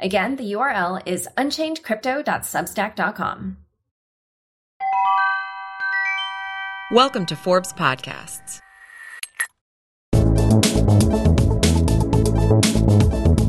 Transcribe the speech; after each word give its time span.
Again, 0.00 0.36
the 0.36 0.52
URL 0.52 1.02
is 1.06 1.26
unchainedcrypto.substack.com. 1.36 3.56
Welcome 6.92 7.26
to 7.26 7.34
Forbes 7.34 7.72
Podcasts. 7.72 8.60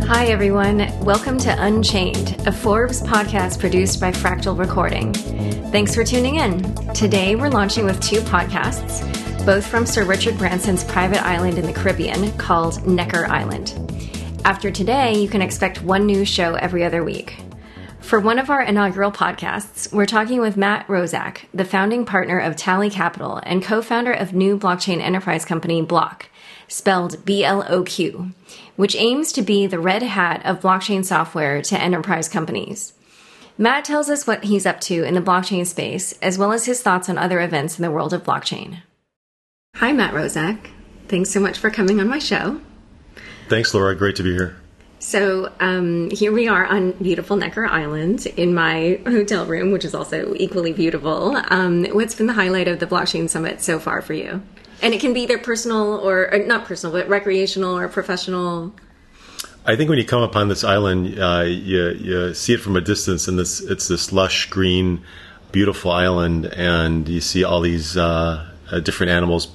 Hi, 0.08 0.26
everyone. 0.26 0.80
Welcome 1.06 1.38
to 1.38 1.56
Unchained, 1.64 2.42
a 2.48 2.52
Forbes 2.52 3.04
podcast 3.04 3.60
produced 3.60 4.02
by 4.02 4.12
Fractal 4.12 4.58
Recording. 4.58 5.14
Thanks 5.72 5.94
for 5.94 6.04
tuning 6.04 6.38
in. 6.38 6.64
Today, 6.96 7.36
we're 7.36 7.52
launching 7.52 7.86
with 7.86 8.02
two 8.02 8.22
podcasts, 8.22 9.06
both 9.46 9.68
from 9.68 9.86
Sir 9.86 10.04
Richard 10.04 10.40
Branson's 10.40 10.84
private 10.84 11.24
island 11.24 11.60
in 11.60 11.68
the 11.68 11.74
Caribbean 11.74 12.32
called 12.40 12.88
Necker 12.88 13.28
Island. 13.28 13.76
After 14.46 14.72
today, 14.72 15.18
you 15.18 15.28
can 15.28 15.42
expect 15.42 15.84
one 15.84 16.06
new 16.06 16.26
show 16.26 16.56
every 16.56 16.84
other 16.84 17.04
week. 17.04 17.40
For 18.00 18.20
one 18.20 18.40
of 18.40 18.50
our 18.50 18.64
inaugural 18.64 19.12
podcasts, 19.12 19.94
we're 19.94 20.06
talking 20.06 20.40
with 20.40 20.58
Matt 20.58 20.88
Roszak, 20.88 21.46
the 21.54 21.66
founding 21.66 22.06
partner 22.06 22.40
of 22.40 22.56
Tally 22.56 22.90
Capital 22.90 23.40
and 23.44 23.64
co 23.64 23.82
founder 23.82 24.12
of 24.12 24.34
new 24.34 24.58
blockchain 24.58 25.02
enterprise 25.02 25.46
company 25.46 25.84
Bloq, 25.86 26.24
spelled 26.68 27.24
B 27.26 27.44
L 27.44 27.64
O 27.70 27.84
Q, 27.84 28.32
which 28.76 28.96
aims 28.96 29.32
to 29.34 29.42
be 29.42 29.68
the 29.68 29.80
red 29.80 30.02
hat 30.02 30.44
of 30.46 30.62
blockchain 30.62 31.06
software 31.06 31.62
to 31.62 31.80
enterprise 31.80 32.28
companies. 32.28 32.94
Matt 33.58 33.86
tells 33.86 34.10
us 34.10 34.26
what 34.26 34.46
he's 34.46 34.66
up 34.66 34.80
to 34.82 35.04
in 35.04 35.14
the 35.14 35.22
blockchain 35.22 35.68
space, 35.68 36.14
as 36.22 36.38
well 36.38 36.54
as 36.54 36.66
his 36.66 36.82
thoughts 36.82 37.10
on 37.10 37.18
other 37.18 37.42
events 37.42 37.78
in 37.78 37.84
the 37.84 37.92
world 37.92 38.14
of 38.14 38.24
blockchain. 38.24 38.82
Hi, 39.76 39.92
Matt 39.92 40.14
Roszak. 40.14 40.70
Thanks 41.10 41.30
so 41.30 41.40
much 41.40 41.60
for 41.60 41.70
coming 41.70 42.00
on 42.00 42.08
my 42.08 42.20
show. 42.20 42.62
Thanks, 43.50 43.74
Laura. 43.74 43.96
Great 43.96 44.16
to 44.18 44.24
be 44.24 44.32
here. 44.32 44.56
So 45.00 45.52
um, 45.60 46.12
here 46.12 46.32
we 46.32 46.48
are 46.48 46.66
on 46.66 46.92
beautiful 46.92 47.36
Necker 47.36 47.66
Island 47.66 48.28
in 48.38 48.54
my 48.54 49.00
hotel 49.06 49.46
room, 49.46 49.72
which 49.72 49.86
is 49.86 49.96
also 49.96 50.34
equally 50.36 50.74
beautiful. 50.74 51.42
Um, 51.50 51.86
what's 51.86 52.16
been 52.16 52.28
the 52.28 52.34
highlight 52.34 52.68
of 52.68 52.80
the 52.80 52.86
blockchain 52.86 53.30
summit 53.30 53.62
so 53.62 53.80
far 53.80 54.02
for 54.02 54.14
you? 54.14 54.44
And 54.82 54.94
it 54.94 55.02
can 55.02 55.14
be 55.14 55.22
either 55.22 55.38
personal 55.38 55.96
or, 55.96 56.32
or 56.34 56.40
not 56.40 56.66
personal, 56.66 56.94
but 56.94 57.10
recreational 57.10 57.78
or 57.78 57.88
professional. 57.88 58.74
I 59.66 59.76
think 59.76 59.90
when 59.90 60.00
you 60.00 60.06
come 60.06 60.22
upon 60.22 60.48
this 60.50 60.64
island, 60.64 61.20
uh, 61.20 61.44
you, 61.48 61.90
you 61.90 62.34
see 62.34 62.54
it 62.54 62.60
from 62.60 62.76
a 62.76 62.82
distance, 62.82 63.28
and 63.28 63.40
this 63.40 63.62
it's 63.62 63.88
this 63.88 64.12
lush 64.12 64.50
green, 64.50 65.02
beautiful 65.52 65.92
island, 65.92 66.46
and 66.46 67.08
you 67.08 67.22
see 67.22 67.44
all 67.44 67.62
these 67.62 67.98
uh, 67.98 68.50
uh, 68.72 68.80
different 68.80 69.12
animals 69.12 69.48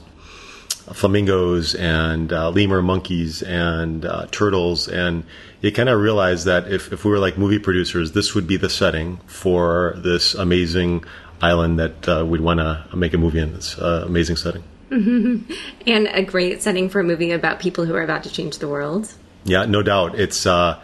flamingos 0.92 1.74
and 1.74 2.32
uh, 2.32 2.50
lemur 2.50 2.82
monkeys 2.82 3.42
and 3.42 4.04
uh, 4.04 4.26
turtles. 4.30 4.88
And 4.88 5.24
you 5.60 5.72
kind 5.72 5.88
of 5.88 6.00
realize 6.00 6.44
that 6.44 6.70
if, 6.70 6.92
if 6.92 7.04
we 7.04 7.10
were 7.10 7.18
like 7.18 7.38
movie 7.38 7.58
producers 7.58 8.12
this 8.12 8.34
would 8.34 8.46
be 8.46 8.56
the 8.56 8.68
setting 8.68 9.16
for 9.26 9.94
this 9.96 10.34
amazing 10.34 11.04
island 11.40 11.78
that 11.78 12.08
uh, 12.08 12.24
we'd 12.24 12.40
want 12.40 12.60
to 12.60 12.96
make 12.96 13.14
a 13.14 13.18
movie 13.18 13.38
in. 13.38 13.54
This 13.54 13.78
uh, 13.78 14.04
amazing 14.06 14.36
setting. 14.36 14.64
And 15.86 16.06
a 16.08 16.22
great 16.22 16.62
setting 16.62 16.88
for 16.88 17.00
a 17.00 17.04
movie 17.04 17.32
about 17.32 17.58
people 17.58 17.84
who 17.84 17.94
are 17.94 18.02
about 18.02 18.22
to 18.24 18.30
change 18.30 18.58
the 18.58 18.68
world. 18.68 19.12
Yeah 19.44 19.64
no 19.64 19.82
doubt. 19.82 20.18
It's 20.18 20.46
uh, 20.46 20.80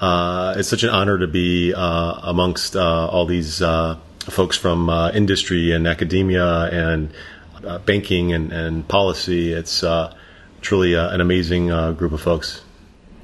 uh, 0.00 0.54
it's 0.58 0.68
such 0.68 0.82
an 0.82 0.90
honor 0.90 1.18
to 1.18 1.26
be 1.26 1.72
amongst 1.72 2.76
all 2.76 3.26
these 3.26 3.58
folks 3.58 4.56
from 4.56 4.90
industry 5.14 5.72
and 5.72 5.86
academia 5.86 6.64
and 6.72 7.12
uh, 7.66 7.78
banking 7.78 8.32
and, 8.32 8.52
and 8.52 8.86
policy. 8.86 9.52
It's 9.52 9.82
uh, 9.82 10.14
truly 10.60 10.96
uh, 10.96 11.10
an 11.10 11.20
amazing 11.20 11.70
uh, 11.70 11.92
group 11.92 12.12
of 12.12 12.20
folks. 12.20 12.62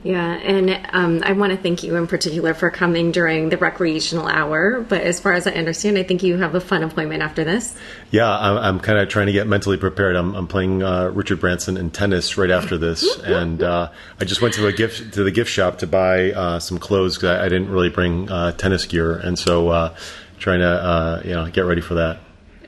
Yeah, 0.02 0.32
and 0.32 0.80
um, 0.94 1.22
I 1.22 1.32
want 1.32 1.52
to 1.52 1.58
thank 1.58 1.82
you 1.82 1.94
in 1.96 2.06
particular 2.06 2.54
for 2.54 2.70
coming 2.70 3.12
during 3.12 3.50
the 3.50 3.58
recreational 3.58 4.26
hour. 4.26 4.80
But 4.80 5.02
as 5.02 5.20
far 5.20 5.34
as 5.34 5.46
I 5.46 5.50
understand, 5.50 5.98
I 5.98 6.04
think 6.04 6.22
you 6.22 6.38
have 6.38 6.54
a 6.54 6.60
fun 6.60 6.82
appointment 6.82 7.22
after 7.22 7.44
this. 7.44 7.76
Yeah, 8.10 8.30
I'm, 8.30 8.56
I'm 8.56 8.80
kind 8.80 8.98
of 8.98 9.10
trying 9.10 9.26
to 9.26 9.32
get 9.32 9.46
mentally 9.46 9.76
prepared. 9.76 10.16
I'm, 10.16 10.34
I'm 10.34 10.46
playing 10.46 10.82
uh, 10.82 11.08
Richard 11.08 11.40
Branson 11.40 11.76
in 11.76 11.90
tennis 11.90 12.38
right 12.38 12.50
after 12.50 12.78
this, 12.78 13.18
and 13.24 13.62
uh, 13.62 13.90
I 14.18 14.24
just 14.24 14.40
went 14.40 14.54
to 14.54 14.66
a 14.68 14.72
gift 14.72 15.12
to 15.14 15.22
the 15.22 15.30
gift 15.30 15.50
shop 15.50 15.78
to 15.78 15.86
buy 15.86 16.32
uh, 16.32 16.60
some 16.60 16.78
clothes 16.78 17.16
because 17.16 17.38
I, 17.38 17.44
I, 17.44 17.48
didn't 17.50 17.68
really 17.68 17.90
bring 17.90 18.30
uh, 18.30 18.52
tennis 18.52 18.86
gear, 18.86 19.16
and 19.16 19.38
so 19.38 19.94
trying 20.38 20.60
to 20.60 21.20
you 21.26 21.32
know 21.32 21.50
get 21.50 21.66
ready 21.66 21.82
for 21.82 21.94
that. 21.94 22.20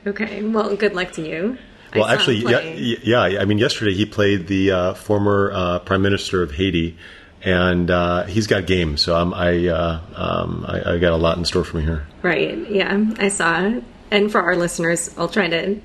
Okay. 0.05 0.43
Well, 0.43 0.75
good 0.75 0.93
luck 0.93 1.11
to 1.13 1.27
you. 1.27 1.57
Well, 1.95 2.05
actually, 2.05 2.37
yeah, 2.37 3.27
yeah. 3.29 3.39
I 3.39 3.45
mean, 3.45 3.59
yesterday 3.59 3.93
he 3.93 4.05
played 4.05 4.47
the 4.47 4.71
uh, 4.71 4.93
former 4.95 5.51
uh, 5.53 5.79
prime 5.79 6.01
minister 6.01 6.41
of 6.41 6.51
Haiti, 6.51 6.97
and 7.43 7.91
uh, 7.91 8.23
he's 8.23 8.47
got 8.47 8.65
game. 8.65 8.97
So 8.97 9.15
um, 9.15 9.33
I, 9.33 9.67
uh, 9.67 9.99
um, 10.15 10.65
I, 10.67 10.93
I 10.93 10.97
got 10.97 11.13
a 11.13 11.17
lot 11.17 11.37
in 11.37 11.45
store 11.45 11.63
for 11.63 11.77
me 11.77 11.83
here. 11.83 12.07
Right. 12.23 12.57
Yeah, 12.69 13.05
I 13.19 13.27
saw. 13.27 13.79
And 14.09 14.31
for 14.31 14.41
our 14.41 14.55
listeners, 14.55 15.13
I'll 15.17 15.29
try 15.29 15.47
to 15.49 15.79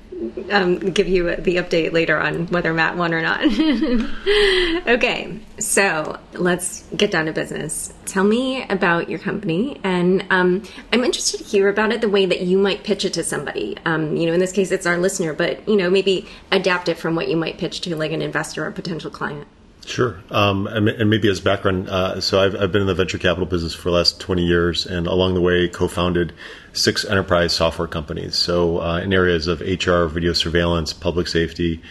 um, 0.51 0.77
give 0.77 1.07
you 1.07 1.35
the 1.35 1.57
update 1.57 1.93
later 1.93 2.19
on 2.19 2.47
whether 2.47 2.73
Matt 2.73 2.97
won 2.97 3.13
or 3.13 3.21
not. 3.21 3.41
okay, 4.87 5.39
so 5.59 6.19
let's 6.33 6.83
get 6.95 7.11
down 7.11 7.25
to 7.25 7.33
business. 7.33 7.93
Tell 8.05 8.23
me 8.23 8.63
about 8.63 9.09
your 9.09 9.19
company, 9.19 9.79
and 9.83 10.25
um, 10.29 10.63
I'm 10.91 11.03
interested 11.03 11.37
to 11.37 11.43
hear 11.43 11.69
about 11.69 11.91
it 11.91 12.01
the 12.01 12.09
way 12.09 12.25
that 12.25 12.41
you 12.41 12.57
might 12.57 12.83
pitch 12.83 13.05
it 13.05 13.13
to 13.13 13.23
somebody. 13.23 13.77
Um, 13.85 14.15
you 14.15 14.27
know, 14.27 14.33
in 14.33 14.39
this 14.39 14.51
case, 14.51 14.71
it's 14.71 14.85
our 14.85 14.97
listener, 14.97 15.33
but 15.33 15.67
you 15.67 15.75
know, 15.75 15.89
maybe 15.89 16.27
adapt 16.51 16.89
it 16.89 16.97
from 16.97 17.15
what 17.15 17.29
you 17.29 17.37
might 17.37 17.57
pitch 17.57 17.81
to 17.81 17.95
like 17.95 18.11
an 18.11 18.21
investor 18.21 18.65
or 18.65 18.71
potential 18.71 19.11
client. 19.11 19.47
Sure. 19.89 20.21
Um, 20.29 20.67
and, 20.67 21.09
maybe 21.09 21.31
as 21.31 21.39
background, 21.39 21.89
uh, 21.89 22.21
so 22.21 22.39
I've, 22.39 22.53
I've, 22.53 22.71
been 22.71 22.81
in 22.81 22.87
the 22.87 22.93
venture 22.93 23.17
capital 23.17 23.47
business 23.47 23.73
for 23.73 23.89
the 23.89 23.95
last 23.95 24.19
20 24.19 24.45
years 24.45 24.85
and 24.85 25.07
along 25.07 25.33
the 25.33 25.41
way 25.41 25.67
co 25.67 25.87
founded 25.87 26.31
six 26.73 27.03
enterprise 27.03 27.53
software 27.53 27.87
companies. 27.87 28.35
So 28.35 28.81
uh, 28.81 28.99
in 28.99 29.11
areas 29.11 29.47
of 29.47 29.61
HR, 29.61 30.05
video 30.05 30.33
surveillance, 30.33 30.93
public 30.93 31.27
safety, 31.27 31.81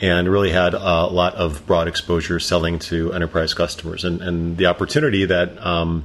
and 0.00 0.28
really 0.30 0.52
had 0.52 0.72
a 0.74 1.06
lot 1.06 1.34
of 1.34 1.66
broad 1.66 1.88
exposure 1.88 2.38
selling 2.38 2.78
to 2.78 3.12
enterprise 3.12 3.54
customers. 3.54 4.04
And, 4.04 4.22
and 4.22 4.56
the 4.56 4.66
opportunity 4.66 5.24
that 5.24 5.60
um, 5.66 6.04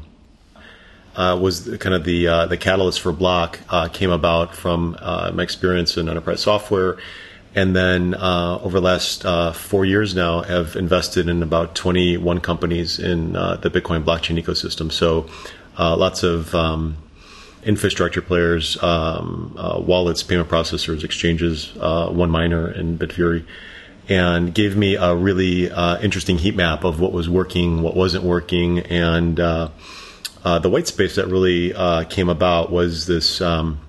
uh, 1.16 1.38
was 1.40 1.70
kind 1.80 1.94
of 1.94 2.04
the, 2.04 2.28
uh, 2.28 2.46
the 2.48 2.58
catalyst 2.58 3.00
for 3.00 3.14
Bloq 3.14 3.60
uh, 3.70 3.90
came 3.90 4.10
about 4.10 4.56
from 4.56 4.98
uh, 5.00 5.30
my 5.36 5.44
experience 5.44 5.98
in 5.98 6.10
enterprise 6.10 6.42
software 6.42 6.98
and 7.58 7.76
then 7.76 8.14
uh, 8.14 8.60
over 8.62 8.80
the 8.80 8.86
last 8.86 9.26
uh, 9.26 9.52
four 9.52 9.84
years 9.84 10.14
now 10.14 10.44
have 10.44 10.76
invested 10.76 11.28
in 11.28 11.42
about 11.42 11.74
21 11.74 12.40
companies 12.40 13.00
in 13.00 13.36
uh, 13.36 13.56
the 13.56 13.72
bitcoin 13.72 14.04
blockchain 14.04 14.40
ecosystem. 14.40 14.92
So 14.92 15.26
uh, 15.76 15.98
lots 15.98 16.22
of 16.22 16.54
um, 16.54 16.98
infrastructure 17.64 18.22
players 18.22 18.82
um, 18.84 19.56
uh, 19.58 19.80
wallets 19.80 20.22
payment 20.22 20.50
processors 20.50 21.04
exchanges 21.04 21.74
uh, 21.80 22.10
one 22.10 22.30
miner 22.30 22.68
and 22.68 23.00
bitfury 23.00 23.44
and 24.08 24.54
gave 24.54 24.78
me 24.78 24.96
a 24.96 25.16
really 25.16 25.66
interesting 26.00 26.38
heat 26.38 26.56
map 26.56 26.84
of 26.84 27.00
what 27.00 27.12
was 27.12 27.28
working 27.28 27.82
what 27.82 27.96
wasn't 27.96 28.24
working 28.24 28.80
and 28.82 29.38
the 29.38 30.70
white 30.70 30.88
space 30.88 31.16
that 31.16 31.26
really 31.26 31.74
came 32.06 32.30
about 32.30 32.72
was 32.72 33.08
this 33.08 33.42
um, 33.42 33.80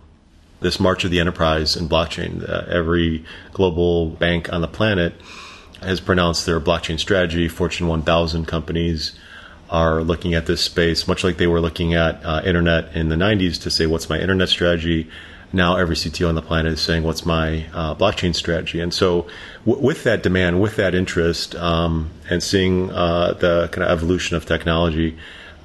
this 0.61 0.81
march 0.81 1.05
of 1.05 1.11
the 1.11 1.21
enterprise 1.21 1.77
and 1.77 1.89
blockchain. 1.89 2.49
Uh, 2.49 2.65
every 2.69 3.25
global 3.53 4.11
bank 4.11 4.53
on 4.53 4.61
the 4.61 4.69
planet 4.69 5.15
has 5.81 6.01
pronounced 6.01 6.47
their 6.47 6.61
blockchain 6.61 6.99
strategy. 6.99 7.49
Fortune 7.49 7.87
1000 7.87 8.47
companies 8.47 9.13
are 9.71 10.03
looking 10.03 10.35
at 10.35 10.47
this 10.47 10.63
space, 10.63 11.07
much 11.07 11.23
like 11.23 11.37
they 11.37 11.47
were 11.47 11.61
looking 11.61 11.95
at 11.95 12.25
uh, 12.25 12.43
internet 12.45 12.95
in 12.95 13.09
the 13.09 13.17
90s 13.17 13.61
to 13.63 13.71
say, 13.71 13.87
what's 13.87 14.09
my 14.09 14.19
internet 14.19 14.49
strategy? 14.49 15.09
Now 15.53 15.77
every 15.77 15.95
CTO 15.95 16.29
on 16.29 16.35
the 16.35 16.43
planet 16.43 16.73
is 16.73 16.81
saying, 16.81 17.05
what's 17.05 17.25
my 17.25 17.67
uh, 17.73 17.95
blockchain 17.95 18.35
strategy? 18.35 18.81
And 18.81 18.93
so, 18.93 19.27
w- 19.65 19.85
with 19.85 20.05
that 20.05 20.23
demand, 20.23 20.61
with 20.61 20.77
that 20.77 20.95
interest, 20.95 21.55
um, 21.55 22.11
and 22.29 22.43
seeing 22.43 22.91
uh, 22.91 23.33
the 23.35 23.69
kind 23.73 23.85
of 23.85 23.91
evolution 23.91 24.37
of 24.37 24.45
technology, 24.45 25.17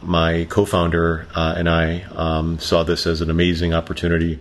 my 0.02 0.46
co-founder 0.50 1.28
uh, 1.34 1.56
and 1.58 1.70
I 1.70 2.04
um, 2.16 2.60
saw 2.60 2.84
this 2.84 3.08
as 3.08 3.22
an 3.22 3.30
amazing 3.30 3.74
opportunity 3.74 4.40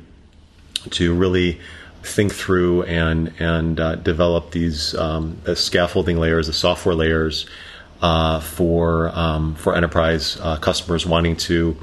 to 0.90 1.14
really 1.14 1.60
think 2.02 2.32
through 2.32 2.82
and 2.82 3.32
and 3.38 3.78
uh, 3.78 3.94
develop 3.96 4.50
these 4.50 4.94
um, 4.96 5.40
scaffolding 5.54 6.18
layers, 6.18 6.46
the 6.46 6.52
software 6.52 6.94
layers 6.94 7.46
uh, 8.02 8.40
for 8.40 9.10
um, 9.14 9.54
for 9.54 9.74
enterprise 9.74 10.36
uh, 10.40 10.56
customers 10.56 11.06
wanting 11.06 11.36
to 11.36 11.76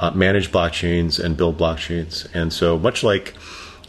uh, 0.00 0.10
manage 0.12 0.52
blockchains 0.52 1.22
and 1.22 1.36
build 1.36 1.58
blockchains. 1.58 2.28
And 2.32 2.52
so, 2.52 2.78
much 2.78 3.02
like 3.02 3.34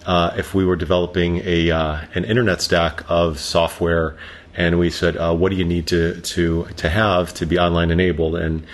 uh, 0.06 0.34
if 0.38 0.54
we 0.54 0.66
were 0.66 0.76
developing 0.76 1.38
a 1.46 1.70
an 1.70 2.26
internet 2.26 2.62
stack 2.62 3.04
of 3.08 3.40
software, 3.40 4.18
and 4.56 4.80
we 4.80 4.90
said, 4.90 5.16
"What 5.16 5.52
do 5.52 5.56
you 5.56 5.66
need 5.66 5.88
to 5.88 6.20
to 6.22 6.66
to 6.78 6.90
have 6.90 7.34
to 7.36 7.46
be 7.46 7.60
online 7.60 7.92
enabled?" 7.92 8.36
and 8.36 8.66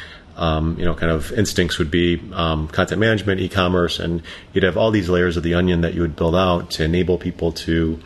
um, 0.41 0.75
you 0.79 0.85
know, 0.85 0.95
kind 0.95 1.11
of 1.11 1.31
instincts 1.33 1.77
would 1.77 1.91
be 1.91 2.19
um, 2.33 2.67
content 2.67 2.99
management, 2.99 3.39
e-commerce, 3.41 3.99
and 3.99 4.23
you'd 4.53 4.63
have 4.63 4.75
all 4.75 4.89
these 4.89 5.07
layers 5.07 5.37
of 5.37 5.43
the 5.43 5.53
onion 5.53 5.81
that 5.81 5.93
you 5.93 6.01
would 6.01 6.15
build 6.15 6.35
out 6.35 6.71
to 6.71 6.83
enable 6.83 7.19
people 7.19 7.51
to 7.51 7.99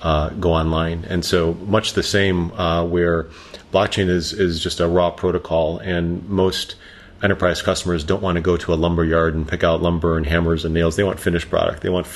uh, 0.00 0.28
go 0.30 0.52
online. 0.52 1.04
And 1.08 1.24
so, 1.24 1.54
much 1.54 1.94
the 1.94 2.04
same 2.04 2.52
uh, 2.52 2.84
where 2.84 3.24
blockchain 3.72 4.08
is 4.08 4.32
is 4.32 4.60
just 4.60 4.78
a 4.78 4.86
raw 4.86 5.10
protocol, 5.10 5.78
and 5.78 6.28
most 6.28 6.76
enterprise 7.24 7.60
customers 7.60 8.04
don't 8.04 8.22
want 8.22 8.36
to 8.36 8.40
go 8.40 8.56
to 8.56 8.72
a 8.72 8.76
lumber 8.76 9.04
yard 9.04 9.34
and 9.34 9.46
pick 9.46 9.64
out 9.64 9.82
lumber 9.82 10.16
and 10.16 10.26
hammers 10.26 10.64
and 10.64 10.72
nails. 10.72 10.94
They 10.94 11.02
want 11.02 11.18
finished 11.18 11.50
product. 11.50 11.82
They 11.82 11.90
want 11.90 12.06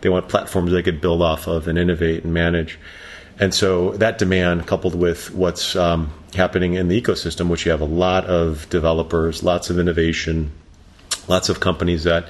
they 0.00 0.10
want 0.10 0.28
platforms 0.28 0.70
they 0.70 0.82
could 0.82 1.00
build 1.00 1.22
off 1.22 1.48
of 1.48 1.66
and 1.66 1.76
innovate 1.76 2.22
and 2.22 2.32
manage. 2.32 2.78
And 3.38 3.52
so 3.52 3.90
that 3.92 4.18
demand, 4.18 4.66
coupled 4.66 4.94
with 4.94 5.34
what's 5.34 5.74
um, 5.74 6.12
happening 6.34 6.74
in 6.74 6.88
the 6.88 7.00
ecosystem, 7.00 7.48
which 7.48 7.64
you 7.64 7.72
have 7.72 7.80
a 7.80 7.86
lot 7.86 8.26
of 8.26 8.68
developers, 8.70 9.42
lots 9.42 9.70
of 9.70 9.78
innovation, 9.78 10.52
lots 11.26 11.48
of 11.48 11.60
companies 11.60 12.04
that 12.04 12.26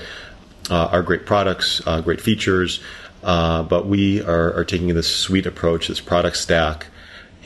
uh, 0.70 0.86
are 0.86 1.02
great 1.02 1.26
products, 1.26 1.82
uh, 1.86 2.00
great 2.00 2.20
features, 2.20 2.80
uh, 3.22 3.62
but 3.62 3.86
we 3.86 4.22
are, 4.22 4.54
are, 4.54 4.64
taking 4.64 4.88
this 4.94 5.14
suite 5.14 5.46
approach, 5.46 5.88
this 5.88 6.00
product 6.00 6.36
stack, 6.36 6.86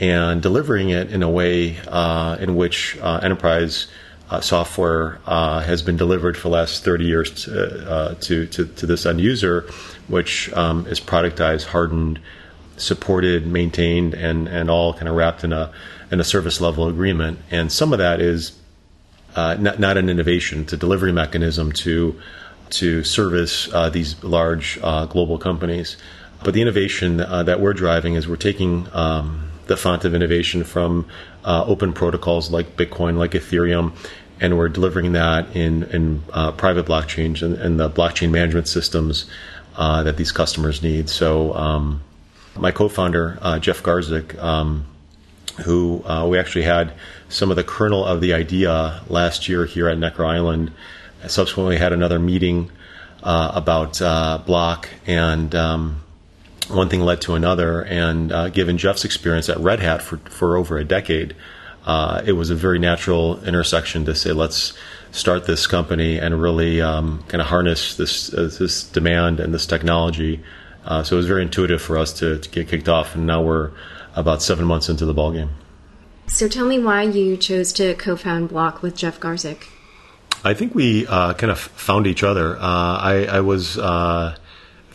and 0.01 0.43
delivering 0.43 0.91
it 0.91 1.11
in 1.11 1.23
a 1.23 1.31
way 1.31 1.77
uh, 1.89 2.37
in 2.41 2.57
which 2.57 2.97
uh, 3.01 3.21
enterprise 3.23 3.89
uh, 4.31 4.41
software 4.41 5.21
has 5.27 5.83
been 5.83 5.97
delivered 5.97 6.37
for 6.37 6.49
the 6.49 6.55
last 6.55 6.85
30 6.85 7.05
years 7.05 7.45
to, 7.45 8.17
to, 8.21 8.47
to, 8.47 8.67
to, 8.67 8.87
this 8.87 9.07
end 9.07 9.21
user, 9.21 9.63
which 10.09 10.53
um, 10.53 10.87
is 10.87 11.01
productized, 11.01 11.65
hardened, 11.65 12.21
supported, 12.81 13.47
maintained, 13.47 14.15
and, 14.15 14.49
and 14.49 14.71
all 14.71 14.95
kind 14.95 15.09
of 15.09 15.15
wrapped 15.15 15.45
in 15.45 15.53
a, 15.53 15.73
in 16.11 16.21
a 16.21 16.25
service 16.25 16.61
level 16.61 16.89
agreement. 16.89 17.39
And 17.51 17.71
some 17.71 17.93
of 17.93 17.99
that 17.99 18.21
is 18.21 18.59
uh, 19.37 19.57
not, 19.59 19.79
not 19.79 19.97
an 19.97 20.09
innovation, 20.09 20.63
it's 20.63 20.73
a 20.73 20.77
delivery 20.77 21.13
mechanism 21.13 21.73
to, 21.73 22.21
to 22.71 23.05
service 23.05 23.73
uh, 23.73 23.91
these 23.91 24.23
large 24.25 24.79
uh, 24.83 25.07
global 25.07 25.39
companies. 25.39 25.97
But 26.43 26.55
the 26.55 26.63
innovation 26.63 27.17
that 27.17 27.61
we're 27.61 27.73
driving 27.73 28.15
is 28.15 28.29
we're 28.29 28.37
taking 28.37 28.87
um, 28.93 29.49
the 29.69 29.77
font 29.77 30.05
of 30.05 30.15
innovation 30.15 30.65
from 30.65 31.07
uh, 31.45 31.65
open 31.67 31.93
protocols 31.93 32.51
like 32.51 32.77
Bitcoin, 32.77 33.17
like 33.17 33.33
Ethereum, 33.33 33.93
and 34.41 34.59
we're 34.59 34.69
delivering 34.69 35.13
that 35.13 35.55
in 35.55 35.85
in 35.85 36.23
uh, 36.33 36.53
private 36.53 36.87
blockchains 36.87 37.43
and, 37.43 37.55
and, 37.55 37.79
the 37.79 37.89
blockchain 37.89 38.31
management 38.31 38.67
systems 38.69 39.27
uh, 39.77 40.03
that 40.03 40.17
these 40.17 40.33
customers 40.33 40.83
need. 40.83 41.09
So, 41.09 41.55
um, 41.55 42.03
my 42.59 42.71
co-founder 42.71 43.39
uh, 43.41 43.59
Jeff 43.59 43.83
Garzik, 43.83 44.37
um, 44.43 44.87
who 45.65 46.03
uh, 46.05 46.27
we 46.27 46.39
actually 46.39 46.63
had 46.63 46.93
some 47.29 47.51
of 47.51 47.57
the 47.57 47.65
kernel 47.65 48.05
of 48.05 48.21
the 48.21 48.35
idea 48.35 49.03
last 49.09 49.49
year 49.49 49.65
here 49.67 49.89
at 49.89 49.99
Necker 49.99 50.25
Island, 50.25 50.73
subsequently 51.27 51.77
had 51.77 51.93
another 51.93 52.19
meeting 52.19 52.71
uh, 53.23 53.53
about 53.55 53.95
Bloq 53.95 54.87
and. 55.07 55.55
Um, 55.55 56.03
one 56.69 56.91
thing 56.91 57.01
led 57.01 57.23
to 57.23 57.35
another, 57.35 57.83
and 57.83 58.31
uh, 58.31 58.51
given 58.51 58.77
Jeff's 58.77 59.05
experience 59.05 59.49
at 59.49 59.59
Red 59.59 59.81
Hat 59.81 60.03
for, 60.03 60.19
for 60.19 60.57
over 60.57 60.77
a 60.77 60.85
decade, 60.85 61.35
uh, 61.87 62.21
it 62.27 62.33
was 62.33 62.51
a 62.51 62.55
very 62.55 62.79
natural 62.79 63.43
intersection 63.45 64.05
to 64.05 64.15
say, 64.15 64.33
let's 64.33 64.75
start 65.11 65.47
this 65.47 65.67
company 65.67 66.19
and 66.19 66.41
really 66.41 66.83
um, 66.83 67.25
kind 67.29 67.41
of 67.41 67.47
harness 67.47 67.97
this 67.97 68.33
uh, 68.35 68.51
this 68.59 68.85
demand 68.85 69.41
and 69.41 69.55
this 69.55 69.67
technology. 69.67 70.41
Uh, 70.85 71.03
so 71.03 71.17
it 71.17 71.19
was 71.19 71.27
very 71.27 71.43
intuitive 71.43 71.83
for 71.83 71.99
us 71.99 72.13
to, 72.15 72.39
to, 72.39 72.49
get 72.49 72.69
kicked 72.69 72.89
off, 72.89 73.15
and 73.15 73.27
now 73.27 73.43
we're 73.43 73.71
about 74.15 74.43
seven 74.43 74.65
months 74.65 74.89
into 74.89 75.05
the 75.05 75.15
ballgame. 75.15 75.51
So 76.29 76.49
tell 76.49 76.67
me 76.67 76.79
why 76.79 77.03
you 77.03 77.37
chose 77.37 77.73
to 77.75 77.95
co-found 77.95 78.51
Bloq 78.51 78.83
with 78.83 78.97
Jeff 78.97 79.21
Garzik. 79.21 79.69
I 80.45 80.55
think 80.55 80.75
we 80.75 81.07
uh, 81.07 81.35
kind 81.35 81.51
of 81.51 81.59
found 81.59 82.07
each 82.07 82.23
other. 82.23 82.57
Uh, 82.57 82.61
I, 82.61 83.27
I, 83.31 83.41
was 83.41 83.77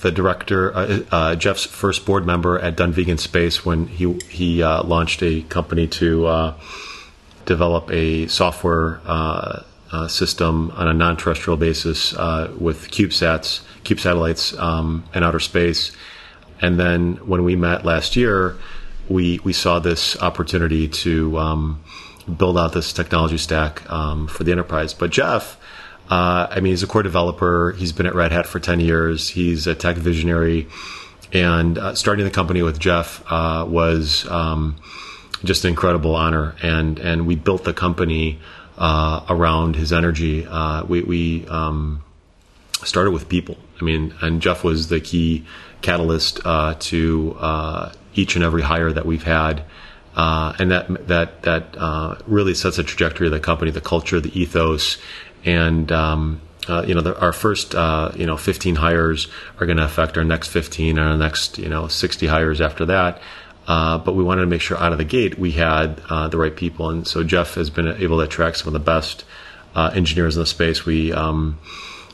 the 0.03 0.12
director, 0.12 0.75
uh, 0.75 1.00
uh, 1.12 1.35
Jeff's 1.35 1.65
first 1.65 2.06
board 2.06 2.27
member 2.27 2.59
at 2.59 2.75
Dunvegan 2.77 3.19
Space 3.19 3.65
when 3.65 3.88
he 3.88 4.13
he 4.29 4.62
uh, 4.62 4.83
launched 4.83 5.24
a 5.24 5.41
company 5.44 5.88
to 5.88 6.27
uh, 6.27 6.53
develop 7.45 7.89
a 7.91 8.27
software 8.27 9.00
uh, 9.94 10.04
uh, 10.04 10.07
system 10.07 10.72
on 10.72 10.88
a 10.88 10.94
non-terrestrial 10.94 11.57
basis 11.57 12.13
with 12.57 12.90
CubeSats, 12.90 13.62
Cube 13.84 14.00
satellites 14.00 14.57
um, 14.57 15.04
in 15.13 15.24
outer 15.24 15.40
space. 15.40 15.92
And 16.62 16.80
then 16.80 17.16
when 17.28 17.44
we 17.44 17.56
met 17.56 17.86
last 17.86 18.16
year, 18.16 18.57
we 19.10 19.40
we 19.44 19.54
saw 19.54 19.80
this 19.80 20.19
opportunity 20.22 20.88
to 20.88 21.38
um, 21.38 21.84
build 22.38 22.57
out 22.57 22.72
this 22.74 22.94
technology 22.94 23.38
stack 23.38 23.90
um, 23.92 24.28
for 24.28 24.44
the 24.44 24.51
enterprise. 24.51 24.94
But 24.94 25.12
Jeff 25.12 25.57
uh, 26.10 26.48
I 26.51 26.60
mean, 26.60 26.72
he's 26.72 26.84
a 26.84 26.88
core 26.88 27.04
developer. 27.04 27.74
He's 27.78 27.92
been 27.92 28.06
at 28.06 28.13
Red 28.13 28.31
Hat 28.31 28.46
for 28.46 28.60
10 28.60 28.80
years. 28.80 29.30
He's 29.30 29.68
a 29.68 29.75
tech 29.75 29.96
visionary. 29.96 30.68
And 31.31 31.78
uh, 31.78 31.96
starting 31.96 32.25
the 32.25 32.31
company 32.31 32.62
with 32.62 32.78
Jeff 32.78 33.24
uh, 33.31 33.66
was 33.68 34.28
um, 34.30 34.75
just 35.44 35.63
an 35.63 35.69
incredible 35.69 36.16
honor. 36.16 36.56
And, 36.62 37.00
and 37.00 37.25
we 37.25 37.36
built 37.36 37.63
the 37.63 37.74
company 37.74 38.39
uh, 38.78 39.25
around 39.30 39.75
his 39.75 39.94
energy. 39.94 40.46
Uh, 40.48 40.84
we 40.86 41.02
we 41.02 41.48
um, 41.48 42.04
started 42.84 43.12
with 43.12 43.30
people. 43.30 43.58
I 43.81 43.84
mean, 43.84 44.14
and 44.22 44.42
Jeff 44.42 44.64
was 44.64 44.90
the 44.90 45.02
key 45.02 45.46
catalyst 45.81 46.40
uh, 46.46 46.75
to 46.80 47.92
each 48.16 48.36
and 48.36 48.44
every 48.44 48.62
hire 48.62 48.92
that 48.92 49.06
we've 49.06 49.24
had. 49.24 49.64
Uh, 50.16 50.54
and 50.60 50.70
that 50.72 51.08
that 51.08 51.42
that 51.42 51.75
uh, 51.78 52.16
really 52.28 52.54
sets 52.54 52.78
the 52.78 52.84
trajectory 52.84 53.28
of 53.28 53.34
the 53.34 53.40
company, 53.40 53.72
the 53.72 53.81
culture, 53.81 54.20
the 54.20 54.40
ethos, 54.40 55.00
and 55.44 55.92
um, 55.92 56.40
uh, 56.68 56.84
you 56.88 56.94
know 56.94 57.02
the, 57.02 57.20
our 57.20 57.34
first 57.34 57.74
uh, 57.74 58.12
you 58.16 58.25
know 58.25 58.38
15 58.38 58.75
hires 58.75 59.28
are 59.60 59.66
going 59.66 59.78
to 59.78 59.86
affect 59.86 60.18
our 60.18 60.24
next 60.24 60.50
15 60.50 61.00
and 61.00 61.08
our 61.08 61.18
next 61.18 61.58
you 61.58 61.68
know 61.68 61.88
60 61.88 62.28
hires 62.28 62.62
after 62.62 62.86
that. 62.86 63.22
Uh, 63.68 63.98
but 63.98 64.13
we 64.13 64.24
wanted 64.24 64.42
to 64.42 64.48
make 64.48 64.62
sure 64.62 64.77
out 64.77 64.92
of 64.92 64.98
the 64.98 65.06
gate 65.06 65.39
we 65.39 65.51
had 65.51 66.01
uh, 66.10 66.27
the 66.27 66.38
right 66.38 66.56
people, 66.56 66.89
and 66.89 67.07
so 67.07 67.24
Jeff 67.24 67.56
has 67.56 67.69
been 67.69 67.88
able 67.88 68.18
to 68.18 68.24
attract 68.24 68.57
some 68.57 68.68
of 68.68 68.74
the 68.74 68.80
best 68.80 69.24
uh, 69.75 69.92
engineers 69.94 70.36
in 70.36 70.42
the 70.42 70.45
space. 70.45 70.86
We 70.86 71.13
um, 71.13 71.60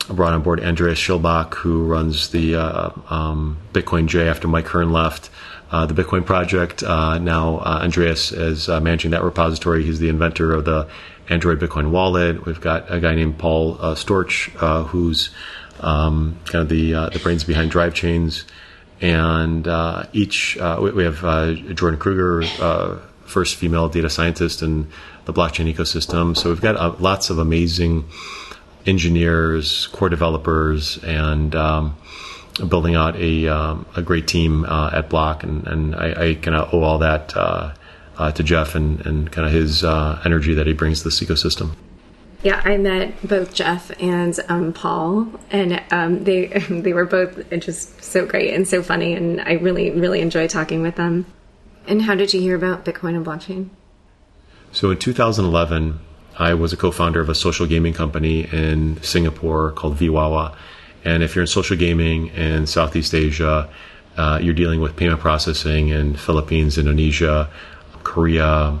brought 0.08 0.32
on 0.32 0.42
board 0.42 0.60
Andreas 0.60 0.98
Schildbach, 0.98 1.54
who 1.54 1.86
runs 1.86 2.28
the 2.30 2.54
uh, 2.54 2.90
um, 3.08 3.58
bitcoinj 3.72 4.28
after 4.28 4.46
Mike 4.46 4.68
Hearn 4.68 4.92
left. 4.92 5.30
Uh, 5.72 5.86
the 5.86 5.94
Bitcoin 5.94 6.26
project. 6.26 6.82
Now 6.82 7.60
Andreas 7.60 8.32
is 8.32 8.66
managing 8.66 9.12
that 9.12 9.22
repository. 9.22 9.84
He's 9.84 10.00
the 10.00 10.08
inventor 10.08 10.52
of 10.52 10.64
the 10.64 10.88
Android 11.28 11.60
Bitcoin 11.60 11.90
wallet. 11.90 12.44
We've 12.44 12.60
got 12.60 12.92
a 12.92 12.98
guy 12.98 13.14
named 13.14 13.38
Paul 13.38 13.76
Sztorc, 13.76 14.86
who's 14.88 15.30
um, 15.78 16.40
kind 16.46 16.62
of 16.62 16.68
the 16.68 16.90
the 17.12 17.20
brains 17.22 17.44
behind 17.44 17.70
Drivechains. 17.70 18.42
And 19.00 19.66
each 20.12 20.56
we, 20.56 20.90
we, 20.90 21.04
have 21.04 21.24
uh, 21.24 21.54
Jordan 21.54 21.98
Kruger, 21.98 22.42
first 23.24 23.56
female 23.56 23.88
data 23.88 24.10
scientist 24.10 24.60
in 24.60 24.88
the 25.24 25.32
blockchain 25.32 25.72
ecosystem. 25.72 26.36
So 26.36 26.50
we've 26.50 26.60
got 26.60 27.00
lots 27.00 27.30
of 27.30 27.38
amazing 27.38 28.04
engineers, 28.86 29.86
core 29.88 30.08
developers, 30.08 31.02
and 31.04 31.54
um, 31.54 31.96
building 32.68 32.94
out 32.94 33.16
a 33.16 33.48
um, 33.48 33.86
a 33.96 34.02
great 34.02 34.26
team 34.26 34.64
uh, 34.64 34.90
at 34.92 35.08
Bloq, 35.08 35.42
and 35.42 35.66
and 35.66 35.94
I, 35.94 36.30
I 36.30 36.34
kind 36.34 36.56
of 36.56 36.74
owe 36.74 36.82
all 36.82 36.98
that 36.98 37.36
uh, 37.36 37.74
uh, 38.18 38.32
to 38.32 38.42
Jeff 38.42 38.74
and 38.74 39.04
and 39.06 39.30
kind 39.30 39.46
of 39.46 39.52
his 39.52 39.84
uh, 39.84 40.20
energy 40.24 40.54
that 40.54 40.66
he 40.66 40.72
brings 40.72 40.98
to 40.98 41.04
this 41.04 41.20
ecosystem. 41.20 41.72
Yeah, 42.42 42.60
I 42.64 42.78
met 42.78 43.14
both 43.26 43.52
Jeff 43.52 43.90
and 44.00 44.38
um, 44.48 44.72
Paul, 44.72 45.28
and 45.50 45.82
um, 45.90 46.24
they 46.24 46.46
they 46.70 46.92
were 46.92 47.04
both 47.04 47.50
just 47.60 48.02
so 48.02 48.26
great 48.26 48.54
and 48.54 48.66
so 48.66 48.82
funny, 48.82 49.14
and 49.14 49.40
I 49.40 49.52
really 49.54 49.90
really 49.90 50.20
enjoy 50.20 50.48
talking 50.48 50.82
with 50.82 50.96
them. 50.96 51.26
And 51.86 52.02
how 52.02 52.14
did 52.14 52.32
you 52.32 52.40
hear 52.40 52.56
about 52.56 52.84
Bitcoin 52.84 53.16
and 53.16 53.26
blockchain? 53.26 53.68
So 54.72 54.90
in 54.90 54.98
2011, 54.98 55.98
I 56.38 56.54
was 56.54 56.72
a 56.72 56.76
co-founder 56.76 57.20
of 57.20 57.28
a 57.28 57.34
social 57.34 57.66
gaming 57.66 57.92
company 57.92 58.46
in 58.52 59.02
Singapore 59.02 59.72
called 59.72 59.96
VWawa 59.96 60.54
and 61.04 61.22
if 61.22 61.34
you're 61.34 61.42
in 61.42 61.48
social 61.48 61.76
gaming 61.76 62.28
in 62.28 62.66
Southeast 62.66 63.14
Asia, 63.14 63.68
uh, 64.16 64.38
you're 64.42 64.54
dealing 64.54 64.80
with 64.80 64.96
payment 64.96 65.20
processing 65.20 65.88
in 65.88 66.14
Philippines, 66.14 66.76
Indonesia, 66.76 67.48
Korea, 68.02 68.78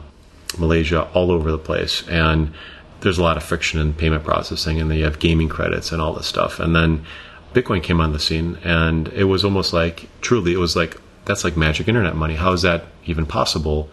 Malaysia, 0.58 1.08
all 1.14 1.30
over 1.30 1.50
the 1.50 1.58
place. 1.58 2.06
And 2.08 2.52
there's 3.00 3.18
a 3.18 3.22
lot 3.22 3.36
of 3.36 3.42
friction 3.42 3.80
in 3.80 3.94
payment 3.94 4.24
processing, 4.24 4.80
and 4.80 4.90
then 4.90 4.98
you 4.98 5.04
have 5.04 5.18
gaming 5.18 5.48
credits 5.48 5.92
and 5.92 6.00
all 6.00 6.12
this 6.12 6.26
stuff. 6.26 6.60
And 6.60 6.74
then 6.74 7.04
Bitcoin 7.54 7.82
came 7.82 8.00
on 8.00 8.12
the 8.12 8.18
scene, 8.18 8.58
and 8.64 9.08
it 9.08 9.24
was 9.24 9.44
almost 9.44 9.72
like 9.72 10.08
truly, 10.20 10.52
it 10.52 10.58
was 10.58 10.76
like 10.76 10.96
that's 11.24 11.44
like 11.44 11.56
magic 11.56 11.88
internet 11.88 12.16
money. 12.16 12.34
How 12.34 12.52
is 12.52 12.62
that 12.62 12.84
even 13.04 13.26
possible? 13.26 13.90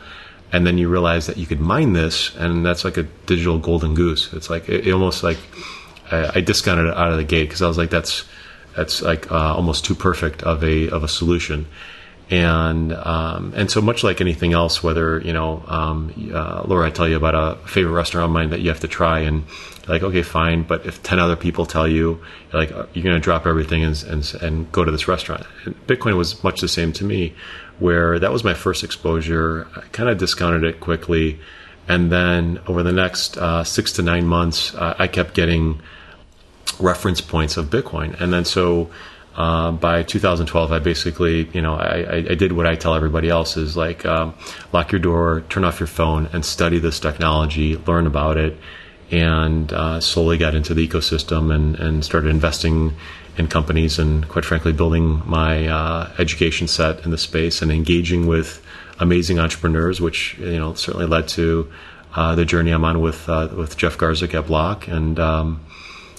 and 0.51 0.65
then 0.65 0.77
you 0.77 0.87
realize 0.87 1.27
that 1.27 1.37
you 1.37 1.45
could 1.45 1.59
mine 1.59 1.93
this, 1.93 2.35
and 2.35 2.65
that's 2.65 2.85
like 2.85 2.97
a 2.97 3.03
digital 3.03 3.59
golden 3.59 3.93
goose. 3.93 4.31
It's 4.33 4.49
like 4.49 4.69
it, 4.69 4.87
it 4.87 4.91
almost 4.91 5.23
like 5.23 5.37
I, 6.11 6.31
I, 6.35 6.41
discounted 6.41 6.87
it 6.87 6.95
out 6.95 7.11
of 7.11 7.17
the 7.17 7.23
gate 7.23 7.43
because 7.43 7.61
I 7.61 7.67
was 7.67 7.77
like, 7.77 7.89
that's 7.89 8.23
that's 8.75 9.01
like 9.01 9.29
uh, 9.31 9.55
almost 9.55 9.83
too 9.83 9.95
perfect 9.95 10.43
of 10.43 10.63
a 10.63 10.89
of 10.89 11.03
a 11.03 11.07
solution. 11.07 11.67
And 12.29 12.91
um, 12.91 13.53
and 13.55 13.71
so 13.71 13.79
much 13.79 14.03
like 14.03 14.19
anything 14.19 14.51
else, 14.51 14.83
whether 14.83 15.21
you 15.21 15.31
know, 15.31 15.63
um, 15.65 16.31
uh, 16.33 16.63
Laura, 16.65 16.87
I 16.87 16.89
tell 16.89 17.07
you 17.07 17.15
about 17.15 17.35
a 17.35 17.55
favorite 17.65 17.93
restaurant 17.93 18.25
of 18.25 18.31
mine 18.31 18.49
that 18.49 18.59
you 18.59 18.67
have 18.67 18.81
to 18.81 18.87
try, 18.89 19.19
and 19.19 19.45
like, 19.87 20.03
okay, 20.03 20.23
fine, 20.23 20.63
but 20.63 20.85
if 20.85 21.01
ten 21.03 21.19
other 21.19 21.37
people 21.37 21.65
tell 21.65 21.87
you, 21.87 22.19
like, 22.51 22.69
you're 22.69 23.03
going 23.03 23.15
to 23.15 23.21
drop 23.21 23.47
everything 23.47 23.81
and, 23.81 24.03
and 24.03 24.33
and 24.41 24.71
go 24.73 24.83
to 24.83 24.91
this 24.91 25.07
restaurant. 25.07 25.45
Bitcoin 25.87 26.17
was 26.17 26.43
much 26.43 26.59
the 26.59 26.67
same 26.67 26.91
to 26.91 27.05
me, 27.05 27.33
where 27.79 28.19
that 28.19 28.33
was 28.33 28.43
my 28.43 28.53
first 28.53 28.83
exposure. 28.83 29.65
I 29.77 29.81
kind 29.93 30.09
of 30.09 30.17
discounted 30.17 30.65
it 30.65 30.81
quickly, 30.81 31.39
and 31.87 32.11
then 32.11 32.59
over 32.67 32.83
the 32.83 32.91
next 32.91 33.37
uh, 33.37 33.63
six 33.63 33.93
to 33.93 34.01
nine 34.01 34.25
months, 34.25 34.75
uh, 34.75 34.95
I 34.99 35.07
kept 35.07 35.33
getting 35.33 35.81
reference 36.77 37.21
points 37.21 37.55
of 37.55 37.67
Bitcoin, 37.67 38.19
and 38.19 38.33
then 38.33 38.43
so 38.43 38.89
uh, 39.37 39.71
by 39.71 40.01
2012, 40.01 40.71
I 40.71 40.79
basically, 40.79 41.47
you 41.53 41.61
know, 41.61 41.75
I, 41.75 42.25
I, 42.31 42.33
did 42.33 42.53
what 42.53 42.65
I 42.65 42.73
tell 42.73 42.95
everybody 42.95 43.29
else 43.29 43.55
is 43.55 43.77
like, 43.77 44.03
um, 44.03 44.33
lock 44.73 44.91
your 44.91 44.99
door, 44.99 45.43
turn 45.47 45.63
off 45.63 45.79
your 45.79 45.85
phone, 45.85 46.27
and 46.33 46.43
study 46.43 46.79
this 46.79 46.99
technology, 46.99 47.77
learn 47.77 48.07
about 48.07 48.37
it, 48.37 48.57
and 49.11 49.71
uh, 49.71 49.99
slowly 49.99 50.39
got 50.39 50.55
into 50.55 50.73
the 50.73 50.87
ecosystem 50.87 51.53
and, 51.53 51.75
and 51.75 52.03
started 52.03 52.29
investing 52.29 52.95
in 53.37 53.47
companies 53.47 53.99
and, 53.99 54.27
quite 54.27 54.43
frankly, 54.43 54.73
building 54.73 55.21
my 55.23 55.67
uh, 55.67 56.11
education 56.17 56.67
set 56.67 57.05
in 57.05 57.11
the 57.11 57.17
space 57.17 57.61
and 57.61 57.71
engaging 57.71 58.25
with 58.25 58.65
amazing 58.99 59.37
entrepreneurs, 59.37 60.01
which 60.01 60.35
you 60.39 60.57
know 60.57 60.73
certainly 60.73 61.05
led 61.05 61.27
to 61.27 61.71
uh, 62.15 62.33
the 62.33 62.43
journey 62.43 62.71
I'm 62.71 62.83
on 62.83 63.01
with 63.01 63.29
uh, 63.29 63.49
with 63.55 63.77
Jeff 63.77 63.99
Garzik 63.99 64.33
at 64.33 64.45
Bloq 64.45 64.87
and. 64.87 65.19
Um, 65.19 65.66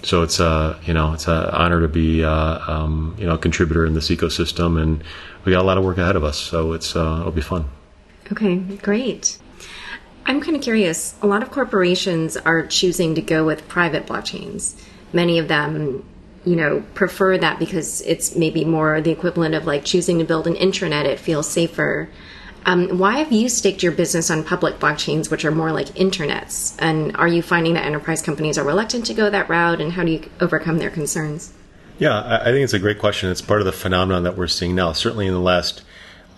so 0.09 0.23
it's 0.23 0.41
a 0.41 0.81
you 0.87 0.95
know 0.95 1.12
it's 1.12 1.29
an 1.29 1.45
honor 1.50 1.83
to 1.83 1.88
be 1.88 2.25
uh, 2.25 2.59
um, 2.67 3.15
you 3.19 3.27
know 3.27 3.35
a 3.35 3.38
contributor 3.38 3.85
in 3.85 3.93
this 3.93 4.09
ecosystem, 4.09 4.81
and 4.81 5.05
we 5.45 5.53
got 5.53 5.61
a 5.61 5.67
lot 5.67 5.77
of 5.77 5.85
work 5.85 5.99
ahead 5.99 6.17
of 6.17 6.25
us. 6.25 6.38
So 6.38 6.73
it's 6.73 6.97
uh, 6.97 7.19
it'll 7.21 7.33
be 7.33 7.43
fun. 7.43 7.69
Okay, 8.33 8.57
great. 8.57 9.38
I'm 10.25 10.41
kind 10.41 10.57
of 10.57 10.62
curious. 10.62 11.15
A 11.21 11.27
lot 11.27 11.43
of 11.43 11.50
corporations 11.50 12.38
are 12.38 12.67
choosing 12.67 13.15
to 13.17 13.23
go 13.23 13.45
with 13.45 13.69
private 13.69 14.07
blockchains. 14.07 14.83
Many 15.12 15.38
of 15.38 15.49
them, 15.49 16.05
you 16.45 16.57
know, 16.57 16.83
prefer 16.95 17.37
that 17.38 17.59
because 17.59 18.00
it's 18.03 18.35
maybe 18.35 18.65
more 18.65 19.03
the 19.03 19.11
equivalent 19.11 19.55
of 19.55 19.67
like 19.67 19.85
choosing 19.85 20.19
to 20.19 20.25
build 20.25 20.47
an 20.47 20.55
intranet. 20.55 21.05
It 21.05 21.21
feels 21.21 21.49
safer. 21.49 22.09
Um, 22.67 22.99
why 22.99 23.19
have 23.19 23.33
you 23.33 23.49
staked 23.49 23.83
your 23.83 23.93
business 23.93 24.31
on 24.31 24.45
public 24.45 24.79
blockchains, 24.79 25.31
which 25.31 25.45
are 25.45 25.50
more 25.50 25.73
like 25.73 25.88
internets? 25.88 26.77
And 26.79 27.17
are 27.17 27.29
you 27.29 27.43
finding 27.43 27.75
that 27.75 27.87
enterprise 27.87 28.21
companies 28.21 28.59
are 28.59 28.65
reluctant 28.65 29.07
to 29.07 29.15
go 29.15 29.31
that 29.31 29.49
route? 29.49 29.81
And 29.81 29.93
how 29.93 30.05
do 30.05 30.12
you 30.12 30.31
overcome 30.41 30.79
their 30.79 30.91
concerns? 30.91 31.53
Yeah, 31.99 32.41
I 32.43 32.45
think 32.53 32.62
it's 32.62 32.75
a 32.75 32.79
great 32.79 32.99
question. 32.99 33.31
It's 33.31 33.41
part 33.41 33.61
of 33.61 33.67
the 33.67 33.73
phenomenon 33.73 34.23
that 34.23 34.37
we're 34.37 34.47
seeing 34.47 34.75
now. 34.75 34.93
Certainly 34.93 35.27
in 35.27 35.33
the 35.33 35.41
last 35.41 35.83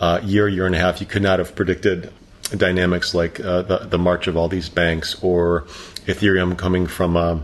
uh, 0.01 0.21
year, 0.23 0.49
year 0.49 0.67
and 0.67 0.75
a 0.75 0.79
half, 0.79 1.01
you 1.01 1.07
could 1.07 1.23
not 1.23 1.39
have 1.39 1.55
predicted 1.55 2.13
dynamics 2.57 3.15
like 3.15 3.39
uh, 3.41 3.63
the, 3.63 3.79
the 3.79 3.99
march 3.99 4.27
of 4.27 4.37
all 4.37 4.49
these 4.49 4.69
banks 4.69 5.23
or 5.23 5.63
Ethereum 6.07 6.57
coming 6.57 6.87
from 6.87 7.17
a, 7.17 7.43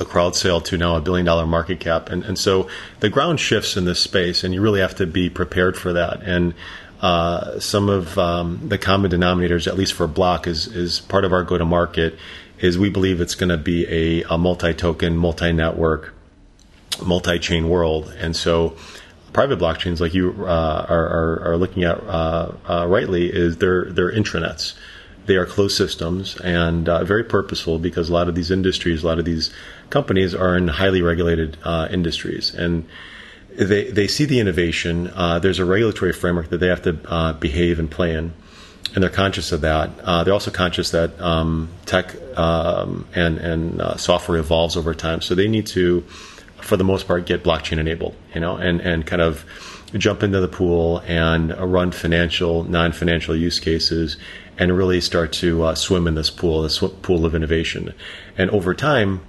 a 0.00 0.04
crowd 0.04 0.34
sale 0.34 0.60
to 0.62 0.78
now 0.78 0.96
a 0.96 1.00
billion 1.00 1.26
dollar 1.26 1.46
market 1.46 1.80
cap. 1.80 2.08
And, 2.08 2.24
and 2.24 2.38
so 2.38 2.68
the 3.00 3.10
ground 3.10 3.40
shifts 3.40 3.76
in 3.76 3.84
this 3.84 4.00
space, 4.00 4.42
and 4.42 4.54
you 4.54 4.62
really 4.62 4.80
have 4.80 4.94
to 4.96 5.06
be 5.06 5.28
prepared 5.28 5.76
for 5.76 5.92
that. 5.92 6.22
And 6.22 6.54
uh, 7.00 7.60
some 7.60 7.88
of 7.88 8.18
um, 8.18 8.68
the 8.68 8.78
common 8.78 9.10
denominators, 9.10 9.66
at 9.66 9.76
least 9.76 9.92
for 9.92 10.08
Bloq, 10.08 10.46
is 10.46 10.66
is 10.66 11.00
part 11.00 11.24
of 11.24 11.32
our 11.32 11.44
go 11.44 11.58
to 11.58 11.64
market. 11.64 12.18
Is 12.58 12.76
we 12.76 12.90
believe 12.90 13.20
it's 13.20 13.36
going 13.36 13.50
to 13.50 13.56
be 13.56 13.86
a, 13.86 14.22
a 14.24 14.38
multi 14.38 14.74
token, 14.74 15.16
multi 15.16 15.52
network, 15.52 16.14
multi 17.04 17.38
chain 17.38 17.68
world, 17.68 18.12
and 18.18 18.34
so 18.34 18.76
private 19.32 19.60
blockchains, 19.60 20.00
like 20.00 20.12
you 20.12 20.34
uh, 20.40 20.86
are, 20.88 21.06
are, 21.06 21.42
are, 21.50 21.56
looking 21.56 21.84
at 21.84 22.02
uh, 22.02 22.52
uh, 22.68 22.86
rightly, 22.88 23.32
is 23.32 23.58
they're 23.58 23.84
they're 23.84 24.12
intranets. 24.12 24.74
They 25.26 25.36
are 25.36 25.46
closed 25.46 25.76
systems 25.76 26.40
and 26.40 26.88
uh, 26.88 27.04
very 27.04 27.22
purposeful 27.22 27.78
because 27.78 28.08
a 28.08 28.12
lot 28.14 28.28
of 28.28 28.34
these 28.34 28.50
industries, 28.50 29.04
a 29.04 29.06
lot 29.06 29.18
of 29.18 29.26
these 29.26 29.52
companies 29.90 30.34
are 30.34 30.56
in 30.56 30.68
highly 30.68 31.02
regulated 31.02 31.58
industries 31.90 32.54
and 32.54 32.86
they 33.58 33.90
they 33.90 34.06
see 34.06 34.24
the 34.24 34.38
innovation. 34.38 35.08
Uh, 35.08 35.38
there's 35.38 35.58
a 35.58 35.64
regulatory 35.64 36.12
framework 36.12 36.50
that 36.50 36.58
they 36.58 36.68
have 36.68 36.82
to 36.82 36.98
uh, 37.06 37.32
behave 37.32 37.78
and 37.78 37.90
play 37.90 38.14
in, 38.14 38.32
and 38.94 39.02
they're 39.02 39.10
conscious 39.10 39.50
of 39.52 39.62
that. 39.62 39.90
Uh, 40.02 40.22
they're 40.24 40.34
also 40.34 40.50
conscious 40.50 40.90
that 40.92 41.20
um, 41.20 41.68
tech 41.84 42.14
um, 42.38 43.06
and 43.14 43.38
and 43.38 43.80
uh, 43.80 43.96
software 43.96 44.38
evolves 44.38 44.76
over 44.76 44.94
time, 44.94 45.20
so 45.20 45.34
they 45.34 45.48
need 45.48 45.66
to, 45.66 46.02
for 46.60 46.76
the 46.76 46.84
most 46.84 47.08
part, 47.08 47.26
get 47.26 47.42
blockchain 47.42 47.78
enabled. 47.78 48.14
You 48.34 48.40
know, 48.40 48.56
and 48.56 48.80
and 48.80 49.04
kind 49.04 49.22
of 49.22 49.44
jump 49.96 50.22
into 50.22 50.38
the 50.40 50.48
pool 50.48 51.02
and 51.06 51.56
run 51.58 51.90
financial, 51.90 52.62
non-financial 52.64 53.34
use 53.34 53.58
cases, 53.58 54.18
and 54.58 54.76
really 54.76 55.00
start 55.00 55.32
to 55.32 55.64
uh, 55.64 55.74
swim 55.74 56.06
in 56.06 56.14
this 56.14 56.30
pool, 56.30 56.62
this 56.62 56.78
pool 56.78 57.24
of 57.24 57.34
innovation. 57.34 57.94
And 58.36 58.50
over 58.50 58.74
time, 58.74 59.22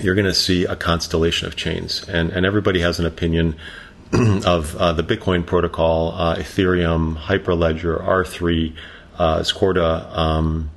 you're 0.00 0.14
going 0.14 0.26
to 0.26 0.34
see 0.34 0.64
a 0.64 0.76
constellation 0.76 1.46
of 1.46 1.56
chains, 1.56 2.08
and 2.08 2.30
and 2.30 2.46
everybody 2.46 2.80
has 2.80 2.98
an 2.98 3.06
opinion 3.06 3.56
of 4.44 4.76
uh, 4.76 4.92
the 4.92 5.02
Bitcoin 5.02 5.46
protocol, 5.46 6.12
uh, 6.12 6.36
Ethereum, 6.36 7.16
Hyperledger, 7.16 8.02
R3, 8.02 8.74
uh, 9.18 9.42
Corda. 9.54 10.18
Um, 10.18 10.70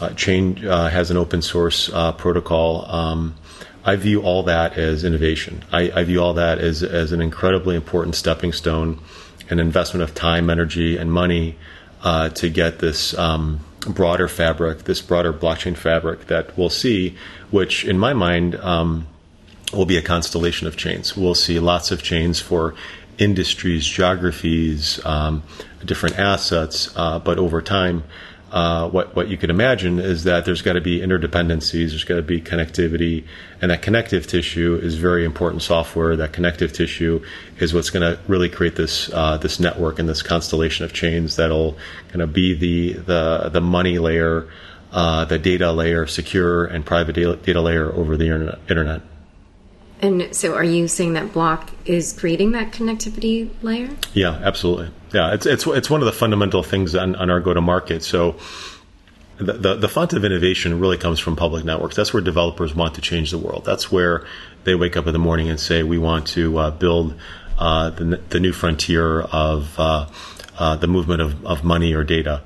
uh, 0.00 0.10
chain 0.10 0.66
uh, 0.66 0.88
has 0.88 1.10
an 1.10 1.16
open 1.16 1.40
source 1.40 1.88
uh, 1.92 2.12
protocol. 2.12 2.84
Um, 2.90 3.34
I 3.84 3.96
view 3.96 4.22
all 4.22 4.42
that 4.44 4.76
as 4.76 5.04
innovation. 5.04 5.64
I, 5.72 5.90
I, 5.94 6.04
view 6.04 6.20
all 6.20 6.34
that 6.34 6.58
as, 6.58 6.82
as 6.82 7.12
an 7.12 7.20
incredibly 7.20 7.76
important 7.76 8.16
stepping 8.16 8.52
stone, 8.52 9.00
an 9.50 9.60
investment 9.60 10.02
of 10.02 10.14
time, 10.14 10.50
energy, 10.50 10.96
and 10.96 11.12
money 11.12 11.56
to 12.02 12.50
get 12.50 12.80
this 12.80 13.16
um, 13.16 13.60
broader 13.84 14.28
fabric, 14.28 14.84
this 14.84 15.00
broader 15.00 15.32
blockchain 15.32 15.76
fabric 15.76 16.26
that 16.26 16.56
we'll 16.56 16.70
see, 16.70 17.16
which 17.50 17.84
in 17.84 17.98
my 17.98 18.12
mind 18.12 18.56
um, 18.56 19.06
will 19.72 19.86
be 19.86 19.96
a 19.96 20.02
constellation 20.02 20.66
of 20.66 20.76
chains. 20.76 21.16
We'll 21.16 21.34
see 21.34 21.58
lots 21.58 21.90
of 21.90 22.02
chains 22.02 22.40
for 22.40 22.74
industries, 23.18 23.86
geographies, 23.86 25.04
um, 25.04 25.42
different 25.84 26.18
assets, 26.18 26.92
uh, 26.96 27.18
but 27.18 27.38
over 27.38 27.62
time, 27.62 28.04
uh, 28.54 28.88
what 28.88 29.16
what 29.16 29.26
you 29.26 29.36
could 29.36 29.50
imagine 29.50 29.98
is 29.98 30.22
that 30.24 30.44
there's 30.44 30.62
got 30.62 30.74
to 30.74 30.80
be 30.80 31.00
interdependencies, 31.00 31.90
there's 31.90 32.04
got 32.04 32.14
to 32.14 32.22
be 32.22 32.40
connectivity, 32.40 33.24
and 33.60 33.72
that 33.72 33.82
connective 33.82 34.28
tissue 34.28 34.78
is 34.80 34.94
very 34.94 35.24
important 35.24 35.60
software. 35.60 36.14
That 36.14 36.32
connective 36.32 36.72
tissue 36.72 37.20
is 37.58 37.74
what's 37.74 37.90
going 37.90 38.02
to 38.14 38.22
really 38.28 38.48
create 38.48 38.76
this 38.76 39.12
uh, 39.12 39.38
this 39.38 39.58
network 39.58 39.98
and 39.98 40.08
this 40.08 40.22
constellation 40.22 40.84
of 40.84 40.92
chains 40.92 41.34
that'll 41.34 41.76
kind 42.10 42.22
of 42.22 42.32
be 42.32 42.54
the 42.54 42.92
the 42.92 43.50
the 43.52 43.60
money 43.60 43.98
layer, 43.98 44.48
uh, 44.92 45.24
the 45.24 45.40
data 45.40 45.72
layer, 45.72 46.06
secure 46.06 46.64
and 46.64 46.86
private 46.86 47.14
data 47.16 47.60
layer 47.60 47.92
over 47.92 48.16
the 48.16 48.56
internet. 48.68 49.02
And 50.00 50.36
so, 50.36 50.54
are 50.54 50.62
you 50.62 50.86
saying 50.86 51.14
that 51.14 51.32
Bloq 51.32 51.70
is 51.86 52.12
creating 52.12 52.52
that 52.52 52.70
connectivity 52.70 53.50
layer? 53.62 53.90
Yeah, 54.12 54.38
absolutely. 54.44 54.90
Yeah, 55.14 55.32
it's 55.32 55.46
it's 55.46 55.64
it's 55.64 55.88
one 55.88 56.00
of 56.00 56.06
the 56.06 56.12
fundamental 56.12 56.64
things 56.64 56.96
on, 56.96 57.14
on 57.14 57.30
our 57.30 57.38
go 57.38 57.54
to 57.54 57.60
market. 57.60 58.02
So, 58.02 58.34
the, 59.38 59.52
the, 59.52 59.74
the 59.76 59.88
font 59.88 60.12
of 60.12 60.24
innovation 60.24 60.80
really 60.80 60.98
comes 60.98 61.20
from 61.20 61.36
public 61.36 61.64
networks. 61.64 61.94
That's 61.94 62.12
where 62.12 62.20
developers 62.20 62.74
want 62.74 62.96
to 62.96 63.00
change 63.00 63.30
the 63.30 63.38
world. 63.38 63.64
That's 63.64 63.92
where 63.92 64.26
they 64.64 64.74
wake 64.74 64.96
up 64.96 65.06
in 65.06 65.12
the 65.12 65.20
morning 65.20 65.48
and 65.48 65.60
say, 65.60 65.84
"We 65.84 65.98
want 65.98 66.26
to 66.28 66.58
uh, 66.58 66.70
build 66.72 67.14
uh, 67.56 67.90
the 67.90 68.20
the 68.30 68.40
new 68.40 68.52
frontier 68.52 69.20
of 69.20 69.78
uh, 69.78 70.08
uh 70.58 70.76
the 70.76 70.88
movement 70.88 71.22
of, 71.22 71.46
of 71.46 71.62
money 71.62 71.94
or 71.94 72.02
data." 72.02 72.42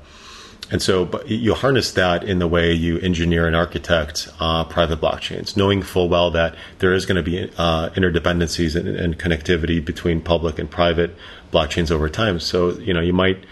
And 0.71 0.81
so 0.81 1.23
you 1.25 1.55
harness 1.55 1.91
that 1.93 2.23
in 2.23 2.37
the 2.37 2.47
way 2.47 2.73
you 2.73 2.99
engineer 2.99 3.47
and 3.47 3.55
architect 3.55 4.29
uh, 4.39 4.63
private 4.65 5.01
blockchains, 5.01 5.57
knowing 5.57 5.81
full 5.81 6.09
well 6.09 6.29
that 6.31 6.55
there 6.77 6.93
is 6.93 7.07
going 7.07 7.15
to 7.15 7.23
be 7.23 7.51
uh, 7.57 7.89
interdependencies 7.89 8.75
and, 8.75 8.87
and, 8.87 9.17
connectivity 9.17 9.83
between 9.83 10.21
public 10.21 10.59
and 10.59 10.69
private 10.69 11.15
blockchains 11.51 11.91
over 11.91 12.09
time. 12.09 12.39
So, 12.39 12.71
you 12.71 12.93
know, 12.93 13.01
you 13.01 13.13
might 13.13 13.43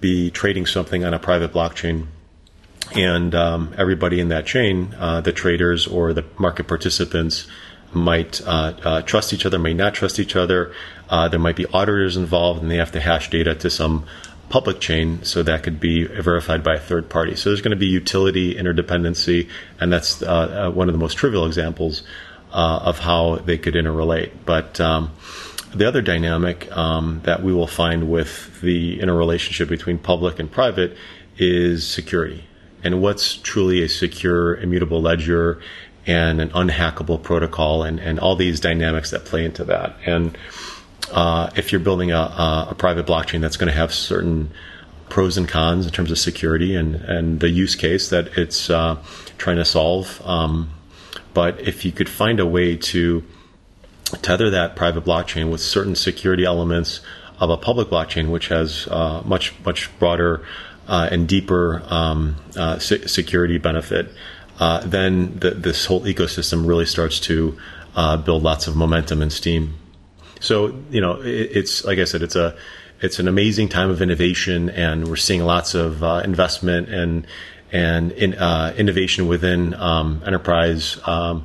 be 0.00 0.30
trading 0.30 0.66
something 0.66 1.04
on 1.04 1.14
a 1.14 1.18
private 1.18 1.52
blockchain 1.52 2.06
and 2.94 3.34
um, 3.34 3.74
everybody 3.76 4.20
in 4.20 4.28
that 4.28 4.46
chain, 4.46 4.94
uh, 4.98 5.20
the 5.20 5.32
traders 5.32 5.86
or 5.86 6.12
the 6.12 6.24
market 6.38 6.66
participants, 6.68 7.46
might 7.92 8.40
uh, 8.46 8.74
uh, 8.82 9.02
trust 9.02 9.32
each 9.32 9.46
other, 9.46 9.58
may 9.58 9.74
not 9.74 9.94
trust 9.94 10.18
each 10.18 10.36
other. 10.36 10.72
Uh, 11.08 11.28
there 11.28 11.40
might 11.40 11.56
be 11.56 11.66
auditors 11.66 12.16
involved, 12.16 12.62
and 12.62 12.70
they 12.70 12.76
have 12.76 12.92
to 12.92 13.00
hash 13.00 13.30
data 13.30 13.54
to 13.54 13.70
some 13.70 14.04
public 14.48 14.80
chain 14.80 15.22
so 15.24 15.42
that 15.42 15.62
could 15.62 15.78
be 15.78 16.04
verified 16.04 16.62
by 16.62 16.74
a 16.74 16.78
third 16.78 17.08
party. 17.08 17.36
So 17.36 17.50
there's 17.50 17.60
going 17.60 17.72
to 17.72 17.76
be 17.76 17.86
utility 17.86 18.54
interdependency, 18.54 19.48
and 19.80 19.92
that's 19.92 20.22
uh, 20.22 20.68
uh, 20.68 20.70
one 20.70 20.88
of 20.88 20.94
the 20.94 20.98
most 20.98 21.14
trivial 21.14 21.46
examples 21.46 22.02
of 22.50 22.98
how 22.98 23.36
they 23.36 23.58
could 23.58 23.74
interrelate. 23.74 24.30
But 24.46 24.80
um, 24.80 25.12
the 25.74 25.86
other 25.86 26.02
dynamic 26.02 26.70
um, 26.76 27.20
that 27.24 27.42
we 27.42 27.52
will 27.52 27.66
find 27.66 28.10
with 28.10 28.60
the 28.60 29.00
interrelationship 29.00 29.68
between 29.68 29.98
public 29.98 30.38
and 30.38 30.50
private 30.50 30.96
is 31.36 31.86
security 31.86 32.44
and 32.82 33.02
what's 33.02 33.36
truly 33.36 33.82
a 33.82 33.88
secure, 33.88 34.56
immutable 34.56 35.02
ledger 35.02 35.60
and 36.06 36.40
an 36.40 36.50
unhackable 36.50 37.22
protocol 37.22 37.82
and, 37.82 37.98
and 38.00 38.18
all 38.18 38.36
these 38.36 38.60
dynamics 38.60 39.10
that 39.10 39.24
play 39.24 39.44
into 39.44 39.64
that. 39.64 39.96
And 40.06 40.38
uh, 41.12 41.50
if 41.56 41.72
you're 41.72 41.80
building 41.80 42.12
a, 42.12 42.68
a, 42.70 42.74
private 42.76 43.06
blockchain 43.06 43.40
that's 43.40 43.56
going 43.56 43.70
to 43.70 43.76
have 43.76 43.92
certain 43.92 44.50
pros 45.08 45.36
and 45.36 45.48
cons 45.48 45.86
in 45.86 45.92
terms 45.92 46.10
of 46.10 46.18
security 46.18 46.74
and, 46.74 46.96
and 46.96 47.40
the 47.40 47.48
use 47.48 47.74
case 47.74 48.10
that 48.10 48.38
it's 48.38 48.70
uh, 48.70 48.96
trying 49.38 49.56
to 49.56 49.64
solve. 49.64 50.20
Um, 50.24 50.70
but 51.34 51.60
if 51.60 51.84
you 51.84 51.92
could 51.92 52.08
find 52.08 52.40
a 52.40 52.46
way 52.46 52.76
to 52.76 53.24
tether 54.16 54.50
that 54.50 54.76
private 54.76 55.04
blockchain 55.04 55.50
with 55.50 55.60
certain 55.60 55.94
security 55.94 56.44
elements 56.44 57.00
of 57.38 57.50
a 57.50 57.56
public 57.56 57.88
blockchain, 57.88 58.30
which 58.30 58.48
has 58.48 58.88
uh, 58.90 59.22
much 59.24 59.54
much 59.64 59.96
broader 59.98 60.44
uh, 60.86 61.08
and 61.10 61.28
deeper 61.28 61.82
um, 61.86 62.36
uh, 62.56 62.78
se- 62.78 63.06
security 63.06 63.58
benefit, 63.58 64.10
uh, 64.58 64.80
then 64.80 65.38
the, 65.38 65.50
this 65.50 65.84
whole 65.84 66.00
ecosystem 66.02 66.66
really 66.66 66.86
starts 66.86 67.20
to 67.20 67.56
uh, 67.94 68.16
build 68.16 68.42
lots 68.42 68.66
of 68.66 68.76
momentum 68.76 69.22
and 69.22 69.32
steam. 69.32 69.74
So 70.40 70.74
you 70.90 71.00
know, 71.00 71.20
it, 71.20 71.50
it's 71.52 71.84
like 71.84 71.98
I 71.98 72.04
said, 72.04 72.22
it's 72.22 72.36
a 72.36 72.56
it's 73.00 73.18
an 73.18 73.28
amazing 73.28 73.68
time 73.68 73.90
of 73.90 74.02
innovation, 74.02 74.70
and 74.70 75.06
we're 75.06 75.16
seeing 75.16 75.42
lots 75.42 75.74
of 75.74 76.02
uh, 76.02 76.22
investment 76.24 76.88
and 76.88 77.26
and 77.70 78.12
in, 78.12 78.32
innovation 78.32 79.28
within 79.28 79.74
um, 79.74 80.22
enterprise. 80.26 80.98
Um, 81.06 81.44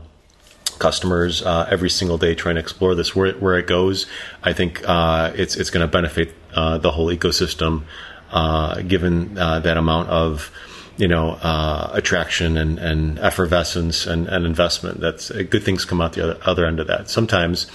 customers 0.80 1.42
uh, 1.42 1.68
every 1.70 1.90
single 1.90 2.18
day 2.18 2.36
trying 2.36 2.56
to 2.56 2.62
explore 2.62 2.96
this. 2.96 3.16
Where, 3.16 3.34
where 3.34 3.58
it 3.58 3.68
goes, 3.68 4.06
I 4.44 4.54
think 4.54 4.82
uh, 4.88 5.32
it's 5.36 5.56
it's 5.56 5.70
going 5.70 5.86
to 5.86 5.92
benefit 5.92 6.34
uh, 6.54 6.78
the 6.78 6.92
whole 6.92 7.08
ecosystem, 7.08 7.84
uh, 8.32 8.82
given 8.82 9.38
uh, 9.38 9.60
that 9.60 9.78
amount 9.78 10.10
of 10.10 10.52
you 10.98 11.08
know 11.08 11.32
uh, 11.32 11.90
attraction 11.94 12.58
and, 12.58 12.78
and 12.80 13.20
effervescence 13.20 14.06
and, 14.06 14.28
and, 14.28 14.46
investment. 14.46 15.00
That's 15.00 15.32
good 15.32 15.64
things 15.64 15.86
come 15.86 16.02
out 16.02 16.14
the 16.14 16.24
other, 16.24 16.40
other 16.46 16.66
end 16.66 16.80
of 16.80 16.88
that. 16.88 17.10
Sometimes. 17.10 17.68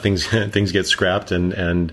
things 0.00 0.26
things 0.52 0.72
get 0.72 0.86
scrapped 0.86 1.30
and 1.32 1.52
and 1.52 1.92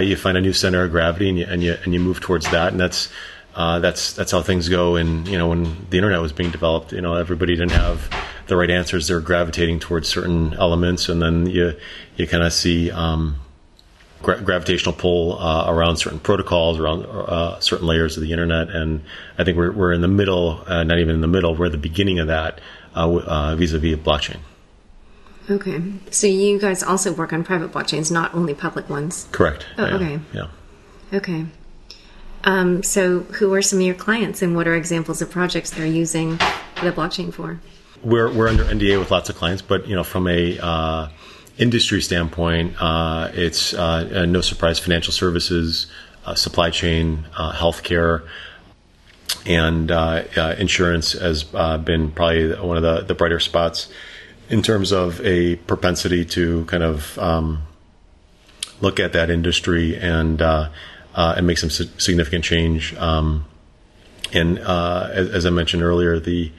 you 0.00 0.16
find 0.16 0.38
a 0.38 0.40
new 0.40 0.52
center 0.52 0.84
of 0.84 0.90
gravity 0.90 1.28
and 1.28 1.38
you 1.38 1.46
and 1.46 1.62
you 1.62 1.76
and 1.84 1.92
you 1.92 2.00
move 2.00 2.20
towards 2.20 2.48
that 2.50 2.72
and 2.72 2.80
that's 2.80 3.08
that's 3.54 4.12
that's 4.12 4.32
how 4.32 4.42
things 4.42 4.68
go. 4.68 4.96
And 4.96 5.26
you 5.26 5.36
know, 5.36 5.48
when 5.48 5.86
the 5.90 5.98
internet 5.98 6.20
was 6.20 6.32
being 6.32 6.50
developed, 6.50 6.92
you 6.92 7.00
know, 7.00 7.14
everybody 7.14 7.56
didn't 7.56 7.72
have 7.72 8.08
the 8.46 8.56
right 8.56 8.70
answers. 8.70 9.08
They're 9.08 9.20
gravitating 9.20 9.80
towards 9.80 10.08
certain 10.08 10.54
elements, 10.54 11.08
and 11.08 11.20
then 11.20 11.46
you 11.46 11.74
you 12.16 12.26
kind 12.26 12.44
of 12.44 12.52
see 12.52 12.90
um, 12.90 13.40
gra- 14.22 14.40
gravitational 14.40 14.94
pull 14.94 15.38
uh, 15.38 15.70
around 15.70 15.96
certain 15.96 16.20
protocols, 16.20 16.78
around 16.78 17.04
uh, 17.06 17.58
certain 17.60 17.86
layers 17.86 18.16
of 18.16 18.22
the 18.22 18.32
internet. 18.32 18.70
And 18.70 19.02
I 19.38 19.44
think 19.44 19.56
we're 19.56 19.72
we're 19.72 19.92
in 19.92 20.00
the 20.00 20.08
middle, 20.08 20.62
uh, 20.66 20.84
not 20.84 20.98
even 20.98 21.14
in 21.14 21.20
the 21.20 21.28
middle. 21.28 21.54
We're 21.54 21.66
at 21.66 21.72
the 21.72 21.78
beginning 21.78 22.18
of 22.18 22.28
that 22.28 22.60
uh, 22.94 23.08
uh, 23.08 23.56
vis-a-vis 23.56 23.96
blockchain. 23.96 24.38
Okay, 25.48 25.80
so 26.10 26.26
you 26.26 26.58
guys 26.58 26.82
also 26.82 27.12
work 27.12 27.32
on 27.32 27.44
private 27.44 27.70
blockchains, 27.70 28.10
not 28.10 28.34
only 28.34 28.52
public 28.52 28.90
ones. 28.90 29.28
Correct. 29.30 29.64
Oh, 29.78 29.84
okay. 29.84 30.18
Yeah. 30.32 30.48
Okay. 31.12 31.46
Um, 32.42 32.82
so, 32.82 33.20
who 33.20 33.54
are 33.54 33.62
some 33.62 33.78
of 33.78 33.84
your 33.84 33.94
clients, 33.94 34.42
and 34.42 34.56
what 34.56 34.66
are 34.66 34.74
examples 34.74 35.22
of 35.22 35.30
projects 35.30 35.70
they're 35.70 35.86
using 35.86 36.30
the 36.82 36.92
blockchain 36.92 37.32
for? 37.32 37.60
We're 38.06 38.32
we're 38.32 38.46
under 38.46 38.62
NDA 38.62 39.00
with 39.00 39.10
lots 39.10 39.30
of 39.30 39.34
clients, 39.34 39.62
but 39.62 39.88
you 39.88 39.96
know, 39.96 40.04
from 40.04 40.28
a 40.28 40.56
uh, 40.62 41.08
industry 41.58 42.00
standpoint, 42.00 42.80
uh, 42.80 43.32
it's 43.34 43.74
uh, 43.74 44.26
no 44.26 44.42
surprise 44.42 44.78
financial 44.78 45.12
services, 45.12 45.88
uh, 46.24 46.36
supply 46.36 46.70
chain, 46.70 47.24
uh, 47.36 47.50
healthcare, 47.52 48.24
and 49.44 49.90
uh, 49.90 50.22
insurance 50.56 51.14
has 51.14 51.42
been 51.42 52.12
probably 52.12 52.54
one 52.54 52.76
of 52.76 52.84
the, 52.84 53.00
the 53.02 53.14
brighter 53.14 53.40
spots 53.40 53.88
in 54.48 54.62
terms 54.62 54.92
of 54.92 55.20
a 55.26 55.56
propensity 55.56 56.24
to 56.26 56.64
kind 56.66 56.84
of 56.84 57.18
um, 57.18 57.64
look 58.80 59.00
at 59.00 59.14
that 59.14 59.30
industry 59.30 59.96
and 59.96 60.40
and 60.40 61.44
make 61.44 61.58
some 61.58 61.70
significant 61.70 62.44
change. 62.44 62.94
Um, 62.94 63.46
and 64.32 64.60
as, 64.60 65.28
as, 65.30 65.44
I 65.44 65.50
mentioned 65.50 65.82
earlier, 65.82 66.20
the 66.20 66.52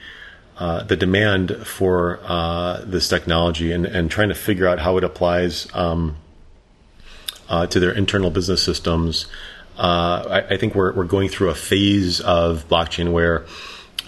uh, 0.58 0.82
the 0.82 0.96
demand 0.96 1.56
for 1.64 2.18
uh, 2.24 2.82
this 2.84 3.08
technology 3.08 3.70
and, 3.70 3.86
and 3.86 4.10
trying 4.10 4.28
to 4.28 4.34
figure 4.34 4.66
out 4.66 4.80
how 4.80 4.96
it 4.96 5.04
applies 5.04 5.68
um, 5.72 6.16
uh, 7.48 7.64
to 7.68 7.78
their 7.78 7.92
internal 7.92 8.28
business 8.28 8.60
systems. 8.60 9.26
Uh, 9.78 10.24
I, 10.28 10.54
I, 10.54 10.56
think 10.56 10.74
we're, 10.74 10.92
we're 10.92 11.04
going 11.04 11.28
through 11.28 11.50
a 11.50 11.54
phase 11.54 12.20
of 12.20 12.68
blockchain 12.68 13.12
where 13.12 13.46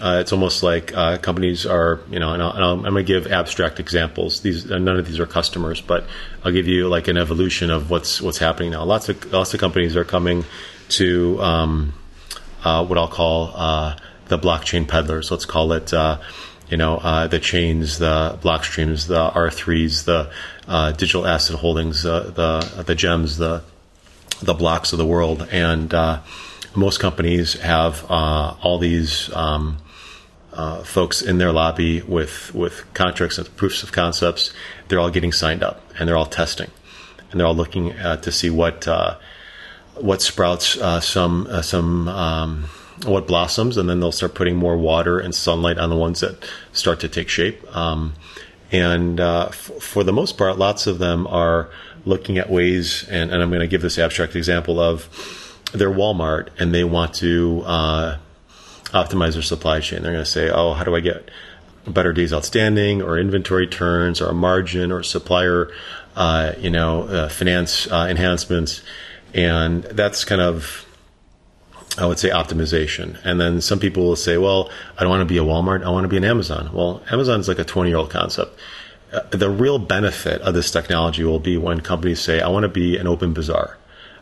uh, 0.01 0.17
it's 0.19 0.33
almost 0.33 0.61
like 0.61 0.87
companies 1.21 1.65
are, 1.65 2.01
you 2.09 2.19
know, 2.19 2.33
and, 2.33 2.43
i 2.43 2.71
am 2.71 2.81
going 2.81 2.95
to 2.95 3.03
give 3.03 3.31
abstract 3.31 3.79
examples. 3.79 4.41
These 4.41 4.65
none 4.65 4.89
of 4.89 5.05
these 5.05 5.19
are 5.21 5.25
customers, 5.25 5.79
but 5.79 6.05
I'll 6.43 6.51
give 6.51 6.67
you 6.67 6.89
like 6.89 7.07
an 7.07 7.15
evolution 7.15 7.69
of 7.69 7.89
what's 7.89 8.19
what's 8.19 8.39
happening 8.39 8.71
now. 8.71 8.83
Lots 8.83 9.07
of 9.07 9.31
lots 9.31 9.53
of 9.53 9.59
companies 9.59 9.95
are 9.95 10.03
coming 10.03 10.43
to 10.89 11.39
um, 11.41 11.93
what 12.63 12.97
I'll 12.97 13.07
call 13.07 13.95
the 14.31 14.39
blockchain 14.39 14.87
peddlers. 14.87 15.29
Let's 15.29 15.45
call 15.45 15.73
it, 15.73 15.93
uh, 15.93 16.19
you 16.69 16.77
know, 16.77 16.95
uh, 16.97 17.27
the 17.27 17.39
chains, 17.39 17.99
the 17.99 18.39
Blockstreams, 18.41 19.07
the 19.07 19.19
R 19.19 19.51
threes, 19.51 20.05
the 20.05 20.31
digital 20.97 21.27
asset 21.27 21.57
holdings, 21.57 22.03
the 22.03 22.31
the 22.87 22.95
gems, 22.95 23.37
the 23.37 23.61
the 24.41 24.53
blocks 24.53 24.93
of 24.93 24.97
the 24.97 25.05
world, 25.05 25.47
and 25.51 25.91
most 26.73 26.99
companies 26.99 27.53
have 27.59 28.05
all 28.09 28.79
these. 28.79 29.31
Um, 29.35 29.77
uh, 30.53 30.83
folks 30.83 31.21
in 31.21 31.37
their 31.37 31.53
lobby 31.53 32.01
with 32.01 32.53
with 32.53 32.83
contracts 32.93 33.37
and 33.37 33.55
proofs 33.55 33.83
of 33.83 33.93
concepts. 33.93 34.53
They're 34.87 34.99
all 34.99 35.09
getting 35.09 35.31
signed 35.31 35.63
up 35.63 35.81
and 35.97 36.09
they're 36.09 36.17
all 36.17 36.25
testing, 36.25 36.69
and 37.31 37.39
they're 37.39 37.47
all 37.47 37.55
looking 37.55 37.93
uh, 37.93 38.17
to 38.17 38.31
see 38.33 38.49
what 38.49 38.85
uh, 38.85 39.15
what 39.95 40.21
sprouts 40.21 40.77
uh, 40.77 40.99
some 40.99 41.47
uh, 41.49 41.61
some. 41.61 42.07
Um, 42.07 42.69
what 43.05 43.27
blossoms, 43.27 43.77
and 43.77 43.89
then 43.89 43.99
they'll 43.99 44.11
start 44.11 44.35
putting 44.35 44.55
more 44.55 44.77
water 44.77 45.19
and 45.19 45.33
sunlight 45.33 45.77
on 45.77 45.89
the 45.89 45.95
ones 45.95 46.19
that 46.19 46.43
start 46.73 46.99
to 46.99 47.07
take 47.07 47.29
shape. 47.29 47.75
Um, 47.75 48.13
and 48.71 49.19
uh, 49.19 49.47
f- 49.49 49.81
for 49.81 50.03
the 50.03 50.13
most 50.13 50.37
part, 50.37 50.57
lots 50.57 50.87
of 50.87 50.99
them 50.99 51.27
are 51.27 51.69
looking 52.05 52.37
at 52.37 52.49
ways, 52.49 53.07
and, 53.09 53.31
and 53.31 53.41
I'm 53.41 53.49
going 53.49 53.61
to 53.61 53.67
give 53.67 53.81
this 53.81 53.97
abstract 53.99 54.35
example 54.35 54.79
of 54.79 55.09
their 55.73 55.89
Walmart, 55.89 56.49
and 56.59 56.73
they 56.73 56.83
want 56.83 57.13
to 57.15 57.63
uh, 57.65 58.17
optimize 58.85 59.33
their 59.33 59.41
supply 59.41 59.79
chain. 59.79 60.03
They're 60.03 60.11
going 60.11 60.23
to 60.23 60.29
say, 60.29 60.49
oh, 60.49 60.73
how 60.73 60.83
do 60.83 60.95
I 60.95 60.99
get 60.99 61.29
better 61.87 62.13
days 62.13 62.33
outstanding 62.33 63.01
or 63.01 63.17
inventory 63.17 63.67
turns 63.67 64.21
or 64.21 64.27
a 64.27 64.33
margin 64.33 64.91
or 64.91 65.03
supplier, 65.03 65.71
uh, 66.15 66.53
you 66.59 66.69
know, 66.69 67.03
uh, 67.03 67.29
finance 67.29 67.87
uh, 67.91 68.07
enhancements. 68.09 68.83
And 69.33 69.83
that's 69.83 70.23
kind 70.25 70.41
of, 70.41 70.85
I 71.97 72.05
would 72.05 72.19
say, 72.19 72.29
optimization. 72.29 73.19
And 73.25 73.39
then 73.39 73.59
some 73.59 73.79
people 73.79 74.03
will 74.03 74.15
say, 74.15 74.37
well, 74.37 74.69
I 74.97 75.01
don't 75.01 75.09
want 75.09 75.21
to 75.21 75.25
be 75.25 75.37
a 75.37 75.43
Walmart. 75.43 75.83
I 75.83 75.89
want 75.89 76.05
to 76.05 76.07
be 76.07 76.17
an 76.17 76.23
Amazon. 76.23 76.69
Well, 76.73 77.03
Amazon 77.11 77.39
is 77.39 77.47
like 77.47 77.59
a 77.59 77.65
20 77.65 77.89
year 77.89 77.97
old 77.97 78.09
concept. 78.09 78.57
Uh, 79.11 79.19
the 79.31 79.49
real 79.49 79.77
benefit 79.77 80.41
of 80.41 80.53
this 80.53 80.71
technology 80.71 81.23
will 81.23 81.39
be 81.39 81.57
when 81.57 81.81
companies 81.81 82.21
say, 82.21 82.39
I 82.39 82.47
want 82.47 82.63
to 82.63 82.69
be 82.69 82.97
an 82.97 83.07
open 83.07 83.33
bazaar. 83.33 83.77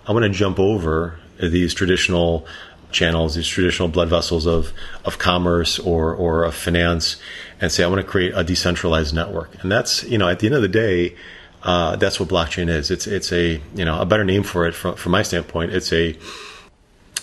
I 0.08 0.14
want 0.14 0.24
to 0.24 0.30
jump 0.30 0.60
over 0.60 1.20
these 1.40 1.76
traditional 1.76 2.48
channels, 2.92 3.36
these 3.36 3.48
traditional 3.48 3.88
blood 3.88 4.10
vessels 4.10 4.48
of, 4.48 4.74
of 5.06 5.20
commerce 5.20 5.78
or, 5.78 6.16
or 6.16 6.46
of 6.46 6.56
finance, 6.56 7.18
and 7.62 7.72
say, 7.72 7.84
I 7.84 7.88
want 7.88 8.02
to 8.02 8.08
create 8.08 8.34
a 8.36 8.44
decentralized 8.44 9.14
network. 9.14 9.62
And 9.62 9.72
that's, 9.72 10.04
you 10.06 10.18
know, 10.18 10.28
at 10.28 10.40
the 10.40 10.48
end 10.48 10.56
of 10.56 10.64
the 10.64 10.68
day, 10.68 11.16
uh, 11.62 11.98
that's 11.98 12.20
what 12.20 12.30
blockchain 12.30 12.68
is. 12.68 12.90
It's, 12.90 13.06
it's 13.06 13.32
a, 13.32 13.62
you 13.76 13.86
know, 13.86 14.02
a 14.02 14.08
better 14.08 14.26
name 14.26 14.42
for 14.42 14.66
it 14.66 14.74
from, 14.74 14.96
from 14.96 15.12
my 15.12 15.22
standpoint. 15.22 15.72
It's 15.72 15.94
a, 15.94 16.18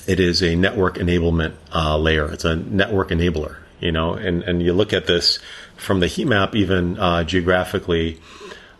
it 0.06 0.20
is 0.20 0.42
a 0.42 0.54
network 0.54 0.96
enablement 0.96 1.54
uh, 1.74 1.96
layer. 1.98 2.30
It's 2.32 2.44
a 2.44 2.56
network 2.56 3.10
enabler, 3.10 3.56
you 3.80 3.92
know, 3.92 4.14
and, 4.14 4.42
and 4.42 4.62
you 4.62 4.72
look 4.72 4.92
at 4.92 5.06
this 5.06 5.38
from 5.76 6.00
the 6.00 6.06
heat 6.06 6.26
map, 6.26 6.54
even 6.54 6.98
uh, 6.98 7.24
geographically, 7.24 8.20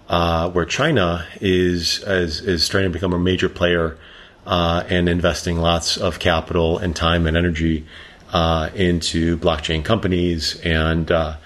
uh, 0.08 0.50
where 0.50 0.64
China 0.64 1.26
is, 1.40 2.02
is, 2.06 2.40
is 2.40 2.64
starting 2.64 2.90
to 2.90 2.92
become 2.92 3.12
a 3.12 3.18
major 3.18 3.48
player 3.48 3.98
uh, 4.46 4.84
and 4.88 5.08
investing 5.08 5.58
lots 5.58 5.96
of 5.96 6.18
capital 6.18 6.78
and 6.78 6.94
time 6.94 7.26
and 7.26 7.36
energy 7.36 7.84
uh, 8.32 8.70
into 8.74 9.36
blockchain 9.38 9.84
companies 9.84 10.60
and 10.60 11.10
uh, 11.10 11.36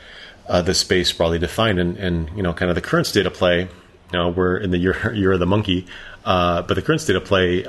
uh 0.49 0.63
the 0.63 0.75
space 0.75 1.13
broadly 1.13 1.39
defined. 1.39 1.79
And, 1.79 1.97
and, 1.97 2.31
you 2.37 2.43
know, 2.43 2.53
kind 2.53 2.69
of 2.71 2.75
the 2.75 2.83
current 2.83 3.07
state 3.07 3.27
of 3.27 3.35
play. 3.35 3.61
You 3.61 4.19
know, 4.19 4.29
we're 4.29 4.59
in 4.59 4.71
the 4.71 4.79
year, 4.79 5.13
year 5.15 5.33
of 5.33 5.41
the 5.41 5.47
monkey, 5.47 5.87
uh, 6.25 6.63
but 6.63 6.75
the 6.75 6.83
current 6.83 7.01
state 7.01 7.17
of 7.17 7.25
play 7.25 7.65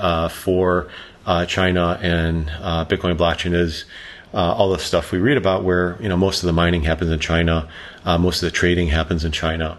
uh, 1.26 1.46
China 1.46 2.00
and 2.02 2.48
Bitcoin 2.90 3.18
blockchain 3.18 3.54
is. 3.54 3.86
all 4.34 4.70
the 4.72 4.80
stuff 4.80 5.12
we 5.12 5.20
read 5.20 5.38
about, 5.38 5.64
where 5.64 5.98
you 6.00 6.10
know 6.10 6.18
most 6.18 6.44
of 6.44 6.48
the 6.48 6.54
mining 6.54 6.84
happens 6.84 7.12
in 7.12 7.20
China, 7.20 7.68
most 8.06 8.42
of 8.44 8.48
the 8.52 8.56
trading 8.56 8.88
happens 8.88 9.26
in 9.26 9.32
China, 9.32 9.78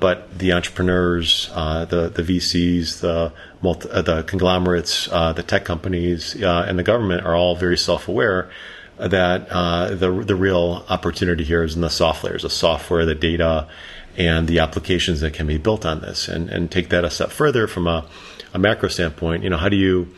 but 0.00 0.38
the 0.38 0.52
entrepreneurs, 0.52 1.50
uh, 1.54 1.84
the 1.84 2.08
the 2.08 2.22
VCs, 2.22 3.00
the 3.00 3.32
multi, 3.62 3.88
uh, 3.90 4.02
the 4.02 4.22
conglomerates, 4.24 5.08
uh, 5.10 5.32
the 5.32 5.42
tech 5.42 5.64
companies, 5.64 6.40
uh, 6.42 6.66
and 6.68 6.78
the 6.78 6.82
government 6.82 7.24
are 7.24 7.34
all 7.34 7.56
very 7.56 7.78
self 7.78 8.08
aware 8.08 8.50
that 8.98 9.48
uh, 9.50 9.94
the 9.94 10.10
the 10.10 10.34
real 10.34 10.84
opportunity 10.88 11.44
here 11.44 11.62
is 11.62 11.74
in 11.74 11.80
the 11.80 11.88
soft 11.88 12.24
layers, 12.24 12.42
the 12.42 12.50
software, 12.50 13.04
the 13.04 13.14
data, 13.14 13.68
and 14.16 14.48
the 14.48 14.58
applications 14.58 15.20
that 15.20 15.32
can 15.32 15.46
be 15.46 15.58
built 15.58 15.86
on 15.86 16.00
this. 16.00 16.28
And 16.28 16.50
and 16.50 16.70
take 16.70 16.88
that 16.90 17.04
a 17.04 17.10
step 17.10 17.30
further 17.30 17.66
from 17.66 17.86
a, 17.86 18.04
a 18.52 18.58
macro 18.58 18.88
standpoint. 18.88 19.42
You 19.42 19.50
know, 19.50 19.56
how 19.58 19.68
do 19.68 19.76
you, 19.76 20.14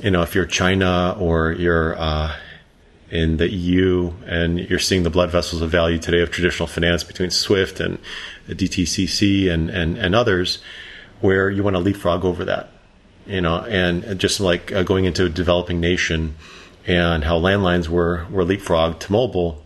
you 0.00 0.10
know, 0.10 0.22
if 0.22 0.34
you're 0.34 0.46
China 0.46 1.16
or 1.18 1.52
you're 1.52 1.94
in 3.10 3.36
the 3.36 3.48
EU, 3.48 4.12
and 4.26 4.58
you're 4.58 4.80
seeing 4.80 5.04
the 5.04 5.10
blood 5.10 5.30
vessels 5.30 5.62
of 5.62 5.70
value 5.70 5.98
today 5.98 6.20
of 6.20 6.30
traditional 6.30 6.66
finance 6.66 7.04
between 7.04 7.30
SWIFT 7.30 7.78
and 7.78 7.98
DTCC 8.48 9.48
and, 9.48 9.70
and, 9.70 9.96
and 9.96 10.14
others, 10.16 10.58
where 11.20 11.48
you 11.48 11.62
want 11.62 11.76
to 11.76 11.80
leapfrog 11.80 12.24
over 12.24 12.44
that, 12.44 12.70
you 13.26 13.40
know, 13.40 13.60
and 13.60 14.18
just 14.18 14.40
like 14.40 14.72
uh, 14.72 14.82
going 14.82 15.04
into 15.04 15.26
a 15.26 15.28
developing 15.28 15.80
nation 15.80 16.34
and 16.86 17.24
how 17.24 17.38
landlines 17.38 17.88
were, 17.88 18.26
were 18.30 18.44
leapfrogged 18.44 18.98
to 18.98 19.12
mobile, 19.12 19.62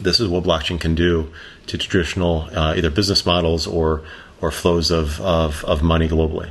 this 0.00 0.20
is 0.20 0.28
what 0.28 0.44
blockchain 0.44 0.80
can 0.80 0.94
do 0.94 1.32
to 1.66 1.76
traditional 1.76 2.42
uh, 2.56 2.74
either 2.76 2.88
business 2.88 3.26
models 3.26 3.66
or, 3.66 4.02
or 4.40 4.50
flows 4.50 4.90
of, 4.90 5.20
of, 5.20 5.64
of 5.64 5.82
money 5.82 6.08
globally. 6.08 6.50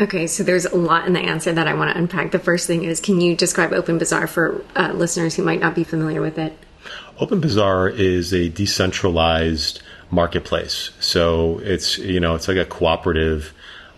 Okay, 0.00 0.26
so 0.26 0.42
there's 0.42 0.64
a 0.64 0.76
lot 0.76 1.06
in 1.06 1.12
the 1.12 1.20
answer 1.20 1.52
that 1.52 1.68
I 1.68 1.74
want 1.74 1.92
to 1.92 1.98
unpack. 1.98 2.30
The 2.30 2.38
first 2.38 2.66
thing 2.66 2.84
is 2.84 3.00
can 3.00 3.20
you 3.20 3.36
describe 3.36 3.72
Open 3.72 3.98
Bazaar 3.98 4.26
for 4.26 4.64
uh, 4.74 4.92
listeners 4.94 5.34
who 5.34 5.42
might 5.42 5.60
not 5.60 5.74
be 5.74 5.84
familiar 5.84 6.22
with 6.22 6.38
it? 6.38 6.56
Open 7.18 7.40
Bazaar 7.40 7.88
is 7.90 8.32
a 8.32 8.48
decentralized 8.48 9.82
marketplace. 10.10 10.90
So 11.00 11.58
it's, 11.58 11.98
you 11.98 12.18
know, 12.18 12.34
it's 12.34 12.48
like 12.48 12.56
a 12.56 12.64
cooperative. 12.64 13.52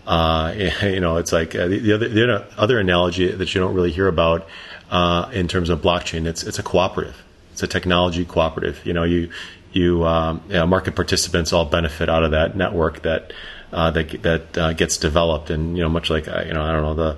Uh, 0.05 0.53
you 0.81 0.99
know, 0.99 1.15
it's 1.17 1.31
like 1.31 1.55
uh, 1.55 1.67
the, 1.67 1.79
the, 1.79 1.93
other 1.93 2.09
the 2.09 2.47
other 2.57 2.79
analogy 2.79 3.31
that 3.31 3.55
you 3.55 3.61
don't 3.61 3.73
really 3.73 3.91
hear 3.91 4.09
about 4.09 4.47
uh, 4.91 5.29
in 5.31 5.47
terms 5.47 5.69
of 5.69 5.81
blockchain. 5.81 6.25
It's 6.25 6.43
it's 6.43 6.59
a 6.59 6.63
cooperative. 6.63 7.23
It's 7.53 7.63
a 7.63 7.67
technology 7.67 8.25
cooperative. 8.25 8.85
You 8.85 8.91
know, 8.91 9.03
you 9.03 9.29
you, 9.71 10.05
um, 10.05 10.43
you 10.47 10.55
know, 10.55 10.67
market 10.67 10.95
participants 10.95 11.51
all 11.51 11.65
benefit 11.65 12.09
out 12.09 12.23
of 12.23 12.31
that 12.31 12.55
network 12.55 13.01
that 13.03 13.33
uh, 13.73 13.91
that 13.91 14.21
that 14.23 14.57
uh, 14.57 14.73
gets 14.73 14.97
developed. 14.97 15.49
And 15.49 15.75
you 15.77 15.83
know, 15.83 15.89
much 15.89 16.09
like 16.09 16.27
uh, 16.27 16.43
you 16.45 16.53
know, 16.53 16.61
I 16.61 16.71
don't 16.71 16.83
know 16.83 16.93
the 16.93 17.17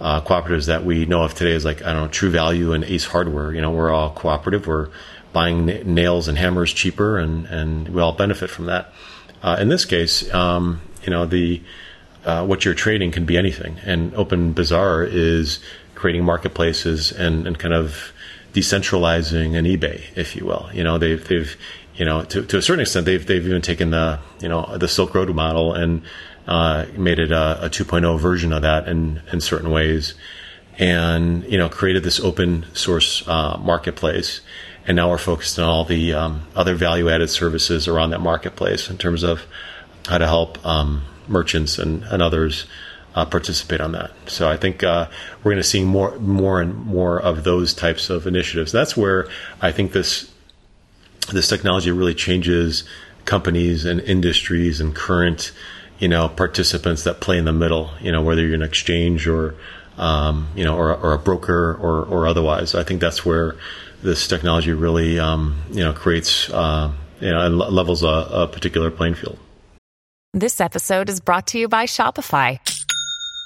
uh, 0.00 0.20
cooperatives 0.22 0.66
that 0.66 0.84
we 0.84 1.06
know 1.06 1.22
of 1.22 1.34
today 1.34 1.52
is 1.52 1.64
like 1.64 1.82
I 1.82 1.92
don't 1.92 2.02
know 2.02 2.08
True 2.08 2.30
Value 2.30 2.72
and 2.72 2.84
Ace 2.84 3.04
Hardware. 3.04 3.52
You 3.52 3.60
know, 3.60 3.70
we're 3.70 3.90
all 3.90 4.10
cooperative. 4.10 4.66
We're 4.66 4.88
buying 5.32 5.68
n- 5.68 5.94
nails 5.94 6.26
and 6.26 6.38
hammers 6.38 6.72
cheaper, 6.72 7.18
and 7.18 7.46
and 7.46 7.88
we 7.90 8.00
all 8.00 8.12
benefit 8.12 8.50
from 8.50 8.66
that. 8.66 8.92
Uh, 9.42 9.56
in 9.60 9.68
this 9.68 9.84
case, 9.84 10.32
um, 10.34 10.80
you 11.02 11.10
know 11.10 11.26
the 11.26 11.62
uh, 12.24 12.44
what 12.44 12.64
you're 12.64 12.74
trading 12.74 13.10
can 13.10 13.24
be 13.24 13.36
anything, 13.36 13.78
and 13.84 14.14
Open 14.14 14.52
Bazaar 14.52 15.04
is 15.04 15.60
creating 15.94 16.24
marketplaces 16.24 17.12
and, 17.12 17.46
and 17.46 17.58
kind 17.58 17.74
of 17.74 18.12
decentralizing 18.54 19.54
an 19.54 19.66
eBay, 19.66 20.02
if 20.16 20.34
you 20.34 20.46
will. 20.46 20.68
You 20.72 20.82
know, 20.82 20.98
they've 20.98 21.26
they've 21.26 21.56
you 22.00 22.06
know, 22.06 22.24
to, 22.24 22.46
to 22.46 22.56
a 22.56 22.62
certain 22.62 22.80
extent, 22.80 23.04
they've 23.04 23.24
they've 23.24 23.46
even 23.46 23.60
taken 23.60 23.90
the 23.90 24.20
you 24.40 24.48
know 24.48 24.78
the 24.78 24.88
Silk 24.88 25.14
Road 25.14 25.28
model 25.34 25.74
and 25.74 26.00
uh, 26.48 26.86
made 26.96 27.18
it 27.18 27.30
a, 27.30 27.66
a 27.66 27.68
2.0 27.68 28.18
version 28.18 28.54
of 28.54 28.62
that 28.62 28.88
in 28.88 29.20
in 29.30 29.42
certain 29.42 29.70
ways, 29.70 30.14
and 30.78 31.44
you 31.44 31.58
know 31.58 31.68
created 31.68 32.02
this 32.02 32.18
open 32.18 32.64
source 32.72 33.28
uh, 33.28 33.58
marketplace. 33.58 34.40
And 34.86 34.96
now 34.96 35.10
we're 35.10 35.18
focused 35.18 35.58
on 35.58 35.66
all 35.66 35.84
the 35.84 36.14
um, 36.14 36.46
other 36.56 36.74
value 36.74 37.10
added 37.10 37.28
services 37.28 37.86
around 37.86 38.10
that 38.10 38.20
marketplace 38.20 38.88
in 38.88 38.96
terms 38.96 39.22
of 39.22 39.42
how 40.08 40.16
to 40.16 40.26
help 40.26 40.64
um, 40.66 41.02
merchants 41.28 41.78
and, 41.78 42.02
and 42.04 42.22
others 42.22 42.64
uh, 43.14 43.26
participate 43.26 43.82
on 43.82 43.92
that. 43.92 44.10
So 44.26 44.48
I 44.48 44.56
think 44.56 44.82
uh, 44.82 45.10
we're 45.44 45.52
going 45.52 45.62
to 45.62 45.68
see 45.68 45.84
more, 45.84 46.18
more 46.18 46.62
and 46.62 46.74
more 46.86 47.20
of 47.20 47.44
those 47.44 47.74
types 47.74 48.08
of 48.08 48.26
initiatives. 48.26 48.72
That's 48.72 48.96
where 48.96 49.28
I 49.60 49.70
think 49.70 49.92
this 49.92 50.29
this 51.32 51.48
technology 51.48 51.90
really 51.90 52.14
changes 52.14 52.84
companies 53.24 53.84
and 53.84 54.00
industries 54.00 54.80
and 54.80 54.94
current, 54.94 55.52
you 55.98 56.08
know, 56.08 56.28
participants 56.28 57.04
that 57.04 57.20
play 57.20 57.38
in 57.38 57.44
the 57.44 57.52
middle. 57.52 57.90
You 58.00 58.12
know, 58.12 58.22
whether 58.22 58.44
you're 58.44 58.54
an 58.54 58.62
exchange 58.62 59.26
or, 59.26 59.54
um, 59.98 60.48
you 60.54 60.64
know, 60.64 60.76
or, 60.76 60.94
or, 60.94 61.12
a 61.12 61.18
broker 61.18 61.74
or, 61.74 62.04
or 62.04 62.26
otherwise. 62.26 62.74
I 62.74 62.82
think 62.82 63.00
that's 63.00 63.24
where 63.24 63.56
this 64.02 64.26
technology 64.26 64.72
really, 64.72 65.18
um, 65.18 65.62
you 65.70 65.84
know, 65.84 65.92
creates, 65.92 66.50
uh, 66.50 66.90
you 67.20 67.30
know, 67.30 67.40
and 67.40 67.58
levels 67.58 68.02
a, 68.02 68.06
a 68.08 68.48
particular 68.48 68.90
playing 68.90 69.14
field. 69.14 69.38
This 70.32 70.60
episode 70.60 71.08
is 71.08 71.20
brought 71.20 71.48
to 71.48 71.58
you 71.58 71.68
by 71.68 71.86
Shopify. 71.86 72.58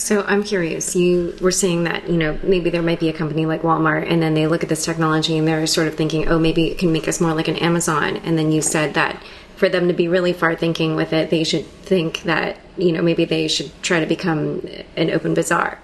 So 0.00 0.22
I'm 0.22 0.42
curious. 0.42 0.96
You 0.96 1.36
were 1.42 1.50
saying 1.50 1.84
that 1.84 2.08
you 2.08 2.16
know 2.16 2.38
maybe 2.42 2.70
there 2.70 2.80
might 2.80 3.00
be 3.00 3.10
a 3.10 3.12
company 3.12 3.44
like 3.44 3.60
Walmart, 3.60 4.10
and 4.10 4.22
then 4.22 4.32
they 4.32 4.46
look 4.46 4.62
at 4.62 4.70
this 4.70 4.82
technology 4.82 5.36
and 5.36 5.46
they're 5.46 5.66
sort 5.66 5.88
of 5.88 5.94
thinking, 5.94 6.26
oh, 6.26 6.38
maybe 6.38 6.70
it 6.70 6.78
can 6.78 6.90
make 6.90 7.06
us 7.06 7.20
more 7.20 7.34
like 7.34 7.48
an 7.48 7.56
Amazon. 7.56 8.16
And 8.16 8.38
then 8.38 8.50
you 8.50 8.62
said 8.62 8.94
that 8.94 9.22
for 9.56 9.68
them 9.68 9.88
to 9.88 9.94
be 9.94 10.08
really 10.08 10.32
far 10.32 10.56
thinking 10.56 10.96
with 10.96 11.12
it, 11.12 11.28
they 11.28 11.44
should 11.44 11.66
think 11.66 12.22
that 12.22 12.56
you 12.78 12.92
know 12.92 13.02
maybe 13.02 13.26
they 13.26 13.46
should 13.46 13.70
try 13.82 14.00
to 14.00 14.06
become 14.06 14.66
an 14.96 15.08
OpenBazaar. 15.08 15.76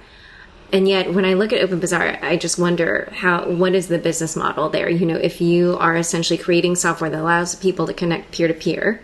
And 0.73 0.89
yet, 0.89 1.13
when 1.13 1.27
I 1.27 1.35
look 1.35 1.53
at 1.53 1.69
OpenBazaar, 1.69 2.23
I 2.23 2.39
just 2.39 2.59
wonder 2.59 3.13
how 3.15 3.47
what 3.51 3.75
is 3.75 3.89
the 3.89 3.99
business 3.99 4.35
model 4.35 4.71
there? 4.71 4.89
You 4.89 5.05
know, 5.05 5.17
if 5.17 5.43
you 5.43 5.77
are 5.79 5.95
essentially 5.95 6.39
creating 6.39 6.77
software 6.77 7.11
that 7.11 7.21
allows 7.21 7.55
people 7.55 7.87
to 7.87 7.93
connect 7.93 8.33
peer 8.33 8.49
to 8.49 8.55
peer 8.55 9.03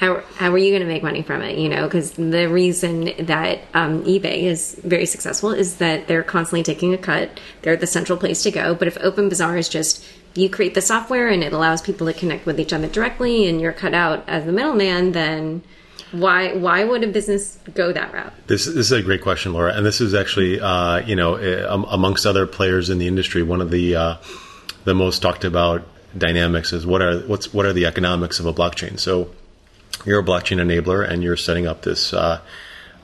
how 0.00 0.22
how 0.36 0.50
are 0.50 0.58
you 0.58 0.70
going 0.70 0.80
to 0.80 0.88
make 0.88 1.02
money 1.02 1.20
from 1.20 1.42
it? 1.42 1.58
You 1.58 1.68
know, 1.68 1.86
because 1.86 2.12
the 2.12 2.48
reason 2.48 3.12
that 3.26 3.60
um, 3.74 4.02
eBay 4.04 4.44
is 4.44 4.74
very 4.82 5.04
successful 5.04 5.50
is 5.50 5.76
that 5.76 6.08
they're 6.08 6.22
constantly 6.22 6.62
taking 6.62 6.94
a 6.94 6.98
cut. 6.98 7.38
They're 7.60 7.76
the 7.76 7.86
central 7.86 8.16
place 8.16 8.42
to 8.44 8.50
go. 8.50 8.74
But 8.74 8.88
if 8.88 8.94
OpenBazaar 8.96 9.58
is 9.58 9.68
just 9.68 10.02
you 10.34 10.48
create 10.48 10.72
the 10.72 10.80
software 10.80 11.28
and 11.28 11.44
it 11.44 11.52
allows 11.52 11.82
people 11.82 12.06
to 12.06 12.14
connect 12.14 12.46
with 12.46 12.58
each 12.58 12.72
other 12.72 12.88
directly, 12.88 13.46
and 13.46 13.60
you're 13.60 13.74
cut 13.74 13.92
out 13.92 14.26
as 14.26 14.46
the 14.46 14.52
middleman, 14.52 15.12
then 15.12 15.62
why 16.12 16.54
why 16.54 16.82
would 16.82 17.04
a 17.04 17.08
business 17.08 17.58
go 17.74 17.92
that 17.92 18.10
route? 18.10 18.32
This, 18.46 18.64
this 18.64 18.76
is 18.76 18.92
a 18.92 19.02
great 19.02 19.20
question, 19.20 19.52
Laura, 19.52 19.74
and 19.74 19.84
this 19.84 20.00
is 20.00 20.14
actually 20.14 20.58
uh, 20.58 21.00
you 21.00 21.14
know 21.14 21.34
eh, 21.34 21.66
amongst 21.68 22.24
other 22.24 22.46
players 22.46 22.88
in 22.88 22.96
the 22.96 23.06
industry, 23.06 23.42
one 23.42 23.60
of 23.60 23.70
the 23.70 23.96
uh, 23.96 24.16
the 24.84 24.94
most 24.94 25.20
talked 25.20 25.44
about 25.44 25.86
dynamics 26.16 26.72
is 26.72 26.86
what 26.86 27.02
are 27.02 27.20
what's 27.26 27.52
what 27.52 27.66
are 27.66 27.74
the 27.74 27.84
economics 27.84 28.40
of 28.40 28.46
a 28.46 28.54
blockchain. 28.54 28.98
So 28.98 29.30
you're 30.04 30.20
a 30.20 30.24
blockchain 30.24 30.58
enabler 30.58 31.08
and 31.08 31.22
you're 31.22 31.36
setting 31.36 31.66
up 31.66 31.82
this 31.82 32.12
uh, 32.12 32.40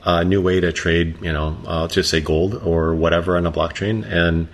uh, 0.03 0.23
new 0.23 0.41
way 0.41 0.59
to 0.59 0.71
trade, 0.71 1.17
you 1.21 1.31
know, 1.31 1.57
uh, 1.65 1.87
just 1.87 2.09
say 2.09 2.21
gold 2.21 2.55
or 2.55 2.95
whatever 2.95 3.37
on 3.37 3.45
a 3.45 3.51
blockchain. 3.51 4.05
And 4.05 4.47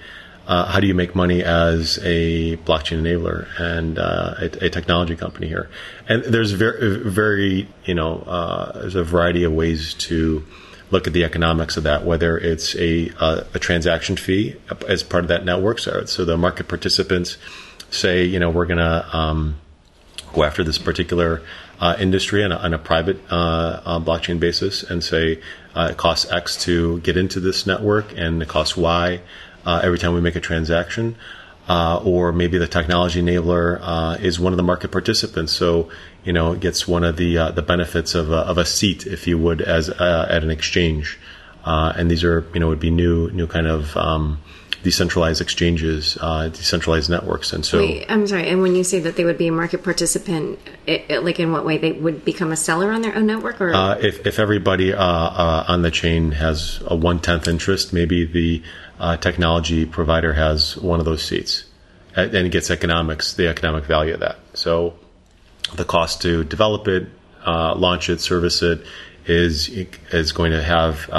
uh, 0.48 0.66
how 0.66 0.80
do 0.80 0.88
you 0.88 0.94
make 0.94 1.16
money 1.16 1.44
as 1.44 2.00
a 2.04 2.58
blockchain 2.58 3.02
enabler 3.02 3.48
and 3.60 3.98
uh, 3.98 4.36
a, 4.40 4.66
a, 4.66 4.70
technology 4.70 5.16
company 5.16 5.48
here? 5.48 5.70
And 6.10 6.24
there's 6.24 6.52
very, 6.52 7.10
very, 7.10 7.70
you 7.86 7.94
know, 7.94 8.20
uh, 8.22 8.80
there's 8.80 8.96
a 8.96 9.04
variety 9.04 9.46
of 9.46 9.54
ways 9.54 9.94
to 9.96 10.44
look 10.92 11.08
at 11.08 11.14
the 11.14 11.24
economics 11.24 11.78
of 11.78 11.84
that, 11.84 12.06
whether 12.06 12.38
it's 12.38 12.76
a, 12.76 13.10
a 13.54 13.60
transaction 13.60 14.18
fee 14.18 14.56
as 14.88 15.02
part 15.02 15.24
of 15.24 15.30
that 15.30 15.46
network. 15.46 15.80
So, 15.80 16.06
so 16.06 16.26
the 16.26 16.38
market 16.38 16.68
participants 16.68 17.38
say, 17.90 18.26
you 18.26 18.40
know, 18.40 18.50
we're 18.50 18.66
going 18.66 18.80
to 18.80 19.16
um, 19.16 19.56
go 20.34 20.44
after 20.44 20.64
this 20.64 20.78
particular 20.78 21.42
uh, 21.84 21.98
industry 22.00 22.46
on 22.46 22.54
a, 22.54 22.56
on 22.56 22.74
a 22.74 22.80
private 22.80 23.20
uh, 23.30 23.82
uh, 23.84 24.00
blockchain 24.00 24.40
basis 24.40 24.84
and 24.84 25.04
say 25.04 25.42
uh, 25.76 25.90
it 25.92 25.98
costs 25.98 26.32
X 26.32 26.64
to 26.64 27.02
get 27.02 27.18
into 27.18 27.42
this 27.42 27.68
network 27.68 28.18
and 28.18 28.42
it 28.42 28.48
costs 28.48 28.78
Y 28.78 29.20
uh, 29.66 29.82
every 29.84 30.00
time 30.00 30.14
we 30.14 30.22
make 30.22 30.38
a 30.38 30.40
transaction. 30.40 31.18
Or 31.68 32.32
maybe 32.32 32.58
the 32.58 32.70
technology 32.70 33.22
enabler 33.22 34.22
is 34.22 34.40
one 34.40 34.54
of 34.54 34.58
the 34.58 34.64
market 34.64 34.92
participants, 34.92 35.52
so 35.52 35.90
you 36.24 36.32
know 36.32 36.54
it 36.54 36.62
gets 36.62 36.88
one 36.88 37.04
of 37.04 37.18
the 37.18 37.52
the 37.52 37.62
benefits 37.62 38.16
of 38.16 38.32
a, 38.32 38.42
of 38.52 38.58
a 38.58 38.66
seat, 38.66 39.06
if 39.06 39.28
you 39.28 39.38
would, 39.38 39.62
as 39.62 39.90
at 39.90 40.44
an 40.44 40.52
exchange. 40.52 41.18
and 41.66 42.12
these 42.12 42.24
are 42.24 42.46
you 42.54 42.60
know 42.60 42.68
would 42.68 42.82
be 42.82 42.92
new 42.92 43.30
new 43.32 43.48
kind 43.48 43.68
of 43.68 43.96
um, 43.98 44.40
decentralized 44.84 45.42
exchanges, 45.42 46.18
uh, 46.20 46.50
decentralized 46.50 47.10
networks, 47.10 47.54
and 47.54 47.66
so. 47.66 47.80
Wait, 47.80 48.06
I'm 48.10 48.28
sorry. 48.28 48.50
And 48.50 48.62
when 48.62 48.76
you 48.76 48.84
say 48.84 49.00
that 49.00 49.16
they 49.16 49.24
would 49.24 49.38
be 49.38 49.48
a 49.48 49.52
market 49.52 49.84
participant, 49.84 50.60
it, 50.86 51.06
it, 51.10 51.24
like 51.24 51.40
in 51.40 51.52
what 51.52 51.66
way 51.66 51.78
they 51.78 51.94
would 51.94 52.26
become 52.26 52.52
a 52.52 52.56
seller 52.56 52.92
on 52.92 53.02
their 53.02 53.16
own 53.16 53.26
network, 53.26 53.62
or 53.62 53.74
uh, 53.74 53.98
if 53.98 54.28
if 54.28 54.40
everybody 54.40 54.94
uh, 54.94 55.02
uh, 55.02 55.66
on 55.68 55.82
the 55.82 55.92
chain 55.92 56.32
has 56.32 56.82
a 56.86 56.96
one 56.96 57.20
tenth 57.20 57.48
interest, 57.48 57.94
maybe 57.94 58.26
the 58.26 58.62
uh, 59.00 59.18
technology 59.18 59.86
provider 59.86 60.34
has 60.34 60.78
one 60.78 61.00
of 61.00 61.06
those 61.06 61.24
seats, 61.24 61.64
and 62.16 62.52
gets 62.52 62.70
economics, 62.70 63.34
the 63.34 63.48
economic 63.48 63.86
value 63.86 64.14
of 64.14 64.20
that. 64.20 64.38
So, 64.54 64.96
the 65.74 65.86
cost 65.86 66.22
to 66.24 66.44
develop 66.44 66.88
it, 66.90 67.08
launch 67.46 68.10
it, 68.10 68.20
service 68.20 68.62
it, 68.62 68.86
is 69.26 69.70
is 70.12 70.34
going 70.34 70.52
to 70.52 70.62
have 70.62 71.10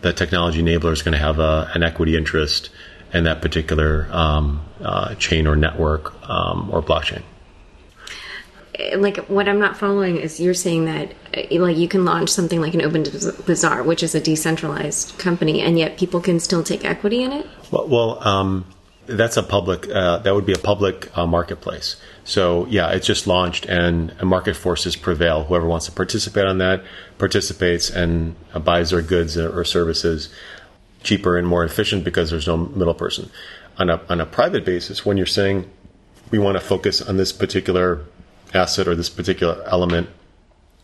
the 0.00 0.12
technology 0.12 0.62
enabler 0.62 0.92
is 0.92 1.02
going 1.02 1.12
to 1.12 1.18
have 1.18 1.38
a, 1.38 1.70
an 1.74 1.82
equity 1.82 2.16
interest 2.16 2.70
in 3.12 3.24
that 3.24 3.40
particular 3.40 4.08
um, 4.10 4.64
uh, 4.82 5.14
chain 5.14 5.46
or 5.46 5.56
network 5.56 6.14
um, 6.28 6.70
or 6.70 6.82
blockchain. 6.82 7.22
Like 8.96 9.16
what 9.26 9.48
I'm 9.48 9.58
not 9.58 9.76
following 9.76 10.18
is 10.18 10.38
you're 10.38 10.54
saying 10.54 10.84
that 10.84 11.12
uh, 11.36 11.60
like 11.60 11.76
you 11.76 11.88
can 11.88 12.04
launch 12.04 12.30
something 12.30 12.60
like 12.60 12.74
an 12.74 12.82
Open 12.82 13.02
Bazaar, 13.44 13.82
which 13.82 14.04
is 14.04 14.14
a 14.14 14.20
decentralized 14.20 15.18
company, 15.18 15.60
and 15.60 15.76
yet 15.78 15.98
people 15.98 16.20
can 16.20 16.38
still 16.38 16.62
take 16.62 16.84
equity 16.84 17.22
in 17.22 17.32
it. 17.32 17.46
Well, 17.72 17.88
well 17.88 18.28
um, 18.28 18.64
that's 19.08 19.36
a 19.36 19.42
public. 19.42 19.88
Uh, 19.88 20.18
that 20.18 20.34
would 20.34 20.46
be 20.46 20.52
a 20.52 20.58
public 20.58 21.16
uh, 21.16 21.26
marketplace. 21.26 21.96
So 22.24 22.66
yeah, 22.66 22.90
it's 22.90 23.06
just 23.06 23.26
launched, 23.26 23.66
and 23.66 24.14
market 24.22 24.54
forces 24.54 24.96
prevail. 24.96 25.44
Whoever 25.44 25.66
wants 25.66 25.86
to 25.86 25.92
participate 25.92 26.44
on 26.44 26.58
that 26.58 26.84
participates 27.16 27.90
and 27.90 28.36
uh, 28.52 28.58
buys 28.58 28.90
their 28.90 29.02
goods 29.02 29.36
or 29.36 29.64
services 29.64 30.28
cheaper 31.02 31.38
and 31.38 31.46
more 31.46 31.64
efficient 31.64 32.04
because 32.04 32.30
there's 32.30 32.46
no 32.46 32.56
middle 32.56 32.94
person. 32.94 33.30
On 33.78 33.88
a 33.88 34.00
on 34.08 34.20
a 34.20 34.26
private 34.26 34.64
basis, 34.64 35.06
when 35.06 35.16
you're 35.16 35.26
saying 35.26 35.68
we 36.30 36.38
want 36.38 36.58
to 36.58 36.64
focus 36.64 37.00
on 37.00 37.16
this 37.16 37.32
particular 37.32 38.04
asset 38.52 38.86
or 38.88 38.94
this 38.94 39.08
particular 39.08 39.62
element, 39.66 40.08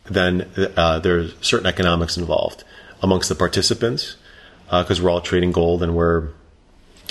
then 0.07 0.51
uh, 0.77 0.99
there's 0.99 1.35
certain 1.41 1.67
economics 1.67 2.17
involved 2.17 2.65
amongst 3.03 3.29
the 3.29 3.35
participants 3.35 4.17
because 4.65 5.01
uh, 5.01 5.05
we're 5.05 5.11
all 5.11 5.21
trading 5.21 5.53
gold 5.53 5.83
and 5.83 5.95
we're 5.95 6.31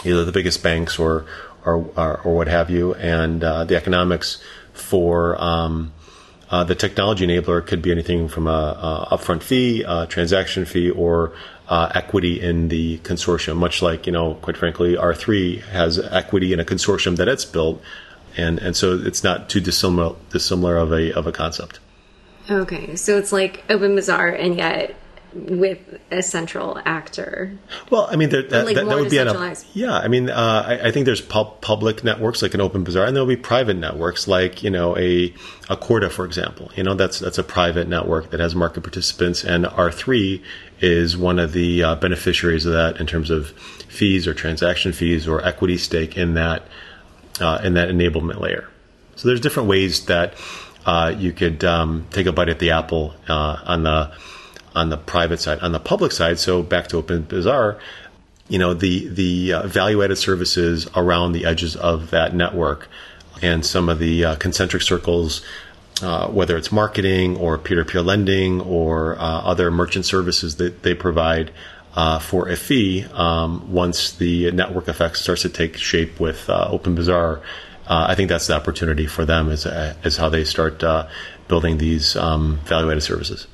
either 0.04 0.26
the 0.26 0.32
biggest 0.32 0.64
banks 0.64 1.00
or 1.00 1.26
or, 1.66 1.86
or, 1.96 2.22
or 2.22 2.36
what 2.36 2.48
have 2.48 2.70
you, 2.70 2.94
and 2.96 3.44
uh, 3.44 3.64
the 3.64 3.76
economics 3.76 4.44
for 4.74 5.42
um, 5.42 5.94
uh, 6.50 6.64
the 6.64 6.76
technology 6.76 7.26
enabler 7.26 7.66
could 7.66 7.82
be 7.82 7.92
anything 7.92 8.28
from 8.28 8.48
a, 8.48 9.08
a 9.12 9.18
upfront 9.18 9.42
fee, 9.42 9.84
a 9.88 10.06
transaction 10.06 10.66
fee, 10.66 10.90
or 10.90 11.34
uh, 11.68 11.92
equity 11.96 12.42
in 12.42 12.68
the 12.68 12.98
consortium. 13.00 13.56
Much 13.56 13.82
like 13.82 14.06
you 14.06 14.12
know, 14.12 14.36
quite 14.36 14.58
frankly, 14.58 14.98
R 14.98 15.16
three 15.16 15.60
has 15.72 16.00
equity 16.00 16.54
in 16.54 16.60
a 16.60 16.66
consortium 16.66 17.16
that 17.18 17.28
it's 17.28 17.46
built, 17.46 17.82
and 18.36 18.60
and 18.60 18.76
so 18.76 19.00
it's 19.02 19.24
not 19.24 19.50
too 19.50 19.62
dissimilar 19.62 20.16
dissimilar 20.30 20.78
of 20.78 20.92
a 20.92 21.14
of 21.14 21.28
a 21.28 21.32
concept. 21.32 21.80
Okay, 22.50 22.98
so 22.98 23.18
it's 23.18 23.32
like 23.32 23.64
Open 23.70 23.96
Bazaar, 23.96 24.28
and 24.28 24.58
yet 24.58 24.96
with 25.36 25.80
a 26.12 26.22
central 26.22 26.80
actor. 26.86 27.58
Well, 27.90 28.08
I 28.10 28.16
mean, 28.16 28.30
there, 28.30 28.44
that, 28.44 28.66
like 28.66 28.76
that, 28.76 28.86
that, 28.86 28.98
would 28.98 29.10
be 29.10 29.18
a, 29.18 29.56
yeah. 29.74 29.98
I 29.98 30.08
mean, 30.08 30.30
uh, 30.30 30.64
I, 30.66 30.88
I, 30.88 30.92
think 30.92 31.06
there's 31.06 31.22
pub, 31.22 31.62
public 31.62 32.04
networks 32.04 32.42
like 32.42 32.54
an 32.54 32.62
Open 32.62 32.84
Bazaar, 32.84 33.06
and 33.06 33.16
there'll 33.16 33.28
be 33.28 33.36
private 33.36 33.76
networks 33.76 34.28
like 34.28 34.64
you 34.64 34.70
know 34.70 34.98
a 34.98 35.34
a 35.70 35.78
Corda, 35.78 36.10
for 36.10 36.26
example. 36.26 36.72
You 36.76 36.84
know, 36.84 36.94
that's 36.94 37.20
that's 37.20 37.38
a 37.38 37.44
private 37.44 37.88
network 37.88 38.32
that 38.32 38.40
has 38.40 38.56
market 38.56 38.82
participants, 38.82 39.44
and 39.44 39.66
R 39.66 39.92
three 39.92 40.44
is 40.80 41.16
one 41.18 41.40
of 41.40 41.54
the 41.54 41.84
uh, 41.84 41.96
beneficiaries 41.96 42.66
of 42.66 42.74
that 42.74 43.00
in 43.00 43.08
terms 43.08 43.30
of 43.30 43.50
fees 43.50 44.28
or 44.28 44.34
transaction 44.34 44.92
fees 44.92 45.28
or 45.28 45.44
equity 45.46 45.78
stake 45.78 46.18
in 46.18 46.34
that 46.34 46.68
uh, 47.40 47.60
in 47.64 47.74
that 47.74 47.90
enablement 47.90 48.40
layer. 48.40 48.70
So 49.16 49.28
there's 49.28 49.42
different 49.42 49.70
ways 49.70 50.06
that 50.08 50.34
uh, 50.86 51.14
you 51.18 51.32
could 51.32 51.64
um, 51.64 52.08
take 52.12 52.26
a 52.26 52.32
bite 52.32 52.50
at 52.50 52.60
the 52.60 52.72
apple 52.72 53.14
uh, 53.28 53.58
on 53.64 53.84
the 53.84 54.12
on 54.76 54.90
the 54.90 54.98
private 54.98 55.40
side. 55.40 55.60
On 55.60 55.72
the 55.72 55.80
public 55.80 56.12
side, 56.12 56.40
so 56.40 56.64
back 56.64 56.88
to 56.88 56.98
Open 56.98 57.24
Bazaar, 57.24 57.80
you 58.50 58.60
know, 58.60 58.74
the, 58.74 59.08
the 59.08 59.54
uh, 59.54 59.68
value 59.68 60.04
added 60.04 60.18
services 60.18 60.88
around 60.96 61.32
the 61.32 61.46
edges 61.46 61.76
of 61.76 62.12
that 62.12 62.36
network 62.36 62.90
and 63.42 63.66
some 63.66 63.90
of 63.90 64.00
the 64.00 64.26
uh, 64.26 64.36
concentric 64.36 64.82
circles, 64.82 65.42
uh, 66.02 66.28
whether 66.28 66.58
it's 66.58 66.72
marketing 66.72 67.38
or 67.38 67.58
peer 67.58 67.78
to 67.78 67.86
peer 67.86 68.02
lending 68.02 68.62
or 68.62 69.18
uh, 69.18 69.22
other 69.22 69.72
merchant 69.72 70.06
services 70.06 70.58
that 70.58 70.84
they 70.84 70.94
provide. 70.94 71.52
Uh, 71.96 72.18
for 72.18 72.50
a 72.50 72.56
fee, 72.56 73.06
um, 73.14 73.72
once 73.72 74.14
the 74.14 74.50
network 74.52 74.88
effect 74.88 75.16
starts 75.16 75.44
to 75.44 75.50
take 75.50 75.78
shape 75.78 76.20
with 76.20 76.50
uh, 76.50 76.68
Open 76.72 76.96
Bazaar, 76.96 77.40
I 77.86 78.16
think 78.16 78.30
that's 78.30 78.48
the 78.48 78.56
opportunity 78.56 79.06
for 79.06 79.26
them 79.26 79.52
is, 79.52 79.66
how 80.18 80.30
they 80.30 80.44
start 80.44 80.84
building 81.48 81.78
these 81.78 82.16
um, 82.16 82.60
value 82.66 82.90
added 82.90 83.02
services. 83.02 83.46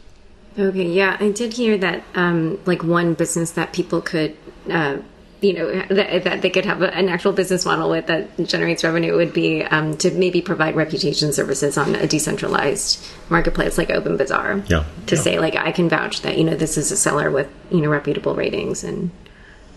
Okay, 0.59 0.87
yeah, 0.87 1.15
I 1.19 1.31
did 1.31 1.53
hear 1.53 1.77
that, 1.77 2.03
um, 2.15 2.59
like 2.65 2.83
one 2.83 3.13
business 3.13 3.51
that 3.51 3.71
people 3.71 4.01
could, 4.01 4.35
uh, 4.69 4.97
you 5.39 5.53
know, 5.53 5.71
that, 5.87 6.23
that, 6.25 6.41
they 6.41 6.49
could 6.49 6.65
have 6.65 6.81
an 6.81 7.07
actual 7.07 7.31
business 7.31 7.65
model 7.65 7.89
with 7.89 8.07
that 8.07 8.37
generates 8.45 8.83
revenue 8.83 9.15
would 9.15 9.31
be 9.31 9.63
um, 9.63 9.95
to 9.97 10.11
maybe 10.11 10.41
provide 10.41 10.75
reputation 10.75 11.31
services 11.31 11.77
on 11.77 11.95
a 11.95 12.07
decentralized 12.07 13.01
marketplace 13.29 13.77
like 13.77 13.89
Open 13.89 14.17
Bazaar. 14.17 14.61
Yeah. 14.67 14.83
To 15.07 15.15
yeah. 15.15 15.21
say 15.21 15.39
like 15.39 15.55
I 15.55 15.71
can 15.71 15.87
vouch 15.87 16.21
that 16.23 16.37
you 16.37 16.43
know 16.43 16.55
this 16.55 16.77
is 16.77 16.91
a 16.91 16.97
seller 16.97 17.31
with 17.31 17.47
you 17.71 17.79
know 17.79 17.89
reputable 17.89 18.35
ratings 18.35 18.83
and 18.83 19.11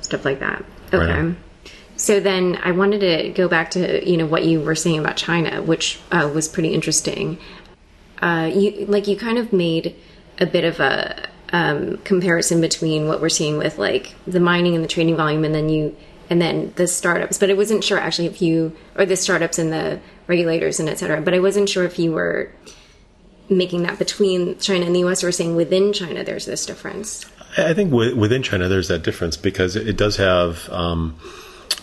stuff 0.01 0.25
like 0.25 0.41
that. 0.41 0.65
Okay. 0.93 1.07
Right 1.07 1.37
so 2.03 2.19
then 2.19 2.59
I 2.63 2.73
wanted 2.73 3.01
to 3.01 3.29
go 3.31 3.47
back 3.47 3.71
to 3.73 4.09
you 4.09 4.17
know 4.17 4.27
what 4.27 4.45
you 4.45 4.61
were 4.61 4.75
saying 4.75 4.99
about 4.99 5.17
China, 5.17 5.63
which 5.63 6.01
uh, 6.11 6.29
was 6.35 6.49
pretty 6.49 6.75
interesting. 6.75 7.39
Uh, 8.21 8.51
you 8.53 8.87
like 8.87 9.07
you 9.07 9.17
kind 9.17 9.39
of 9.39 9.53
made 9.53 9.95
a 10.43 10.47
bit 10.47 10.65
of 10.65 10.81
a 10.81 11.29
um, 11.53 11.99
comparison 11.99 12.61
between 12.61 13.07
what 13.07 13.21
we're 13.21 13.29
seeing 13.29 13.59
with 13.59 13.79
like 13.79 14.15
the 14.27 14.41
mining 14.41 14.75
and 14.75 14.83
the 14.83 14.89
trading 14.89 15.17
volume, 15.17 15.45
and 15.45 15.55
then 15.55 15.69
you 15.69 15.97
and 16.29 16.43
then 16.43 16.73
the 16.77 16.87
startups. 16.87 17.39
But 17.39 17.51
I 17.51 17.55
wasn't 17.55 17.85
sure 17.85 17.99
actually 17.99 18.27
if 18.27 18.43
you 18.43 18.77
or 18.97 19.07
the 19.07 19.17
startups 19.17 19.59
and 19.59 19.73
the 19.73 20.01
regulators 20.27 20.81
and 20.81 20.89
et 20.89 20.99
cetera. 20.99 21.21
But 21.21 21.35
I 21.35 21.39
wasn't 21.39 21.69
sure 21.69 21.85
if 21.85 21.99
you 21.99 22.13
were 22.13 22.51
making 23.49 23.85
that 23.85 23.99
between 23.99 24.59
China 24.59 24.87
and 24.87 24.95
the 24.95 25.01
U.S. 25.01 25.23
or 25.23 25.31
saying 25.31 25.55
within 25.57 25.93
China 25.93 26.25
there's 26.25 26.47
this 26.47 26.67
difference. 26.67 27.25
I 27.57 27.75
think 27.75 27.93
within 27.93 28.43
China 28.43 28.69
there's 28.69 28.89
that 28.89 29.03
difference 29.03 29.37
because 29.37 29.77
it 29.77 29.97
does 29.97 30.17
have. 30.17 30.69
Um, 30.71 31.19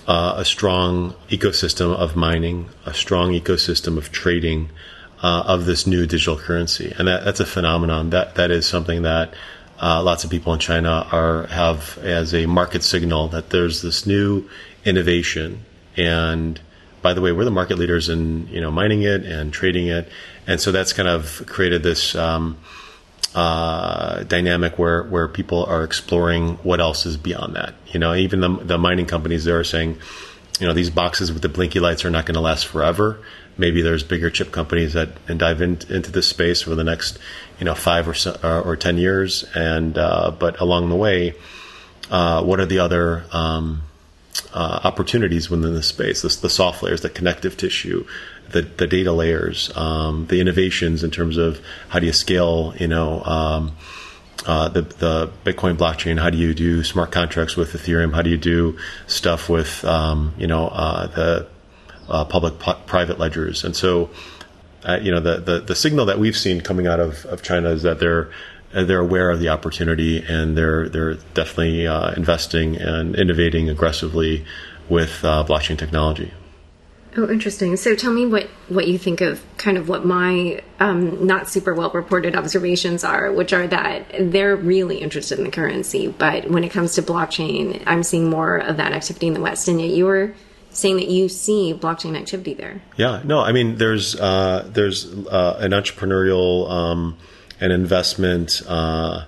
uh, 0.08 0.34
a 0.38 0.45
strong 0.45 1.13
ecosystem 1.30 1.95
of 1.95 2.15
mining, 2.15 2.67
a 2.86 2.93
strong 2.95 3.32
ecosystem 3.32 3.95
of 3.95 4.12
trading, 4.12 4.72
uh, 5.22 5.44
of 5.46 5.66
this 5.66 5.86
new 5.86 6.06
digital 6.06 6.38
currency, 6.38 6.94
and 6.98 7.08
that, 7.08 7.26
that's 7.26 7.40
a 7.40 7.46
phenomenon. 7.46 8.12
That 8.12 8.36
that 8.36 8.52
is 8.52 8.66
something 8.66 9.02
that 9.04 9.34
uh, 9.82 10.02
lots 10.02 10.24
of 10.24 10.30
people 10.30 10.54
in 10.54 10.60
China 10.60 11.08
are 11.12 11.48
have 11.48 11.98
as 12.00 12.34
a 12.34 12.46
market 12.46 12.84
signal 12.84 13.28
that 13.30 13.50
there's 13.50 13.82
this 13.82 14.06
new 14.06 14.50
innovation. 14.86 15.66
And 15.98 16.60
by 17.02 17.14
the 17.14 17.22
way, 17.22 17.32
we're 17.32 17.46
the 17.46 17.52
market 17.52 17.78
leaders 17.78 18.08
in 18.08 18.48
you 18.48 18.62
know 18.62 18.72
mining 18.72 19.04
it 19.04 19.26
and 19.26 19.52
trading 19.52 19.88
it, 19.88 20.08
and 20.48 20.62
so 20.62 20.72
that's 20.72 20.94
kind 20.94 21.10
of 21.10 21.44
created 21.48 21.84
this. 21.84 22.16
Um, 22.16 22.58
uh, 23.36 24.24
dynamic 24.24 24.80
where 24.80 25.04
where 25.04 25.28
people 25.28 25.64
are 25.66 25.84
exploring 25.84 26.56
what 26.64 26.80
else 26.80 27.06
is 27.06 27.16
beyond 27.16 27.56
that. 27.56 27.76
You 27.86 28.00
know, 28.00 28.16
even 28.16 28.40
the 28.40 28.50
the 28.50 28.78
mining 28.80 29.06
companies 29.06 29.46
they 29.46 29.52
are 29.52 29.64
saying, 29.64 30.00
you 30.60 30.66
know, 30.66 30.74
these 30.74 30.90
boxes 30.90 31.32
with 31.32 31.44
the 31.44 31.50
blinky 31.50 31.80
lights 31.80 32.04
are 32.06 32.10
not 32.10 32.26
going 32.26 32.34
to 32.34 32.42
last 32.42 32.66
forever 32.66 33.20
maybe 33.60 33.82
there's 33.82 34.04
bigger 34.04 34.30
chip 34.30 34.52
companies 34.52 34.93
that 34.93 35.10
and 35.28 35.38
dive 35.38 35.62
in, 35.62 35.78
into 35.89 36.12
this 36.12 36.28
space 36.28 36.62
for 36.62 36.74
the 36.74 36.84
next 36.84 37.19
you 37.60 37.65
know 37.65 37.76
five 37.76 38.08
or 38.08 38.13
so, 38.13 38.39
or, 38.41 38.62
or 38.62 38.76
ten 38.76 38.98
years. 38.98 39.43
And 39.54 39.98
uh, 39.98 40.32
but 40.32 40.60
along 40.60 40.89
the 40.89 40.95
way, 40.95 41.36
uh, 42.10 42.43
what 42.43 42.60
are 42.60 42.65
the 42.65 42.80
other 42.80 43.26
um, 43.32 43.84
uh, 44.54 44.80
opportunities 44.84 45.50
within 45.50 45.74
this 45.74 45.88
space? 45.88 46.22
The 46.22 46.50
soft 46.50 46.82
layers, 46.82 47.02
the 47.02 47.10
connective 47.10 47.58
tissue, 47.58 48.08
the 48.50 48.62
the 48.62 48.88
data 48.88 49.12
layers, 49.12 49.76
um, 49.76 50.26
the 50.28 50.39
innovations 50.39 51.04
in 51.04 51.12
terms 51.12 51.38
of 51.38 51.62
how 51.89 52.00
do 52.00 52.06
you 52.06 52.13
scale, 52.13 52.74
you 52.80 52.88
know. 52.88 53.24
Um, 53.24 53.76
uh, 54.45 54.69
the 54.69 54.82
the 54.82 55.30
Bitcoin 55.43 55.76
blockchain. 55.76 56.17
How 56.17 56.30
do 56.30 56.38
you 56.38 56.54
do 56.54 56.82
smart 56.82 57.12
contracts 57.12 57.58
with 57.58 57.74
Ethereum? 57.74 58.13
How 58.13 58.22
do 58.22 58.30
you 58.30 58.38
do 58.38 58.78
stuff 59.06 59.50
with 59.50 59.84
um, 59.84 60.34
you 60.38 60.48
know 60.48 60.69
uh, 60.69 61.08
the 61.08 61.48
uh, 62.10 62.26
public 62.26 62.60
private 62.60 63.19
ledgers. 63.19 63.63
And 63.63 63.76
so, 63.76 64.10
uh, 64.84 65.00
you 65.02 65.12
know, 65.12 65.19
the, 65.19 65.38
the, 65.39 65.60
the 65.62 65.76
signal 65.76 66.06
that 66.06 66.19
we've 66.19 66.38
seen 66.38 66.62
coming 66.62 66.88
out 66.88 67.00
of, 67.00 67.26
of 67.26 67.41
China 67.41 67.69
is 67.69 67.84
that 67.84 68.00
they're 68.00 68.32
uh, 68.74 68.84
they're 68.84 69.00
aware 69.00 69.32
of 69.32 69.39
the 69.39 69.50
opportunity 69.50 70.24
and 70.28 70.56
they're 70.56 70.88
they're 70.89 71.15
definitely 71.34 71.88
uh, 71.88 72.12
investing 72.12 72.76
and 72.76 73.15
innovating 73.15 73.69
aggressively 73.69 74.45
with 74.89 75.24
uh, 75.24 75.43
blockchain 75.48 75.78
technology. 75.78 76.32
Oh, 77.17 77.28
interesting. 77.28 77.76
So 77.76 77.95
tell 77.95 78.13
me 78.13 78.28
what, 78.28 78.43
what 78.67 78.88
you 78.88 79.00
think 79.00 79.22
of 79.22 79.43
kind 79.58 79.78
of 79.78 79.89
what 79.89 80.06
my 80.06 80.62
um, 80.80 81.26
not 81.26 81.50
super 81.50 81.74
well 81.74 81.89
reported 81.89 82.36
observations 82.36 83.04
are, 83.04 83.32
which 83.32 83.52
are 83.52 83.67
that 83.67 84.06
they're 84.19 84.56
really 84.56 84.98
interested 84.98 85.39
in 85.39 85.43
the 85.43 85.52
currency, 85.52 86.08
but 86.08 86.50
when 86.52 86.63
it 86.63 86.69
comes 86.69 86.93
to 86.95 87.02
blockchain, 87.02 87.82
I'm 87.88 88.04
seeing 88.04 88.30
more 88.30 88.58
of 88.58 88.78
that 88.78 88.93
activity 88.93 89.28
in 89.28 89.34
the 89.34 89.41
West. 89.41 89.67
And 89.67 89.82
yet 89.82 89.89
you 89.89 90.06
were 90.06 90.36
saying 90.72 90.98
that 90.98 91.10
you 91.10 91.30
see 91.30 91.74
blockchain 91.74 92.18
activity 92.18 92.54
there. 92.54 92.82
Yeah, 92.98 93.22
no, 93.24 93.40
I 93.40 93.52
mean 93.52 93.78
there's 93.78 94.16
uh, 94.16 94.68
there's 94.72 95.06
uh, 95.06 95.58
an 95.60 95.72
entrepreneurial 95.72 96.70
um, 96.70 97.18
and 97.60 97.74
investment 97.74 98.62
uh, 98.68 99.26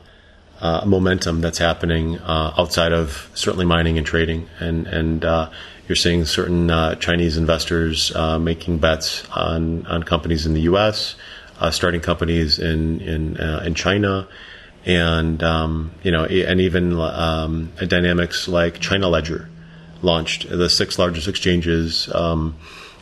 uh 0.60 0.86
momentum 0.86 1.42
that's 1.42 1.58
happening 1.58 2.20
uh, 2.20 2.54
outside 2.58 2.94
of 2.94 3.30
certainly 3.34 3.66
mining 3.66 3.98
and 3.98 4.06
trading, 4.06 4.48
and 4.60 4.88
and 4.88 5.26
uh, 5.26 5.50
you're 5.88 5.96
seeing 5.96 6.26
certain 6.26 6.70
Chinese 7.00 7.38
investors 7.38 8.14
making 8.40 8.78
bets 8.78 9.28
on 9.30 9.86
on 9.88 10.04
companies 10.04 10.46
in 10.46 10.54
the 10.54 10.62
U.S., 10.62 11.16
starting 11.72 12.02
companies 12.02 12.60
in 12.60 13.02
in 13.02 13.38
in 13.38 13.76
China. 13.76 14.28
And 14.84 15.44
um, 15.44 15.92
you 16.02 16.12
know, 16.12 16.26
and 16.26 16.60
even 16.60 17.00
um, 17.00 17.72
dynamics 17.88 18.48
like 18.48 18.80
China 18.80 19.10
Ledger, 19.10 19.48
launched, 20.02 20.50
the 20.50 20.70
six 20.70 20.98
largest 21.00 21.28
exchanges 21.28 22.14
um, 22.14 22.56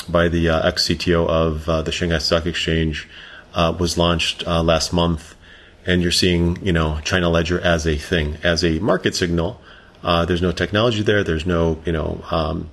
by 0.08 0.28
the 0.28 0.50
uh, 0.50 0.68
ex 0.68 0.88
CTO 0.88 1.28
of 1.28 1.68
uh, 1.70 1.82
the 1.82 1.92
Shanghai 1.92 2.18
Stock 2.18 2.46
Exchange 2.46 3.08
uh, 3.54 3.76
was 3.78 3.98
launched 3.98 4.46
uh, 4.48 4.64
last 4.64 4.94
month, 4.94 5.36
and 5.86 6.02
you're 6.02 6.12
seeing 6.12 6.64
you 6.66 6.74
know 6.74 7.00
China 7.04 7.30
Ledger 7.30 7.60
as 7.60 7.86
a 7.88 7.96
thing, 7.96 8.38
as 8.44 8.64
a 8.64 8.80
market 8.80 9.16
signal. 9.16 9.62
Uh, 10.02 10.26
there's 10.26 10.42
no 10.42 10.52
technology 10.52 11.02
there. 11.02 11.24
There's 11.24 11.46
no 11.46 11.82
you 11.86 11.92
know 11.92 12.24
um, 12.32 12.70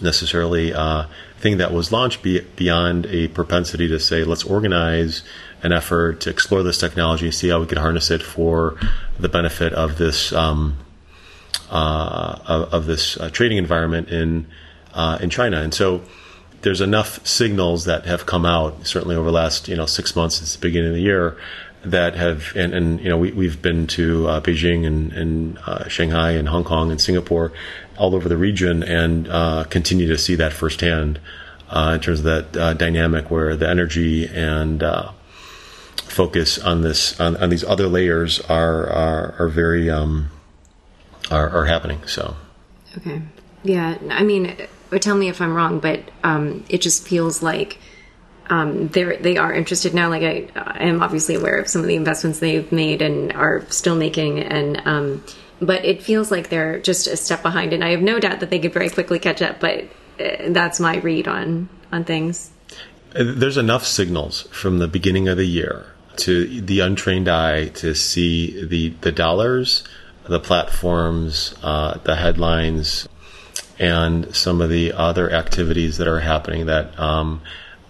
necessarily 0.00 0.72
uh, 0.72 1.06
thing 1.38 1.58
that 1.58 1.72
was 1.72 1.92
launched 1.92 2.22
be- 2.22 2.40
beyond 2.56 3.06
a 3.06 3.28
propensity 3.28 3.88
to 3.88 4.00
say 4.00 4.24
let's 4.24 4.44
organize 4.44 5.22
an 5.62 5.72
effort 5.72 6.20
to 6.20 6.30
explore 6.30 6.62
this 6.62 6.78
technology, 6.78 7.30
see 7.30 7.48
how 7.48 7.60
we 7.60 7.66
could 7.66 7.78
harness 7.78 8.10
it 8.10 8.22
for 8.22 8.76
the 9.18 9.28
benefit 9.28 9.72
of 9.72 9.96
this. 9.98 10.32
Um, 10.32 10.76
uh, 11.70 12.38
of, 12.46 12.74
of, 12.74 12.86
this 12.86 13.16
uh, 13.18 13.30
trading 13.30 13.58
environment 13.58 14.08
in 14.08 14.46
uh, 14.92 15.18
in 15.20 15.30
China, 15.30 15.60
and 15.60 15.74
so 15.74 16.02
there's 16.62 16.80
enough 16.80 17.24
signals 17.26 17.84
that 17.84 18.06
have 18.06 18.26
come 18.26 18.44
out 18.46 18.86
certainly 18.86 19.16
over 19.16 19.26
the 19.26 19.32
last 19.32 19.68
you 19.68 19.76
know 19.76 19.86
six 19.86 20.14
months 20.16 20.36
since 20.36 20.54
the 20.54 20.60
beginning 20.60 20.90
of 20.90 20.94
the 20.94 21.02
year 21.02 21.36
that 21.84 22.14
have 22.14 22.54
and, 22.56 22.72
and 22.72 23.00
you 23.00 23.08
know 23.08 23.18
we, 23.18 23.46
have 23.46 23.60
been 23.60 23.86
to 23.86 24.26
uh, 24.28 24.40
Beijing 24.40 24.86
and, 24.86 25.12
and 25.12 25.90
Shanghai 25.90 26.32
and 26.32 26.48
Hong 26.48 26.64
Kong 26.64 26.90
and 26.90 27.00
Singapore 27.00 27.52
all 27.98 28.14
over 28.14 28.28
the 28.28 28.36
region 28.36 28.82
and 28.82 29.26
continue 29.70 30.08
to 30.08 30.16
see 30.16 30.34
that 30.36 30.52
firsthand 30.52 31.20
in 31.70 32.00
terms 32.00 32.20
of 32.20 32.24
that 32.24 32.78
dynamic 32.78 33.30
where 33.30 33.56
the 33.56 33.68
energy 33.68 34.26
and 34.26 34.82
focus 35.96 36.58
on 36.58 36.82
this 36.82 37.18
on, 37.20 37.36
on, 37.36 37.50
these 37.50 37.64
other 37.64 37.88
layers 37.88 38.40
are 38.42 38.88
are, 38.88 39.34
are 39.38 39.48
very 39.48 39.90
um, 39.90 40.30
are, 41.30 41.48
are 41.50 41.64
happening. 41.64 42.06
So, 42.06 42.36
okay, 42.98 43.22
yeah. 43.62 43.98
I 44.10 44.22
mean, 44.22 44.56
tell 45.00 45.16
me 45.16 45.28
if 45.28 45.40
I'm 45.40 45.54
wrong, 45.54 45.80
but 45.80 46.00
um, 46.22 46.64
it 46.68 46.80
just 46.80 47.06
feels 47.06 47.42
like 47.42 47.78
um, 48.50 48.88
they 48.88 49.16
they 49.16 49.36
are 49.36 49.52
interested 49.52 49.94
now. 49.94 50.08
Like 50.08 50.22
I, 50.22 50.48
I, 50.56 50.84
am 50.84 51.02
obviously 51.02 51.34
aware 51.34 51.58
of 51.58 51.68
some 51.68 51.80
of 51.82 51.88
the 51.88 51.96
investments 51.96 52.38
they've 52.38 52.70
made 52.70 53.02
and 53.02 53.32
are 53.32 53.64
still 53.70 53.96
making, 53.96 54.40
and 54.40 54.82
um, 54.86 55.24
but 55.60 55.84
it 55.84 56.02
feels 56.02 56.30
like 56.30 56.50
they're 56.50 56.78
just 56.80 57.06
a 57.06 57.16
step 57.16 57.42
behind. 57.42 57.72
And 57.72 57.82
I 57.82 57.90
have 57.90 58.02
no 58.02 58.20
doubt 58.20 58.40
that 58.40 58.50
they 58.50 58.58
could 58.58 58.72
very 58.72 58.90
quickly 58.90 59.18
catch 59.18 59.40
up. 59.40 59.60
But 59.60 59.84
uh, 60.20 60.48
that's 60.48 60.78
my 60.78 60.96
read 60.98 61.26
on 61.26 61.68
on 61.90 62.04
things. 62.04 62.50
There's 63.12 63.56
enough 63.56 63.86
signals 63.86 64.42
from 64.50 64.78
the 64.78 64.88
beginning 64.88 65.28
of 65.28 65.36
the 65.36 65.46
year 65.46 65.86
to 66.16 66.60
the 66.60 66.80
untrained 66.80 67.28
eye 67.28 67.68
to 67.68 67.94
see 67.94 68.64
the 68.64 68.90
the 69.00 69.12
dollars 69.12 69.84
the 70.26 70.40
platforms, 70.40 71.54
uh, 71.62 71.98
the 72.04 72.16
headlines, 72.16 73.08
and 73.78 74.34
some 74.34 74.60
of 74.60 74.70
the 74.70 74.92
other 74.92 75.30
activities 75.30 75.98
that 75.98 76.08
are 76.08 76.20
happening 76.20 76.66
that 76.66 76.98
um, 76.98 77.42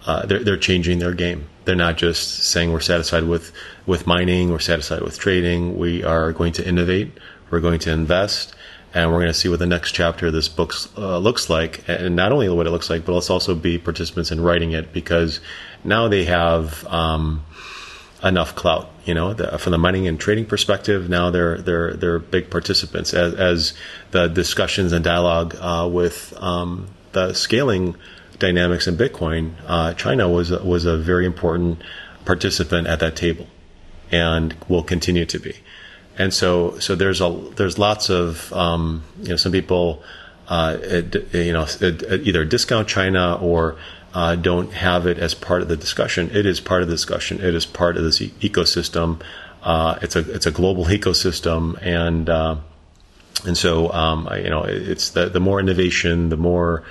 uh, 0.05 0.25
they're, 0.25 0.43
they're 0.43 0.57
changing 0.57 0.99
their 0.99 1.13
game. 1.13 1.47
They're 1.65 1.75
not 1.75 1.97
just 1.97 2.43
saying 2.43 2.71
we're 2.71 2.79
satisfied 2.79 3.23
with, 3.23 3.51
with 3.85 4.05
mining, 4.05 4.51
we're 4.51 4.59
satisfied 4.59 5.01
with 5.01 5.17
trading. 5.17 5.77
We 5.77 6.03
are 6.03 6.31
going 6.31 6.53
to 6.53 6.67
innovate, 6.67 7.11
we're 7.49 7.59
going 7.59 7.79
to 7.79 7.91
invest, 7.91 8.53
and 8.93 9.11
we're 9.11 9.19
going 9.19 9.27
to 9.27 9.33
see 9.33 9.49
what 9.49 9.59
the 9.59 9.65
next 9.65 9.93
chapter 9.93 10.27
of 10.27 10.33
this 10.33 10.47
book 10.47 10.73
uh, 10.97 11.17
looks 11.17 11.49
like. 11.49 11.83
And 11.87 12.15
not 12.15 12.31
only 12.31 12.49
what 12.49 12.67
it 12.67 12.71
looks 12.71 12.89
like, 12.89 13.05
but 13.05 13.13
let's 13.13 13.29
also 13.29 13.55
be 13.55 13.77
participants 13.77 14.31
in 14.31 14.41
writing 14.41 14.73
it 14.73 14.93
because 14.93 15.39
now 15.83 16.07
they 16.07 16.25
have. 16.25 16.85
Um, 16.87 17.45
enough 18.25 18.55
clout. 18.55 18.89
You 19.05 19.13
know, 19.13 19.33
the, 19.33 19.57
from 19.59 19.71
the 19.71 19.77
mining 19.77 20.07
and 20.07 20.19
trading 20.19 20.45
perspective, 20.45 21.09
now 21.09 21.29
they're 21.29 21.59
they're 21.59 21.93
they're 21.93 22.19
big 22.19 22.49
participants 22.49 23.13
as, 23.13 23.35
as 23.35 23.73
the 24.11 24.27
discussions 24.27 24.91
and 24.91 25.05
dialogue 25.05 25.55
uh, 25.59 25.87
with 25.89 26.33
um, 26.37 26.87
the 27.11 27.33
scaling 27.33 27.95
dynamics 28.39 28.87
in 28.87 28.97
Bitcoin. 28.97 29.53
Uh, 29.67 29.93
China 29.93 30.27
was 30.27 30.51
was 30.51 30.85
a 30.85 30.97
very 30.97 31.25
important 31.25 31.81
participant 32.25 32.87
at 32.87 32.99
that 32.99 33.15
table, 33.15 33.47
and 34.11 34.55
will 34.67 34.83
continue 34.83 35.25
to 35.27 35.39
be. 35.39 35.55
And 36.17 36.33
so, 36.33 36.79
so 36.79 36.95
there's 36.95 37.21
a 37.21 37.29
there's 37.55 37.77
lots 37.77 38.09
of 38.09 38.51
um, 38.53 39.03
you 39.21 39.29
know 39.29 39.35
some 39.35 39.51
people 39.51 40.01
uh, 40.47 40.77
you 41.31 41.53
know 41.53 41.67
either 41.83 42.43
discount 42.43 42.87
China 42.87 43.37
or 43.39 43.77
uh, 44.15 44.35
don't 44.37 44.71
have 44.71 45.05
it 45.05 45.19
as 45.19 45.35
part 45.35 45.61
of 45.61 45.67
the 45.67 45.75
discussion. 45.75 46.31
It 46.33 46.45
is 46.45 46.61
part 46.61 46.81
of 46.81 46.87
the 46.87 46.93
discussion. 46.93 47.41
It 47.41 47.53
is 47.53 47.65
part 47.65 47.97
of 47.97 48.03
this 48.03 48.21
e- 48.21 48.33
ecosystem. 48.39 49.21
Uh, 49.61 49.99
it's 50.01 50.15
a 50.15 50.19
it's 50.31 50.45
a 50.45 50.51
global 50.51 50.85
ecosystem, 50.85 51.77
and 51.81 52.29
uh, 52.29 52.55
and 53.45 53.57
so 53.57 53.91
um, 53.91 54.29
you 54.41 54.49
know 54.49 54.63
it's 54.63 55.09
the 55.09 55.27
the 55.27 55.41
more 55.41 55.59
innovation, 55.59 56.29
the 56.29 56.37
more 56.37 56.83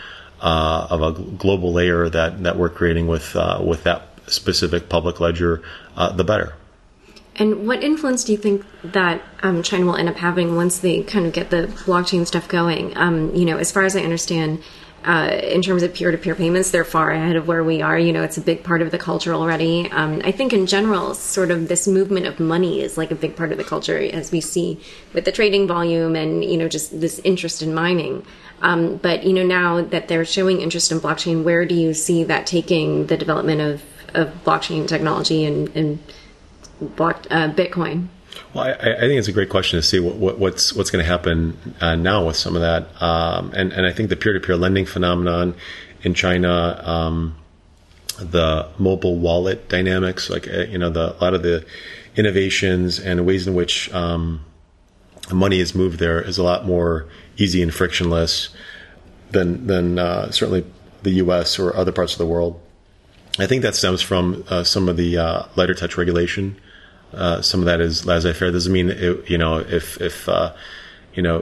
uh, 0.43 0.87
of 0.91 1.01
a 1.01 1.13
global 1.13 1.73
layer 1.73 2.11
that 2.11 2.43
that 2.43 2.59
we're 2.59 2.69
creating 2.69 3.07
with 3.07 3.35
uh, 3.35 3.59
with 3.65 3.85
that 3.85 4.03
specific 4.27 4.91
public 4.91 5.19
ledger, 5.19 5.63
uh, 5.97 6.13
the 6.13 6.25
better. 6.25 6.53
And 7.37 7.67
what 7.67 7.83
influence 7.83 8.23
do 8.23 8.33
you 8.33 8.39
think 8.39 8.65
that 8.85 9.21
um, 9.43 9.63
China 9.63 9.87
will 9.87 9.97
end 9.97 10.09
up 10.09 10.17
having 10.17 10.57
once 10.57 10.79
they 10.79 11.03
kind 11.03 11.27
of 11.27 11.33
get 11.33 11.51
the 11.51 11.69
blockchain 11.87 12.27
stuff 12.27 12.49
going? 12.49 12.97
Um, 12.97 13.35
you 13.35 13.47
know, 13.47 13.57
as 13.57 13.73
far 13.73 13.85
as 13.85 13.97
I 13.97 14.03
understand, 14.03 14.63
uh, 15.05 15.39
in 15.43 15.61
terms 15.63 15.83
of 15.83 15.93
peer-to-peer 15.93 16.35
payments, 16.35 16.71
they're 16.71 16.85
far 16.85 17.11
ahead 17.11 17.37
of 17.37 17.47
where 17.47 17.63
we 17.63 17.83
are. 17.83 17.99
You 17.99 18.13
know, 18.13 18.23
it's 18.23 18.39
a 18.39 18.41
big 18.41 18.65
part 18.65 18.81
of 18.81 18.91
the 18.91 18.99
culture 18.99 19.35
already. 19.35 19.91
Um, 19.91 20.23
I 20.25 20.33
think 20.33 20.53
in 20.53 20.67
general, 20.67 21.15
sort 21.15 21.51
of 21.51 21.69
this 21.69 21.87
movement 21.87 22.27
of 22.27 22.41
money 22.41 22.81
is 22.81 22.97
like 22.97 23.11
a 23.11 23.15
big 23.15 23.37
part 23.37 23.53
of 23.53 23.59
the 23.59 23.65
culture, 23.65 23.99
as 23.99 24.33
we 24.33 24.41
see 24.41 24.81
with 25.13 25.25
the 25.25 25.33
trading 25.33 25.67
volume 25.67 26.17
and 26.17 26.45
you 26.45 26.57
know 26.57 26.69
just 26.69 27.01
this 27.01 27.19
interest 27.21 27.63
in 27.63 27.75
mining. 27.75 28.25
Um, 28.63 28.97
but 28.97 29.25
you 29.25 29.33
know, 29.35 29.45
now 29.45 29.83
that 29.83 30.09
they're 30.09 30.25
showing 30.25 30.61
interest 30.61 30.91
in 30.91 31.01
blockchain, 31.01 31.45
where 31.45 31.67
do 31.67 31.75
you 31.75 31.93
see 31.93 32.25
that 32.25 32.47
taking 32.47 33.07
the 33.07 33.17
development 33.17 33.61
of, 33.61 33.83
of 34.15 34.33
blockchain 34.45 34.89
technology 34.89 35.45
and, 35.45 35.69
and 35.77 35.99
block, 36.81 37.27
uh, 37.31 37.51
Bitcoin? 37.51 38.09
Well, 38.55 38.65
I, 38.65 38.71
I, 38.71 39.01
think 39.01 39.19
it's 39.19 39.27
a 39.27 39.33
great 39.33 39.49
question 39.49 39.81
to 39.81 39.83
see 39.83 39.99
what, 39.99 40.15
what, 40.15 40.39
what's 40.39 40.73
what's 40.73 40.91
going 40.91 41.05
to 41.05 41.11
happen 41.11 41.59
uh, 41.81 41.97
now 41.97 42.25
with 42.25 42.37
some 42.37 42.55
of 42.55 42.63
that, 42.63 43.03
um, 43.03 43.53
and 43.53 43.73
and 43.73 43.85
I 43.85 43.93
think 43.93 44.11
the 44.11 44.17
peer 44.17 44.33
to 44.33 44.39
peer 44.39 44.57
lending 44.57 44.87
phenomenon 44.87 45.57
in 46.03 46.15
China, 46.15 46.81
um, 46.85 47.37
the 48.19 48.69
mobile 48.79 49.17
wallet 49.17 49.69
dynamics, 49.69 50.31
like 50.31 50.47
uh, 50.47 50.63
you 50.63 50.79
know, 50.79 50.89
the 50.89 51.17
a 51.17 51.19
lot 51.19 51.35
of 51.35 51.43
the 51.43 51.67
innovations 52.15 53.01
and 53.01 53.27
ways 53.27 53.49
in 53.49 53.55
which 53.55 53.93
um, 53.93 54.45
money 55.33 55.59
is 55.59 55.75
moved 55.75 55.99
there 55.99 56.23
is 56.23 56.39
a 56.39 56.45
lot 56.45 56.65
more 56.65 57.09
easy 57.37 57.61
and 57.61 57.75
frictionless 57.75 58.51
than 59.33 59.67
than 59.67 59.99
uh, 59.99 60.31
certainly 60.31 60.65
the 61.03 61.11
U.S. 61.11 61.59
or 61.59 61.75
other 61.75 61.91
parts 61.91 62.13
of 62.13 62.19
the 62.19 62.27
world. 62.27 62.61
I 63.37 63.47
think 63.47 63.63
that 63.63 63.75
stems 63.75 64.01
from 64.01 64.45
uh, 64.49 64.63
some 64.63 64.89
of 64.89 64.97
the 64.97 65.19
uh, 65.19 65.43
lighter 65.57 65.75
touch 65.75 65.99
regulation 65.99 66.61
uh, 67.15 67.43
some 67.43 67.61
of 67.61 67.67
that 67.67 67.81
is 67.81 68.05
laissez-faire. 68.07 68.51
Doesn't 68.51 68.73
mean 68.73 68.91
it, 68.91 69.29
you 69.31 69.39
know 69.39 69.59
if 69.59 70.01
if 70.01 70.29
uh, 70.29 70.55
you 71.15 71.23
know 71.23 71.41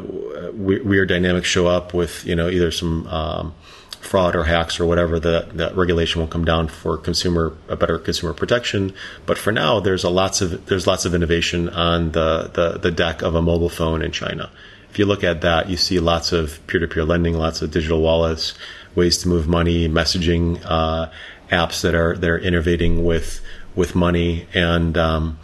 weird 0.55 1.09
dynamics 1.09 1.49
show 1.49 1.67
up 1.67 1.95
with 1.95 2.25
you 2.25 2.37
know 2.37 2.49
either 2.49 2.71
some 2.71 3.07
um, 3.07 3.55
fraud 4.01 4.35
or 4.35 4.45
hacks 4.45 4.81
or 4.81 4.87
whatever 4.87 5.19
that 5.21 5.57
that 5.57 5.77
regulation 5.77 6.21
will 6.21 6.29
come 6.29 6.45
down 6.45 6.69
for 6.69 6.97
consumer 6.99 7.57
a 7.69 7.77
better 7.77 7.99
consumer 7.99 8.35
protection. 8.35 8.93
But 9.27 9.39
for 9.39 9.53
now, 9.53 9.81
there's 9.81 10.05
a 10.05 10.11
lots 10.11 10.41
of 10.41 10.67
there's 10.67 10.87
lots 10.87 11.05
of 11.05 11.15
innovation 11.15 11.69
on 11.69 12.13
the 12.13 12.51
the, 12.53 12.79
the 12.79 12.91
deck 12.91 13.23
of 13.23 13.35
a 13.35 13.43
mobile 13.43 13.71
phone 13.71 14.03
in 14.03 14.13
China. 14.13 14.51
If 14.91 14.99
you 14.99 15.07
look 15.07 15.25
at 15.25 15.41
that, 15.41 15.71
you 15.71 15.79
see 15.79 16.01
lots 16.01 16.33
of 16.33 16.61
peer-to-peer 16.67 17.07
lending, 17.07 17.35
lots 17.35 17.63
of 17.63 17.71
digital 17.71 18.03
wallets, 18.03 18.53
ways 18.95 19.17
to 19.19 19.29
move 19.29 19.49
money, 19.49 19.89
messaging 19.89 20.61
uh, 20.67 21.09
apps 21.51 21.81
that 21.81 21.95
are 21.95 22.17
that 22.17 22.29
are 22.29 22.39
innovating 22.39 23.05
with 23.05 23.41
with 23.75 23.95
money 23.95 24.47
and 24.53 24.99
um, 24.99 25.39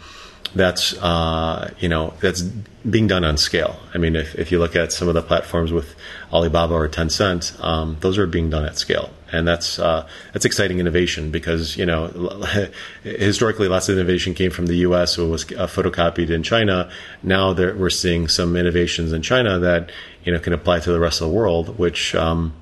that's 0.55 0.93
uh, 0.97 1.73
you 1.79 1.89
know 1.89 2.13
that's 2.21 2.41
being 2.41 3.07
done 3.07 3.23
on 3.23 3.37
scale. 3.37 3.77
I 3.93 3.97
mean, 3.97 4.15
if, 4.15 4.35
if 4.35 4.51
you 4.51 4.59
look 4.59 4.75
at 4.75 4.91
some 4.91 5.07
of 5.07 5.13
the 5.13 5.21
platforms 5.21 5.71
with 5.71 5.95
Alibaba 6.31 6.73
or 6.73 6.87
Tencent, 6.87 7.61
um, 7.63 7.97
those 7.99 8.17
are 8.17 8.25
being 8.25 8.49
done 8.49 8.65
at 8.65 8.77
scale, 8.77 9.11
and 9.31 9.47
that's 9.47 9.79
uh, 9.79 10.07
that's 10.33 10.45
exciting 10.45 10.79
innovation 10.79 11.31
because 11.31 11.77
you 11.77 11.85
know 11.85 12.07
historically 13.03 13.67
lots 13.67 13.89
of 13.89 13.97
innovation 13.97 14.33
came 14.33 14.51
from 14.51 14.65
the 14.65 14.77
U.S. 14.77 15.17
or 15.17 15.29
was 15.29 15.43
uh, 15.45 15.67
photocopied 15.67 16.29
in 16.29 16.43
China. 16.43 16.89
Now 17.21 17.53
we're 17.53 17.89
seeing 17.89 18.27
some 18.27 18.55
innovations 18.55 19.13
in 19.13 19.21
China 19.21 19.59
that 19.59 19.91
you 20.23 20.31
know 20.31 20.39
can 20.39 20.53
apply 20.53 20.79
to 20.79 20.91
the 20.91 20.99
rest 20.99 21.21
of 21.21 21.29
the 21.29 21.33
world, 21.33 21.77
which 21.77 22.15
um, 22.15 22.53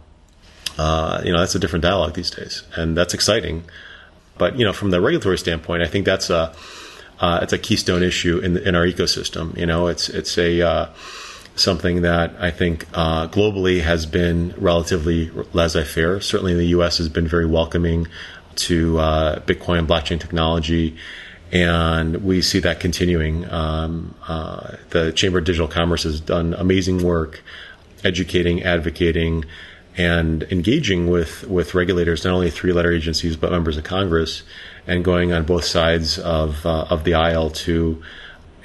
uh, 0.78 1.22
you 1.24 1.32
know 1.32 1.40
that's 1.40 1.56
a 1.56 1.60
different 1.60 1.84
dialogue 1.84 2.14
these 2.14 2.32
days, 2.32 2.64
and 2.76 2.98
that's 2.98 3.14
exciting. 3.14 3.64
But 4.38 4.58
you 4.60 4.66
know, 4.66 4.74
from 4.74 4.92
the 4.92 5.02
regulatory 5.02 5.38
standpoint, 5.38 5.84
I 5.84 5.88
think 5.88 6.06
that's 6.06 6.30
a 6.30 6.54
uh, 7.20 7.40
it's 7.42 7.54
a 7.54 7.58
keystone 7.58 8.04
issue 8.04 8.40
in 8.40 8.58
in 8.58 8.76
our 8.76 8.86
ecosystem. 8.86 9.58
You 9.58 9.66
know, 9.66 9.88
it's 9.88 10.10
it's 10.10 10.38
a 10.38 10.62
uh, 10.62 10.90
something 11.56 12.02
that 12.02 12.36
I 12.40 12.52
think 12.52 12.86
uh, 12.94 13.28
globally 13.28 13.82
has 13.82 14.06
been 14.06 14.54
relatively 14.58 15.30
laissez-faire. 15.54 16.22
Certainly, 16.22 16.54
in 16.54 16.58
the 16.58 16.68
U.S. 16.68 16.98
has 16.98 17.10
been 17.10 17.28
very 17.28 17.46
welcoming 17.46 18.08
to 18.56 19.00
uh, 19.00 19.40
Bitcoin 19.42 19.80
and 19.80 19.88
blockchain 19.88 20.20
technology, 20.20 20.98
and 21.52 22.24
we 22.24 22.42
see 22.42 22.60
that 22.60 22.80
continuing. 22.80 23.50
Um, 23.50 24.16
uh, 24.28 24.76
the 24.90 25.12
Chamber 25.12 25.40
of 25.40 25.46
Digital 25.46 25.68
Commerce 25.68 26.04
has 26.04 26.20
done 26.20 26.54
amazing 26.54 27.04
work 27.04 27.44
educating, 28.04 28.64
advocating 28.64 29.46
and 29.98 30.44
engaging 30.44 31.08
with, 31.08 31.44
with 31.48 31.74
regulators, 31.74 32.24
not 32.24 32.34
only 32.34 32.52
three 32.52 32.72
letter 32.72 32.92
agencies, 32.92 33.36
but 33.36 33.52
members 33.52 33.78
of 33.78 33.84
Congress, 33.84 34.44
and 34.88 35.04
going 35.04 35.34
on 35.34 35.44
both 35.44 35.66
sides 35.66 36.18
of, 36.18 36.66
uh, 36.66 36.88
of 36.90 37.04
the 37.04 37.14
aisle 37.14 37.50
to, 37.50 38.02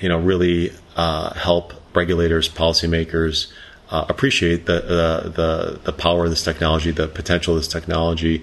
you 0.00 0.08
know, 0.08 0.18
really 0.18 0.72
uh, 0.96 1.34
help 1.34 1.74
regulators, 1.94 2.48
policymakers 2.48 3.52
uh, 3.90 4.06
appreciate 4.08 4.66
the, 4.66 4.80
the, 4.80 5.30
the, 5.30 5.80
the 5.84 5.92
power 5.92 6.24
of 6.24 6.30
this 6.30 6.44
technology, 6.44 6.90
the 6.90 7.08
potential 7.08 7.54
of 7.54 7.60
this 7.60 7.68
technology. 7.68 8.42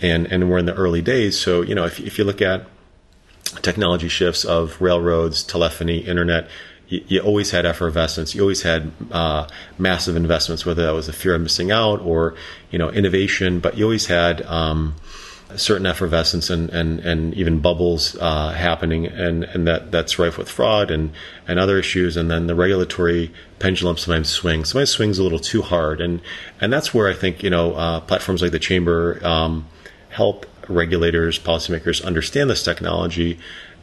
And, 0.00 0.30
and 0.30 0.48
we're 0.48 0.58
in 0.58 0.66
the 0.66 0.74
early 0.74 1.02
days. 1.02 1.38
So, 1.38 1.62
you 1.62 1.74
know, 1.74 1.84
if, 1.84 1.98
if 1.98 2.18
you 2.18 2.24
look 2.24 2.40
at 2.40 2.66
technology 3.62 4.08
shifts 4.08 4.44
of 4.44 4.80
railroads, 4.80 5.42
telephony, 5.42 5.98
internet, 5.98 6.48
you, 6.88 7.20
always 7.20 7.50
had 7.50 7.66
effervescence. 7.66 8.34
You 8.34 8.42
always 8.42 8.62
had 8.62 8.92
uh, 9.10 9.46
massive 9.78 10.16
investments, 10.16 10.64
whether 10.64 10.86
that 10.86 10.92
was 10.92 11.08
a 11.08 11.12
fear 11.12 11.34
of 11.34 11.42
missing 11.42 11.70
out 11.70 12.00
or 12.00 12.34
you 12.70 12.78
know 12.78 12.90
innovation. 12.90 13.60
But 13.60 13.76
you 13.76 13.84
always 13.84 14.06
had 14.06 14.42
um, 14.42 14.94
certain 15.56 15.86
effervescence 15.86 16.50
and, 16.50 16.68
and, 16.70 17.00
and 17.00 17.34
even 17.34 17.60
bubbles 17.60 18.16
uh, 18.20 18.50
happening, 18.50 19.06
and, 19.06 19.44
and 19.44 19.66
that 19.66 19.90
that's 19.90 20.18
rife 20.18 20.36
with 20.36 20.48
fraud 20.48 20.90
and, 20.90 21.10
and 21.46 21.58
other 21.58 21.78
issues. 21.78 22.16
And 22.16 22.30
then 22.30 22.46
the 22.46 22.54
regulatory 22.54 23.32
pendulum 23.58 23.96
sometimes 23.96 24.28
swings. 24.28 24.70
Sometimes 24.70 24.90
swings 24.90 25.18
a 25.18 25.22
little 25.22 25.38
too 25.38 25.62
hard, 25.62 26.00
and 26.00 26.20
and 26.60 26.72
that's 26.72 26.92
where 26.92 27.08
I 27.08 27.14
think 27.14 27.42
you 27.42 27.50
know 27.50 27.74
uh, 27.74 28.00
platforms 28.00 28.42
like 28.42 28.52
the 28.52 28.58
chamber 28.58 29.24
um, 29.26 29.66
help 30.10 30.46
regulators, 30.68 31.38
policymakers 31.38 32.04
understand 32.04 32.50
this 32.50 32.62
technology 32.62 33.38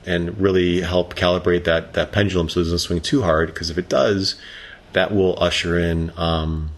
and 0.06 0.40
really 0.40 0.82
help 0.82 1.16
calibrate 1.16 1.64
that 1.64 1.94
that 1.94 2.12
pendulum 2.12 2.48
so 2.48 2.60
it 2.60 2.64
doesn't 2.64 2.80
swing 2.80 3.02
too 3.02 3.24
hard. 3.24 3.48
Because 3.54 3.70
if 3.70 3.78
it 3.78 3.90
does, 3.90 4.36
that 4.94 5.14
will 5.14 5.42
usher 5.42 5.78
in 5.78 6.12
um, 6.16 6.72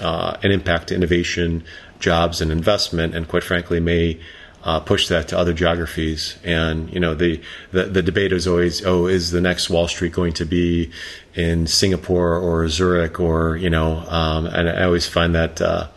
uh, 0.00 0.36
an 0.42 0.50
impact 0.50 0.88
to 0.88 0.94
innovation, 0.94 1.64
jobs, 1.98 2.40
and 2.40 2.50
investment, 2.50 3.14
and 3.14 3.28
quite 3.28 3.44
frankly, 3.44 3.80
may 3.80 4.18
uh, 4.64 4.80
push 4.80 5.08
that 5.08 5.28
to 5.28 5.38
other 5.38 5.52
geographies. 5.52 6.38
And 6.44 6.92
you 6.92 7.00
know, 7.00 7.14
the, 7.14 7.40
the, 7.70 7.84
the 7.84 8.02
debate 8.02 8.32
is 8.32 8.46
always, 8.48 8.84
oh, 8.84 9.06
is 9.06 9.30
the 9.30 9.40
next 9.40 9.70
Wall 9.70 9.86
Street 9.88 10.12
going 10.12 10.32
to 10.34 10.44
be 10.44 10.90
in 11.34 11.66
Singapore 11.66 12.36
or 12.36 12.68
Zurich 12.68 13.20
or 13.20 13.56
you 13.56 13.70
know? 13.70 13.98
Um, 14.08 14.46
and 14.46 14.68
I 14.68 14.84
always 14.84 15.06
find 15.06 15.34
that. 15.34 15.60
Uh, 15.60 15.88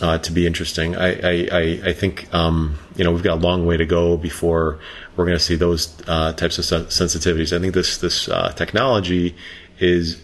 uh, 0.00 0.18
to 0.18 0.32
be 0.32 0.44
interesting. 0.44 0.96
I, 0.96 1.46
I, 1.48 1.80
I 1.84 1.92
think 1.92 2.32
um, 2.34 2.76
you 2.96 3.04
know 3.04 3.12
we've 3.12 3.22
got 3.22 3.34
a 3.34 3.40
long 3.40 3.64
way 3.64 3.76
to 3.76 3.86
go 3.86 4.16
before 4.16 4.80
we're 5.16 5.24
going 5.24 5.38
to 5.38 5.42
see 5.44 5.54
those 5.54 5.94
uh, 6.08 6.32
types 6.32 6.58
of 6.58 6.64
sensitivities. 6.64 7.56
I 7.56 7.60
think 7.60 7.74
this 7.74 7.98
this 7.98 8.28
uh, 8.28 8.52
technology 8.52 9.36
is 9.78 10.22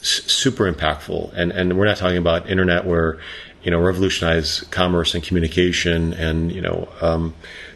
super 0.00 0.70
impactful, 0.70 1.32
and 1.34 1.50
and 1.52 1.76
we're 1.76 1.86
not 1.86 1.96
talking 1.96 2.18
about 2.18 2.48
internet 2.48 2.86
where 2.86 3.18
you 3.62 3.70
know 3.70 3.78
revolutionize 3.78 4.60
commerce 4.70 5.14
and 5.14 5.22
communication, 5.22 6.12
and 6.14 6.52
you 6.52 6.60
know. 6.60 6.88
Um, 7.00 7.34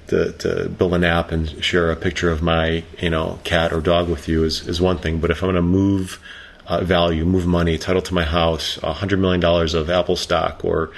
to, 0.08 0.32
to 0.32 0.68
build 0.68 0.92
an 0.92 1.04
app 1.04 1.32
and 1.32 1.64
share 1.64 1.90
a 1.90 1.96
picture 1.96 2.30
of 2.30 2.42
my 2.42 2.84
you 3.00 3.08
know 3.08 3.38
cat 3.44 3.72
or 3.72 3.80
dog 3.80 4.10
with 4.10 4.28
you 4.28 4.44
is, 4.44 4.66
is 4.68 4.80
one 4.80 4.98
thing 4.98 5.20
but 5.20 5.30
if 5.30 5.42
i'm 5.42 5.46
going 5.46 5.54
to 5.54 5.62
move 5.62 6.20
uh, 6.66 6.82
value 6.82 7.24
move 7.24 7.46
money 7.46 7.78
title 7.78 8.02
to 8.02 8.12
my 8.12 8.24
house 8.24 8.76
$100 8.78 9.18
million 9.18 9.42
of 9.44 9.88
apple 9.88 10.16
stock 10.16 10.64
or 10.64 10.90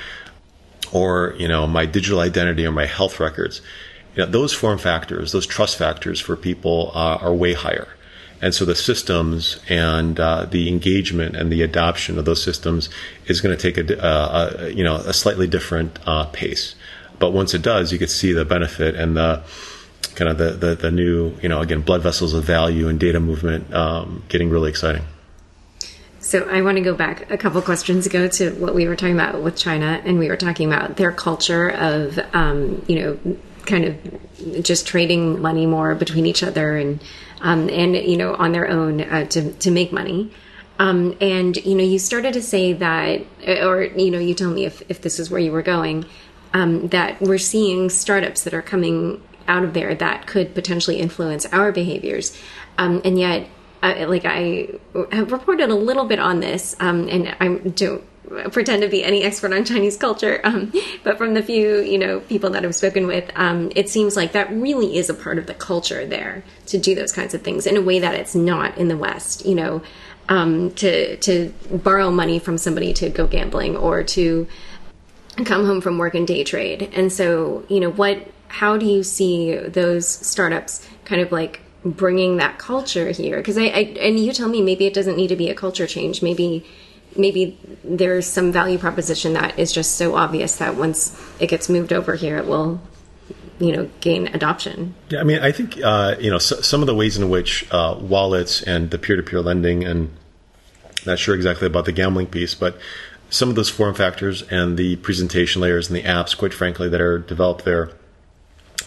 or 0.92 1.34
you 1.38 1.46
know 1.46 1.66
my 1.66 1.86
digital 1.86 2.18
identity 2.18 2.66
or 2.66 2.72
my 2.72 2.86
health 2.86 3.20
records 3.20 3.60
you 4.16 4.24
know, 4.24 4.30
those 4.30 4.52
form 4.52 4.78
factors 4.78 5.30
those 5.30 5.46
trust 5.46 5.76
factors 5.78 6.18
for 6.18 6.36
people 6.36 6.90
uh, 6.94 7.18
are 7.20 7.32
way 7.32 7.52
higher 7.52 7.88
and 8.44 8.54
so 8.54 8.66
the 8.66 8.74
systems 8.74 9.58
and 9.70 10.20
uh, 10.20 10.44
the 10.44 10.68
engagement 10.68 11.34
and 11.34 11.50
the 11.50 11.62
adoption 11.62 12.18
of 12.18 12.26
those 12.26 12.42
systems 12.42 12.90
is 13.26 13.40
going 13.40 13.56
to 13.56 13.72
take 13.72 13.78
a, 13.78 14.04
uh, 14.04 14.52
a, 14.58 14.70
you 14.70 14.84
know 14.84 14.96
a 14.96 15.14
slightly 15.14 15.46
different 15.46 15.98
uh, 16.06 16.26
pace. 16.26 16.74
But 17.18 17.32
once 17.32 17.54
it 17.54 17.62
does 17.62 17.90
you 17.90 17.98
can 17.98 18.08
see 18.08 18.34
the 18.34 18.44
benefit 18.44 18.96
and 18.96 19.16
the 19.16 19.42
kind 20.14 20.30
of 20.30 20.36
the, 20.36 20.50
the, 20.50 20.74
the 20.74 20.90
new 20.90 21.34
you 21.42 21.48
know 21.48 21.62
again 21.62 21.80
blood 21.80 22.02
vessels 22.02 22.34
of 22.34 22.44
value 22.44 22.86
and 22.86 23.00
data 23.00 23.18
movement 23.18 23.72
um, 23.72 24.22
getting 24.28 24.50
really 24.50 24.68
exciting. 24.68 25.04
So 26.20 26.46
I 26.48 26.60
want 26.60 26.76
to 26.76 26.82
go 26.82 26.94
back 26.94 27.30
a 27.30 27.38
couple 27.38 27.62
questions 27.62 28.04
ago 28.04 28.28
to 28.28 28.50
what 28.56 28.74
we 28.74 28.86
were 28.88 28.96
talking 28.96 29.14
about 29.14 29.42
with 29.42 29.56
China, 29.56 30.02
and 30.04 30.18
we 30.18 30.28
were 30.28 30.38
talking 30.38 30.70
about 30.72 30.96
their 30.96 31.12
culture 31.12 31.68
of, 31.68 32.18
um, 32.32 32.82
you 32.88 32.98
know, 32.98 33.36
kind 33.66 33.84
of 33.84 34.62
just 34.62 34.86
trading 34.86 35.40
money 35.40 35.66
more 35.66 35.94
between 35.94 36.26
each 36.26 36.42
other 36.42 36.76
and, 36.76 37.02
um, 37.40 37.68
and 37.70 37.96
you 37.96 38.16
know, 38.16 38.34
on 38.34 38.52
their 38.52 38.68
own 38.68 39.00
uh, 39.00 39.24
to 39.26 39.52
to 39.52 39.70
make 39.70 39.92
money. 39.92 40.30
Um, 40.78 41.16
and 41.20 41.56
you 41.56 41.74
know, 41.74 41.84
you 41.84 41.98
started 41.98 42.34
to 42.34 42.42
say 42.42 42.72
that, 42.72 43.22
or 43.46 43.82
you 43.82 44.10
know, 44.10 44.18
you 44.18 44.34
tell 44.34 44.50
me 44.50 44.64
if 44.64 44.82
if 44.88 45.00
this 45.02 45.18
is 45.18 45.30
where 45.30 45.40
you 45.40 45.52
were 45.52 45.62
going, 45.62 46.04
um, 46.52 46.88
that 46.88 47.20
we're 47.20 47.38
seeing 47.38 47.90
startups 47.90 48.44
that 48.44 48.54
are 48.54 48.62
coming 48.62 49.22
out 49.46 49.62
of 49.62 49.74
there 49.74 49.94
that 49.94 50.26
could 50.26 50.54
potentially 50.54 50.98
influence 50.98 51.46
our 51.46 51.70
behaviors, 51.70 52.36
um, 52.78 53.00
and 53.04 53.18
yet 53.18 53.46
uh, 53.82 54.06
like 54.08 54.24
I 54.24 54.68
have 55.12 55.30
reported 55.30 55.70
a 55.70 55.74
little 55.74 56.06
bit 56.06 56.18
on 56.18 56.40
this, 56.40 56.74
um, 56.80 57.08
and 57.08 57.36
I 57.38 57.48
don't 57.68 58.02
pretend 58.50 58.82
to 58.82 58.88
be 58.88 59.04
any 59.04 59.22
expert 59.22 59.52
on 59.52 59.64
Chinese 59.64 59.96
culture, 59.96 60.40
um, 60.44 60.72
but 61.02 61.18
from 61.18 61.34
the 61.34 61.42
few 61.42 61.80
you 61.80 61.98
know 61.98 62.20
people 62.20 62.50
that 62.50 62.64
I've 62.64 62.74
spoken 62.74 63.06
with, 63.06 63.30
um, 63.36 63.70
it 63.74 63.88
seems 63.88 64.16
like 64.16 64.32
that 64.32 64.50
really 64.50 64.96
is 64.96 65.10
a 65.10 65.14
part 65.14 65.38
of 65.38 65.46
the 65.46 65.54
culture 65.54 66.06
there 66.06 66.44
to 66.66 66.78
do 66.78 66.94
those 66.94 67.12
kinds 67.12 67.34
of 67.34 67.42
things 67.42 67.66
in 67.66 67.76
a 67.76 67.82
way 67.82 67.98
that 67.98 68.14
it's 68.14 68.34
not 68.34 68.76
in 68.78 68.88
the 68.88 68.96
West. 68.96 69.46
You 69.46 69.54
know, 69.54 69.82
um, 70.28 70.70
to 70.72 71.16
to 71.18 71.52
borrow 71.70 72.10
money 72.10 72.38
from 72.38 72.58
somebody 72.58 72.92
to 72.94 73.10
go 73.10 73.26
gambling 73.26 73.76
or 73.76 74.02
to 74.02 74.46
come 75.44 75.66
home 75.66 75.80
from 75.80 75.98
work 75.98 76.14
and 76.14 76.26
day 76.26 76.44
trade. 76.44 76.90
And 76.94 77.12
so, 77.12 77.64
you 77.68 77.80
know, 77.80 77.90
what? 77.90 78.28
How 78.48 78.76
do 78.76 78.86
you 78.86 79.02
see 79.02 79.56
those 79.56 80.06
startups 80.06 80.86
kind 81.04 81.20
of 81.20 81.32
like 81.32 81.60
bringing 81.84 82.38
that 82.38 82.58
culture 82.58 83.10
here 83.10 83.36
because 83.36 83.58
I, 83.58 83.64
I, 83.64 83.80
and 84.00 84.18
you 84.18 84.32
tell 84.32 84.48
me 84.48 84.62
maybe 84.62 84.86
it 84.86 84.94
doesn't 84.94 85.16
need 85.16 85.28
to 85.28 85.36
be 85.36 85.50
a 85.50 85.54
culture 85.54 85.86
change 85.86 86.22
maybe 86.22 86.64
maybe 87.16 87.58
there's 87.82 88.26
some 88.26 88.52
value 88.52 88.78
proposition 88.78 89.34
that 89.34 89.58
is 89.58 89.72
just 89.72 89.96
so 89.96 90.14
obvious 90.14 90.56
that 90.56 90.76
once 90.76 91.20
it 91.40 91.48
gets 91.48 91.68
moved 91.68 91.92
over 91.92 92.14
here 92.14 92.38
it 92.38 92.46
will 92.46 92.80
you 93.58 93.74
know 93.76 93.88
gain 94.00 94.26
adoption. 94.28 94.94
Yeah 95.10 95.20
i 95.20 95.24
mean 95.24 95.40
i 95.40 95.52
think 95.52 95.78
uh, 95.82 96.16
you 96.18 96.30
know 96.30 96.38
so, 96.38 96.60
some 96.60 96.80
of 96.80 96.86
the 96.86 96.94
ways 96.94 97.16
in 97.16 97.28
which 97.30 97.70
uh, 97.70 97.96
wallets 97.98 98.62
and 98.62 98.90
the 98.90 98.98
peer-to-peer 98.98 99.40
lending 99.40 99.84
and 99.84 100.10
not 101.06 101.18
sure 101.18 101.34
exactly 101.34 101.66
about 101.66 101.84
the 101.84 101.92
gambling 101.92 102.26
piece 102.26 102.54
but 102.54 102.78
some 103.30 103.48
of 103.48 103.54
those 103.56 103.68
form 103.68 103.94
factors 103.94 104.42
and 104.42 104.76
the 104.76 104.96
presentation 104.96 105.60
layers 105.60 105.88
and 105.88 105.96
the 105.96 106.02
apps 106.02 106.36
quite 106.36 106.54
frankly 106.54 106.88
that 106.88 107.00
are 107.00 107.18
developed 107.18 107.64
there 107.64 107.90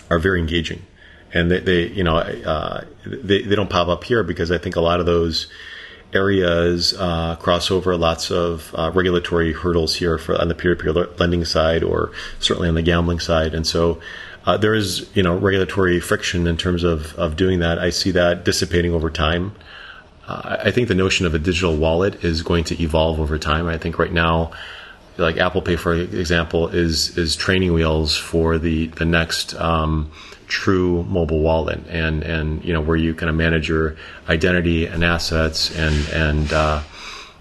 are 0.10 0.20
very 0.20 0.40
engaging. 0.40 0.86
And 1.34 1.52
they, 1.52 1.60
they 1.60 1.88
you 1.88 2.04
know 2.04 2.18
uh, 2.18 2.86
they, 3.06 3.42
they 3.42 3.56
don't 3.56 3.70
pop 3.70 3.88
up 3.88 4.04
here 4.04 4.24
because 4.24 4.52
I 4.52 4.58
think 4.58 4.76
a 4.76 4.82
lot 4.82 5.00
of 5.00 5.06
those 5.06 5.48
areas 6.14 6.94
uh, 6.94 7.36
cross 7.36 7.70
over 7.70 7.98
lots 7.98 8.32
of 8.32 8.74
uh, 8.76 8.92
regulatory 8.94 9.54
hurdles 9.54 9.96
here 9.96 10.18
for 10.18 10.40
on 10.40 10.48
the 10.48 10.56
peer-to-peer 10.56 10.94
lending 11.18 11.44
side 11.46 11.84
or 11.84 12.12
certainly 12.40 12.70
on 12.70 12.76
the 12.76 12.82
gambling 12.82 13.20
side. 13.20 13.54
And 13.54 13.68
so 13.68 14.00
uh, 14.46 14.58
there 14.58 14.74
is 14.74 15.10
you 15.14 15.24
know 15.24 15.38
regulatory 15.38 16.00
friction 16.00 16.48
in 16.48 16.58
terms 16.58 16.84
of, 16.84 17.14
of 17.16 17.36
doing 17.36 17.60
that. 17.60 17.80
I 17.80 17.90
see 17.90 18.12
that 18.12 18.46
dissipating 18.46 18.94
over 18.94 19.10
time. 19.10 19.54
Uh, 20.28 20.58
I 20.64 20.72
think 20.72 20.88
the 20.88 20.96
notion 20.96 21.26
of 21.26 21.34
a 21.34 21.40
digital 21.40 21.76
wallet 21.76 22.24
is 22.24 22.42
going 22.42 22.66
to 22.66 22.82
evolve 22.82 23.20
over 23.20 23.38
time. 23.38 23.68
I 23.68 23.78
think 23.78 23.98
right 24.00 24.12
now 24.12 24.52
like 25.18 25.38
Apple 25.38 25.62
Pay, 25.62 25.76
for 25.76 25.94
example, 25.94 26.70
is 26.70 27.18
is 27.18 27.36
training 27.36 27.74
wheels 27.74 28.16
for 28.16 28.58
the 28.58 28.88
the 28.88 29.06
next 29.06 29.56
um, 29.56 30.12
true 30.48 31.04
mobile 31.04 31.40
wallet, 31.40 31.80
and 31.90 32.24
and 32.24 32.64
you 32.64 32.74
know 32.74 32.82
where 32.82 32.98
you 32.98 33.14
kind 33.14 33.30
of 33.30 33.36
manage 33.36 33.70
your 33.70 33.96
identity 34.28 34.86
and 34.86 35.04
assets, 35.04 35.76
and 35.78 36.10
and 36.10 36.54
uh, 36.54 36.82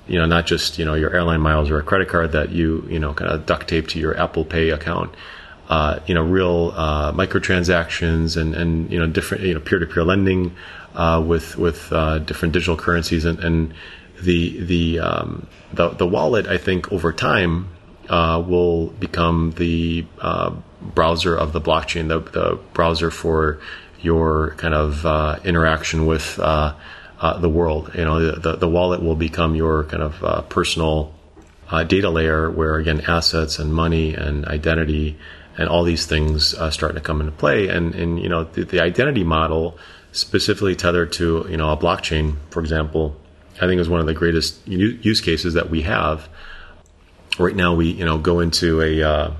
you 0.06 0.18
know 0.18 0.26
not 0.26 0.46
just 0.46 0.78
you 0.78 0.84
know 0.84 0.94
your 0.94 1.12
airline 1.14 1.40
miles 1.40 1.70
or 1.70 1.78
a 1.78 1.82
credit 1.82 2.08
card 2.08 2.32
that 2.32 2.50
you 2.50 2.86
you 2.88 2.98
know 2.98 3.14
kind 3.14 3.30
of 3.30 3.46
duct 3.46 3.68
tape 3.68 3.88
to 3.88 3.98
your 3.98 4.16
Apple 4.18 4.44
Pay 4.44 4.70
account. 4.70 5.14
Uh, 5.68 5.98
you 6.06 6.14
know, 6.14 6.22
real 6.22 6.72
uh, 6.76 7.10
microtransactions 7.12 8.40
and, 8.40 8.54
and 8.54 8.88
you 8.92 9.00
know 9.00 9.06
different 9.06 9.42
you 9.42 9.52
know 9.52 9.58
peer 9.58 9.80
to 9.80 9.86
peer 9.86 10.04
lending 10.04 10.54
uh, 10.94 11.22
with 11.26 11.58
with 11.58 11.92
uh, 11.92 12.18
different 12.20 12.52
digital 12.52 12.76
currencies 12.76 13.24
and, 13.24 13.40
and 13.40 13.74
the 14.22 14.60
the 14.60 15.00
um, 15.00 15.46
the 15.72 15.88
the 15.90 16.06
wallet 16.06 16.46
I 16.46 16.58
think 16.58 16.92
over 16.92 17.12
time 17.12 17.68
uh, 18.08 18.42
will 18.46 18.88
become 18.88 19.52
the 19.56 20.06
uh, 20.20 20.54
browser 20.80 21.36
of 21.36 21.52
the 21.52 21.60
blockchain, 21.60 22.08
the, 22.08 22.20
the 22.20 22.58
browser 22.72 23.10
for 23.10 23.60
your 24.00 24.54
kind 24.56 24.74
of 24.74 25.04
uh, 25.04 25.38
interaction 25.44 26.06
with 26.06 26.38
uh, 26.38 26.74
uh, 27.20 27.38
the 27.38 27.48
world. 27.48 27.90
You 27.94 28.04
know, 28.04 28.32
the, 28.32 28.56
the, 28.56 28.68
wallet 28.68 29.02
will 29.02 29.16
become 29.16 29.54
your 29.54 29.84
kind 29.84 30.02
of 30.02 30.22
uh, 30.22 30.42
personal 30.42 31.12
data 31.88 32.10
layer, 32.10 32.50
where 32.50 32.76
again 32.76 33.00
assets 33.08 33.58
and 33.58 33.74
money 33.74 34.14
and 34.14 34.46
identity 34.46 35.18
and 35.58 35.68
all 35.68 35.82
these 35.82 36.06
things 36.06 36.54
starting 36.70 36.96
to 36.96 37.00
come 37.00 37.20
into 37.20 37.32
play. 37.32 37.68
And 37.68 37.94
and 37.94 38.20
you 38.20 38.28
know 38.28 38.44
the, 38.44 38.64
the 38.64 38.80
identity 38.80 39.24
model 39.24 39.78
specifically 40.12 40.76
tethered 40.76 41.12
to 41.14 41.46
you 41.48 41.56
know 41.56 41.70
a 41.72 41.76
blockchain, 41.76 42.36
for 42.50 42.60
example 42.60 43.16
I 43.60 43.66
think 43.66 43.80
is 43.80 43.88
one 43.88 44.00
of 44.00 44.06
the 44.06 44.14
greatest 44.14 44.66
use 44.68 45.20
cases 45.20 45.54
that 45.54 45.70
we 45.70 45.82
have. 45.82 46.28
Right 47.38 47.56
now, 47.56 47.74
we 47.74 47.90
you 47.90 48.04
know 48.04 48.18
go 48.18 48.40
into 48.40 48.82
a 48.82 49.02
uh, 49.02 49.30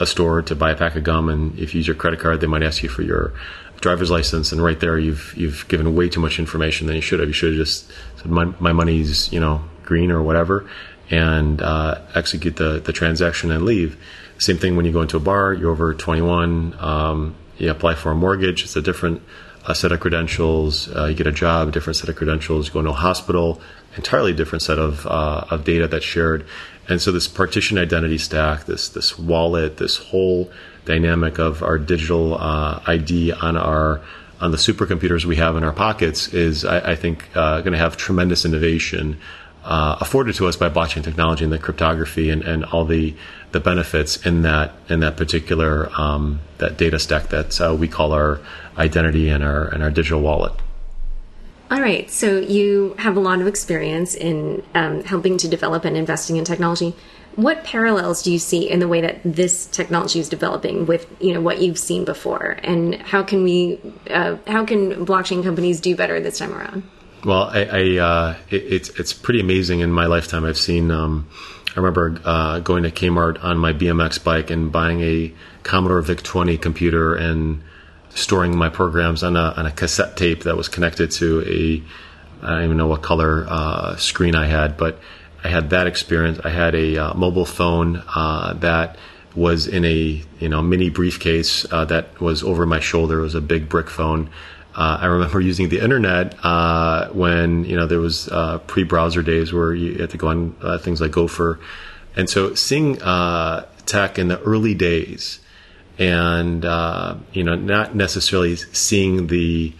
a 0.00 0.06
store 0.06 0.42
to 0.42 0.54
buy 0.54 0.72
a 0.72 0.76
pack 0.76 0.96
of 0.96 1.04
gum, 1.04 1.28
and 1.28 1.58
if 1.58 1.74
you 1.74 1.78
use 1.78 1.86
your 1.86 1.96
credit 1.96 2.20
card, 2.20 2.40
they 2.40 2.46
might 2.46 2.62
ask 2.62 2.82
you 2.82 2.88
for 2.88 3.02
your 3.02 3.32
driver's 3.80 4.10
license, 4.10 4.52
and 4.52 4.62
right 4.62 4.78
there, 4.80 4.98
you've 4.98 5.34
you've 5.36 5.66
given 5.68 5.94
way 5.94 6.08
too 6.08 6.20
much 6.20 6.38
information 6.38 6.86
than 6.86 6.96
you 6.96 7.02
should 7.02 7.20
have. 7.20 7.28
You 7.28 7.34
should 7.34 7.50
have 7.50 7.58
just 7.58 7.90
said 8.16 8.26
my 8.26 8.46
my 8.58 8.72
money's 8.72 9.32
you 9.32 9.40
know 9.40 9.62
green 9.84 10.10
or 10.10 10.22
whatever, 10.22 10.68
and 11.10 11.60
uh, 11.60 12.00
execute 12.14 12.56
the 12.56 12.80
the 12.80 12.92
transaction 12.92 13.50
and 13.50 13.64
leave. 13.64 13.98
Same 14.38 14.58
thing 14.58 14.76
when 14.76 14.86
you 14.86 14.92
go 14.92 15.02
into 15.02 15.16
a 15.16 15.20
bar. 15.20 15.52
You're 15.52 15.70
over 15.70 15.94
21. 15.94 16.74
Um, 16.78 17.36
you 17.58 17.70
apply 17.70 17.94
for 17.94 18.10
a 18.10 18.14
mortgage. 18.14 18.64
It's 18.64 18.74
a 18.74 18.82
different 18.82 19.22
a 19.66 19.74
set 19.74 19.92
of 19.92 20.00
credentials. 20.00 20.88
Uh, 20.88 21.06
you 21.06 21.14
get 21.14 21.26
a 21.26 21.32
job, 21.32 21.72
different 21.72 21.96
set 21.96 22.08
of 22.08 22.16
credentials. 22.16 22.66
You 22.66 22.72
go 22.72 22.80
into 22.80 22.90
a 22.90 22.94
hospital, 22.94 23.60
entirely 23.96 24.32
different 24.32 24.62
set 24.62 24.78
of 24.78 25.06
uh, 25.06 25.44
of 25.50 25.64
data 25.64 25.86
that's 25.86 26.04
shared. 26.04 26.46
And 26.88 27.00
so 27.00 27.12
this 27.12 27.28
partition 27.28 27.78
identity 27.78 28.18
stack, 28.18 28.64
this 28.64 28.88
this 28.88 29.18
wallet, 29.18 29.76
this 29.76 29.96
whole 29.96 30.50
dynamic 30.84 31.38
of 31.38 31.62
our 31.62 31.78
digital 31.78 32.34
uh, 32.34 32.82
ID 32.86 33.32
on 33.32 33.56
our 33.56 34.00
on 34.40 34.50
the 34.50 34.56
supercomputers 34.56 35.24
we 35.24 35.36
have 35.36 35.56
in 35.56 35.62
our 35.62 35.72
pockets 35.72 36.34
is, 36.34 36.64
I, 36.64 36.92
I 36.92 36.94
think, 36.96 37.28
uh, 37.36 37.60
going 37.60 37.74
to 37.74 37.78
have 37.78 37.96
tremendous 37.96 38.44
innovation 38.44 39.20
uh, 39.64 39.96
afforded 40.00 40.34
to 40.34 40.48
us 40.48 40.56
by 40.56 40.68
blockchain 40.68 41.04
technology 41.04 41.44
and 41.44 41.52
the 41.52 41.58
cryptography 41.58 42.30
and, 42.30 42.42
and 42.42 42.64
all 42.64 42.84
the 42.84 43.14
the 43.52 43.60
benefits 43.60 44.16
in 44.26 44.42
that 44.42 44.72
in 44.88 45.00
that 45.00 45.16
particular 45.16 45.88
um, 46.00 46.40
that 46.58 46.76
data 46.76 46.98
stack 46.98 47.28
that 47.28 47.60
uh, 47.60 47.74
we 47.78 47.86
call 47.86 48.12
our 48.12 48.40
identity 48.76 49.28
and 49.28 49.44
our 49.44 49.68
and 49.68 49.82
our 49.82 49.90
digital 49.90 50.20
wallet. 50.20 50.52
All 51.72 51.80
right, 51.80 52.10
so 52.10 52.38
you 52.38 52.94
have 52.98 53.16
a 53.16 53.20
lot 53.20 53.40
of 53.40 53.46
experience 53.46 54.14
in 54.14 54.62
um, 54.74 55.02
helping 55.04 55.38
to 55.38 55.48
develop 55.48 55.86
and 55.86 55.96
investing 55.96 56.36
in 56.36 56.44
technology. 56.44 56.94
What 57.34 57.64
parallels 57.64 58.22
do 58.22 58.30
you 58.30 58.38
see 58.38 58.68
in 58.68 58.78
the 58.78 58.86
way 58.86 59.00
that 59.00 59.22
this 59.24 59.64
technology 59.68 60.20
is 60.20 60.28
developing 60.28 60.84
with 60.84 61.06
you 61.18 61.32
know 61.32 61.40
what 61.40 61.62
you've 61.62 61.78
seen 61.78 62.04
before, 62.04 62.58
and 62.62 62.96
how 62.96 63.22
can 63.22 63.42
we 63.42 63.80
uh, 64.10 64.36
how 64.46 64.66
can 64.66 65.06
blockchain 65.06 65.42
companies 65.42 65.80
do 65.80 65.96
better 65.96 66.20
this 66.20 66.36
time 66.36 66.52
around? 66.52 66.82
Well, 67.24 67.44
I, 67.44 67.64
I 67.64 67.96
uh, 67.96 68.36
it, 68.50 68.64
it's 68.64 68.88
it's 69.00 69.14
pretty 69.14 69.40
amazing. 69.40 69.80
In 69.80 69.92
my 69.92 70.04
lifetime, 70.04 70.44
I've 70.44 70.58
seen. 70.58 70.90
Um, 70.90 71.26
I 71.74 71.80
remember 71.80 72.20
uh, 72.26 72.58
going 72.58 72.82
to 72.82 72.90
Kmart 72.90 73.42
on 73.42 73.56
my 73.56 73.72
BMX 73.72 74.22
bike 74.22 74.50
and 74.50 74.70
buying 74.70 75.00
a 75.00 75.32
Commodore 75.62 76.02
VIC 76.02 76.22
20 76.22 76.58
computer 76.58 77.14
and 77.14 77.62
storing 78.14 78.56
my 78.56 78.68
programs 78.68 79.22
on 79.22 79.36
a, 79.36 79.54
on 79.56 79.66
a 79.66 79.70
cassette 79.70 80.16
tape 80.16 80.44
that 80.44 80.56
was 80.56 80.68
connected 80.68 81.10
to 81.10 81.42
a 81.46 81.82
I 82.42 82.50
don't 82.50 82.64
even 82.64 82.76
know 82.76 82.88
what 82.88 83.02
color 83.02 83.46
uh, 83.48 83.96
screen 83.96 84.34
I 84.34 84.46
had, 84.46 84.76
but 84.76 84.98
I 85.44 85.48
had 85.48 85.70
that 85.70 85.86
experience. 85.86 86.40
I 86.44 86.50
had 86.50 86.74
a 86.74 86.98
uh, 86.98 87.14
mobile 87.14 87.44
phone 87.44 88.02
uh, 88.14 88.54
that 88.54 88.96
was 89.34 89.66
in 89.66 89.84
a 89.84 90.22
you 90.40 90.48
know 90.48 90.60
mini 90.60 90.90
briefcase 90.90 91.64
uh, 91.72 91.84
that 91.86 92.20
was 92.20 92.42
over 92.42 92.66
my 92.66 92.80
shoulder. 92.80 93.20
It 93.20 93.22
was 93.22 93.34
a 93.36 93.40
big 93.40 93.68
brick 93.68 93.88
phone. 93.88 94.28
Uh, 94.74 94.98
I 95.00 95.06
remember 95.06 95.40
using 95.52 95.68
the 95.68 95.80
internet 95.80 96.34
uh, 96.44 97.08
when 97.10 97.64
you 97.64 97.76
know 97.76 97.86
there 97.86 98.00
was 98.00 98.28
pre-browser 98.66 99.22
days 99.22 99.52
where 99.52 99.72
you 99.72 99.98
had 99.98 100.10
to 100.10 100.18
go 100.18 100.28
on 100.28 100.78
things 100.80 101.00
like 101.00 101.12
Gopher, 101.12 101.60
and 102.16 102.28
so 102.28 102.54
seeing 102.54 102.96
tech 102.96 104.18
in 104.18 104.28
the 104.28 104.40
early 104.44 104.74
days 104.74 105.38
and 106.02 106.64
uh, 106.64 107.14
you 107.32 107.44
know 107.44 107.54
not 107.54 107.94
necessarily 107.94 108.56
seeing 108.56 109.28
the 109.28 109.72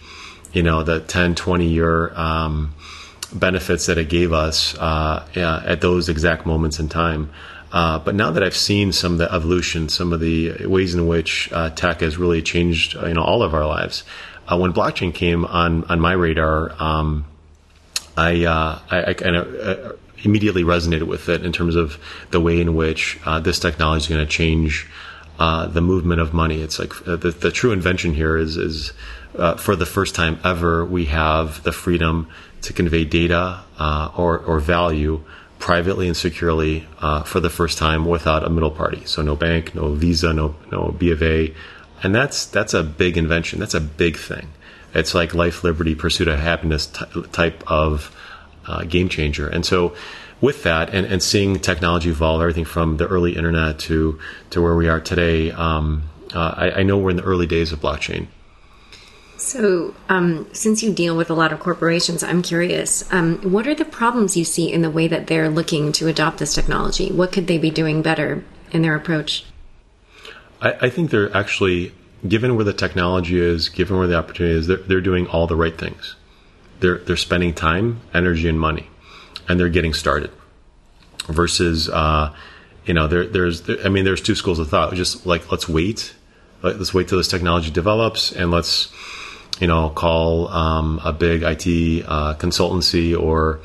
you 0.53 0.63
know 0.63 0.83
the 0.83 1.01
10 1.01 1.35
20 1.35 1.67
year 1.67 2.13
um, 2.17 2.73
benefits 3.33 3.87
that 3.87 3.97
it 3.97 4.07
gave 4.07 4.31
us 4.31 4.77
uh, 4.77 5.27
at 5.35 5.81
those 5.81 6.07
exact 6.07 6.45
moments 6.45 6.79
in 6.79 6.87
time 6.87 7.29
uh, 7.73 7.97
but 7.99 8.15
now 8.15 8.31
that 8.31 8.43
I've 8.43 8.55
seen 8.55 8.91
some 8.91 9.13
of 9.13 9.17
the 9.17 9.33
evolution, 9.33 9.89
some 9.89 10.13
of 10.13 10.19
the 10.19 10.67
ways 10.67 10.93
in 10.93 11.07
which 11.07 11.51
uh, 11.51 11.71
tech 11.71 12.01
has 12.01 12.17
really 12.17 12.43
changed, 12.43 12.93
you 12.93 13.15
know, 13.15 13.23
all 13.23 13.41
of 13.41 13.55
our 13.55 13.65
lives. 13.65 14.03
Uh, 14.47 14.59
when 14.59 14.71
blockchain 14.71 15.11
came 15.11 15.43
on 15.43 15.83
on 15.85 15.99
my 15.99 16.11
radar, 16.11 16.71
um, 16.79 17.25
I, 18.15 18.45
uh, 18.45 18.79
I, 18.91 19.03
I 19.05 19.13
kind 19.15 19.35
of 19.35 19.97
immediately 20.23 20.63
resonated 20.63 21.07
with 21.07 21.29
it 21.29 21.43
in 21.43 21.51
terms 21.51 21.75
of 21.75 21.97
the 22.29 22.39
way 22.39 22.61
in 22.61 22.75
which 22.75 23.19
this 23.41 23.57
technology 23.57 24.03
is 24.03 24.07
going 24.07 24.23
to 24.23 24.31
change 24.31 24.87
uh, 25.39 25.67
the 25.67 25.81
movement 25.81 26.21
of 26.21 26.33
money. 26.33 26.61
It's 26.61 26.79
like 26.79 27.07
uh, 27.07 27.15
the, 27.15 27.31
the 27.31 27.51
true 27.51 27.71
invention 27.71 28.13
here 28.13 28.37
is 28.37 28.57
is 28.57 28.93
uh, 29.37 29.55
for 29.55 29.75
the 29.75 29.85
first 29.85 30.13
time 30.13 30.39
ever 30.43 30.85
we 30.85 31.05
have 31.05 31.63
the 31.63 31.71
freedom 31.71 32.27
to 32.61 32.73
convey 32.73 33.03
data 33.03 33.61
uh, 33.79 34.11
or 34.15 34.39
or 34.39 34.59
value 34.59 35.23
privately 35.57 36.07
and 36.07 36.15
securely 36.15 36.85
uh, 36.99 37.23
for 37.23 37.39
the 37.39 37.49
first 37.49 37.77
time 37.77 38.05
without 38.05 38.43
a 38.43 38.49
middle 38.49 38.71
party. 38.71 39.03
So 39.05 39.21
no 39.21 39.35
bank, 39.35 39.73
no 39.73 39.93
Visa, 39.93 40.33
no 40.33 40.55
no 40.71 40.95
B 40.97 41.09
of 41.11 41.23
A, 41.23 41.53
and 42.03 42.13
that's 42.13 42.45
that's 42.45 42.73
a 42.75 42.83
big 42.83 43.17
invention. 43.17 43.59
That's 43.59 43.73
a 43.73 43.81
big 43.81 44.17
thing. 44.17 44.49
It's 44.93 45.15
like 45.15 45.33
life, 45.33 45.63
liberty, 45.63 45.95
pursuit 45.95 46.27
of 46.27 46.37
happiness 46.39 46.85
t- 46.85 47.23
type 47.31 47.63
of 47.65 48.15
game 48.87 49.09
changer. 49.09 49.47
And 49.47 49.65
so 49.65 49.95
with 50.43 50.63
that 50.63 50.93
and, 50.93 51.05
and 51.05 51.23
seeing 51.23 51.57
technology 51.57 52.09
evolve, 52.09 52.41
everything 52.41 52.65
from 52.65 52.97
the 52.97 53.07
early 53.07 53.37
internet 53.37 53.79
to 53.79 54.19
to 54.49 54.61
where 54.61 54.75
we 54.75 54.89
are 54.89 54.99
today, 54.99 55.51
um, 55.51 56.03
uh, 56.35 56.53
I, 56.57 56.71
I, 56.79 56.83
know 56.83 56.97
we're 56.97 57.11
in 57.11 57.15
the 57.15 57.23
early 57.23 57.47
days 57.47 57.71
of 57.71 57.79
blockchain. 57.79 58.27
So, 59.37 59.95
um, 60.09 60.47
since 60.51 60.83
you 60.83 60.91
deal 60.91 61.15
with 61.15 61.29
a 61.29 61.33
lot 61.33 61.53
of 61.53 61.59
corporations, 61.59 62.23
I'm 62.23 62.41
curious, 62.41 63.09
um, 63.13 63.37
what 63.53 63.67
are 63.67 63.73
the 63.73 63.85
problems 63.85 64.35
you 64.35 64.43
see 64.43 64.71
in 64.71 64.81
the 64.81 64.89
way 64.89 65.07
that 65.07 65.27
they're 65.27 65.49
looking 65.49 65.93
to 65.93 66.09
adopt 66.09 66.39
this 66.39 66.53
technology? 66.53 67.09
What 67.09 67.31
could 67.31 67.47
they 67.47 67.57
be 67.57 67.71
doing 67.71 68.01
better 68.01 68.43
in 68.71 68.81
their 68.81 68.95
approach? 68.95 69.45
I, 70.61 70.73
I 70.81 70.89
think 70.89 71.09
they're 71.09 71.35
actually, 71.35 71.93
given 72.27 72.55
where 72.57 72.65
the 72.65 72.73
technology 72.73 73.39
is, 73.39 73.69
given 73.69 73.97
where 73.97 74.07
the 74.07 74.17
opportunity 74.17 74.57
is, 74.59 74.67
they're, 74.67 74.77
they're 74.77 75.01
doing 75.01 75.25
all 75.27 75.47
the 75.47 75.55
right 75.55 75.77
things. 75.77 76.15
They're, 76.81 76.97
they're 76.97 77.15
spending 77.15 77.53
time, 77.53 78.01
energy, 78.13 78.49
and 78.49 78.59
money 78.59 78.89
and 79.47 79.59
they're 79.59 79.69
getting 79.69 79.93
started. 79.93 80.31
Versus, 81.27 81.89
uh, 81.89 82.35
you 82.85 82.93
know, 82.93 83.07
there, 83.07 83.25
there's, 83.25 83.61
there, 83.61 83.77
I 83.85 83.89
mean, 83.89 84.03
there's 84.03 84.21
two 84.21 84.35
schools 84.35 84.59
of 84.59 84.69
thought. 84.69 84.93
Just 84.93 85.25
like 85.25 85.51
let's 85.51 85.69
wait, 85.69 86.13
let's 86.61 86.93
wait 86.93 87.07
till 87.07 87.17
this 87.17 87.29
technology 87.29 87.71
develops, 87.71 88.33
and 88.33 88.51
let's, 88.51 88.91
you 89.59 89.67
know, 89.67 89.89
call 89.89 90.49
um, 90.49 90.99
a 91.03 91.13
big 91.13 91.43
IT 91.43 92.05
uh, 92.07 92.35
consultancy 92.35 93.17
or 93.17 93.61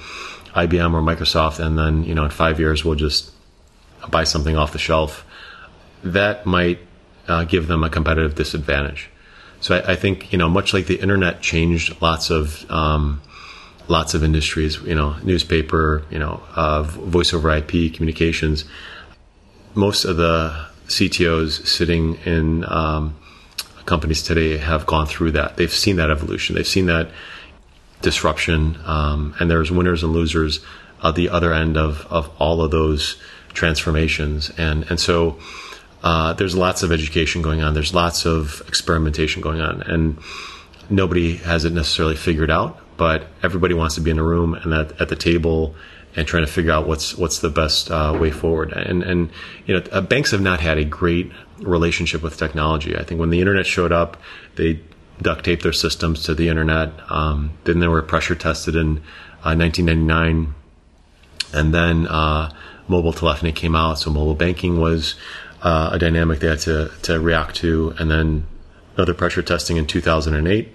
IBM 0.55 0.93
or 0.95 1.03
Microsoft, 1.03 1.64
and 1.64 1.79
then 1.79 2.05
you 2.05 2.14
know, 2.14 2.24
in 2.24 2.31
five 2.31 2.61
years 2.61 2.85
we'll 2.85 2.95
just 2.95 3.33
buy 4.09 4.24
something 4.24 4.57
off 4.57 4.72
the 4.72 4.79
shelf. 4.79 5.24
That 6.05 6.47
might 6.47 6.79
uh, 7.26 7.45
give 7.45 7.66
them 7.66 7.85
a 7.85 7.91
competitive 7.91 8.35
disadvantage. 8.35 9.11
So 9.61 9.76
I, 9.76 9.93
I, 9.93 9.97
think 9.97 10.33
you 10.33 10.39
know, 10.39 10.49
much 10.49 10.72
like 10.72 10.87
the 10.87 11.01
internet 11.01 11.43
changed 11.43 12.01
lots 12.01 12.31
of 12.31 12.68
um, 12.70 13.20
lots 13.89 14.14
of 14.14 14.22
industries, 14.22 14.80
you 14.82 14.95
know, 14.95 15.16
newspaper, 15.22 16.05
you 16.11 16.18
know, 16.18 16.43
uh, 16.55 16.82
voice 16.82 17.32
over 17.32 17.51
IP 17.51 17.93
communications. 17.95 18.64
Most 19.74 20.05
of 20.05 20.16
the 20.16 20.66
CTOs 20.86 21.66
sitting 21.66 22.16
in 22.24 22.64
um, 22.70 23.16
companies 23.86 24.22
today 24.22 24.59
have 24.59 24.86
gone 24.86 25.07
through 25.07 25.32
that. 25.32 25.57
They've 25.57 25.72
seen 25.72 25.97
that 25.97 26.11
evolution. 26.11 26.55
They've 26.55 26.66
seen 26.66 26.86
that 26.86 27.11
disruption, 28.03 28.78
um, 28.84 29.34
and 29.41 29.51
there's 29.51 29.70
winners 29.70 30.03
and 30.03 30.12
losers 30.12 30.61
at 31.03 31.14
the 31.14 31.28
other 31.30 31.53
end 31.53 31.76
of, 31.76 32.07
of 32.11 32.30
all 32.39 32.62
of 32.62 32.70
those 32.70 33.16
transformations. 33.55 34.51
And, 34.57 34.84
and 34.91 35.01
so 35.01 35.39
uh, 36.03 36.32
there's 36.34 36.57
lots 36.57 36.82
of 36.82 36.93
education 36.93 37.43
going 37.43 37.62
on. 37.62 37.74
There's 37.74 37.95
lots 37.95 38.26
of 38.26 38.62
experimentation 38.68 39.43
going 39.43 39.61
on. 39.61 39.82
And 39.82 40.18
nobody 40.91 41.36
has 41.36 41.64
it 41.64 41.72
necessarily 41.72 42.16
figured 42.16 42.51
out, 42.51 42.80
but 42.99 43.28
everybody 43.42 43.72
wants 43.72 43.94
to 43.94 44.03
be 44.03 44.11
in 44.11 44.18
a 44.18 44.22
room 44.22 44.53
and 44.53 44.74
at, 44.74 45.01
at 45.01 45.09
the 45.09 45.16
table 45.16 45.74
and 46.16 46.26
trying 46.26 46.44
to 46.44 46.51
figure 46.51 46.72
out 46.72 46.86
what's 46.86 47.16
what's 47.16 47.38
the 47.38 47.49
best 47.49 47.90
uh, 47.90 48.16
way 48.20 48.30
forward. 48.30 48.72
And 48.72 49.03
and 49.03 49.30
you 49.66 49.74
know, 49.74 49.84
uh, 49.92 50.01
banks 50.03 50.32
have 50.32 50.42
not 50.42 50.61
had 50.61 50.76
a 50.76 50.84
great 50.84 51.32
relationship 51.61 52.22
with 52.22 52.36
technology. 52.36 52.96
I 52.96 53.05
think 53.05 53.20
when 53.20 53.30
the 53.30 53.40
internet 53.40 53.66
showed 53.66 53.92
up, 53.92 54.20
they 54.57 54.80
duct 55.22 55.44
taped 55.44 55.62
their 55.62 55.72
systems 55.72 56.24
to 56.24 56.34
the 56.34 56.49
internet. 56.49 56.92
Um, 57.09 57.53
then 57.64 57.78
they 57.78 57.88
were 57.88 58.03
pressure 58.03 58.34
tested 58.34 58.74
in 58.74 58.99
uh, 59.44 59.55
1999, 59.55 60.55
and 61.55 61.74
then 61.74 62.07
uh, 62.09 62.53
mobile 62.88 63.12
telephony 63.12 63.53
came 63.53 63.76
out. 63.76 64.01
So 64.01 64.11
mobile 64.11 64.34
banking 64.34 64.80
was 64.80 65.14
uh, 65.62 65.90
a 65.92 65.99
dynamic 65.99 66.40
they 66.40 66.49
had 66.49 66.61
to 66.61 66.90
to 67.03 67.20
react 67.20 67.55
to, 67.57 67.94
and 67.99 68.11
then 68.11 68.46
another 68.96 69.14
pressure 69.14 69.42
testing 69.42 69.76
in 69.76 69.86
2008. 69.86 70.74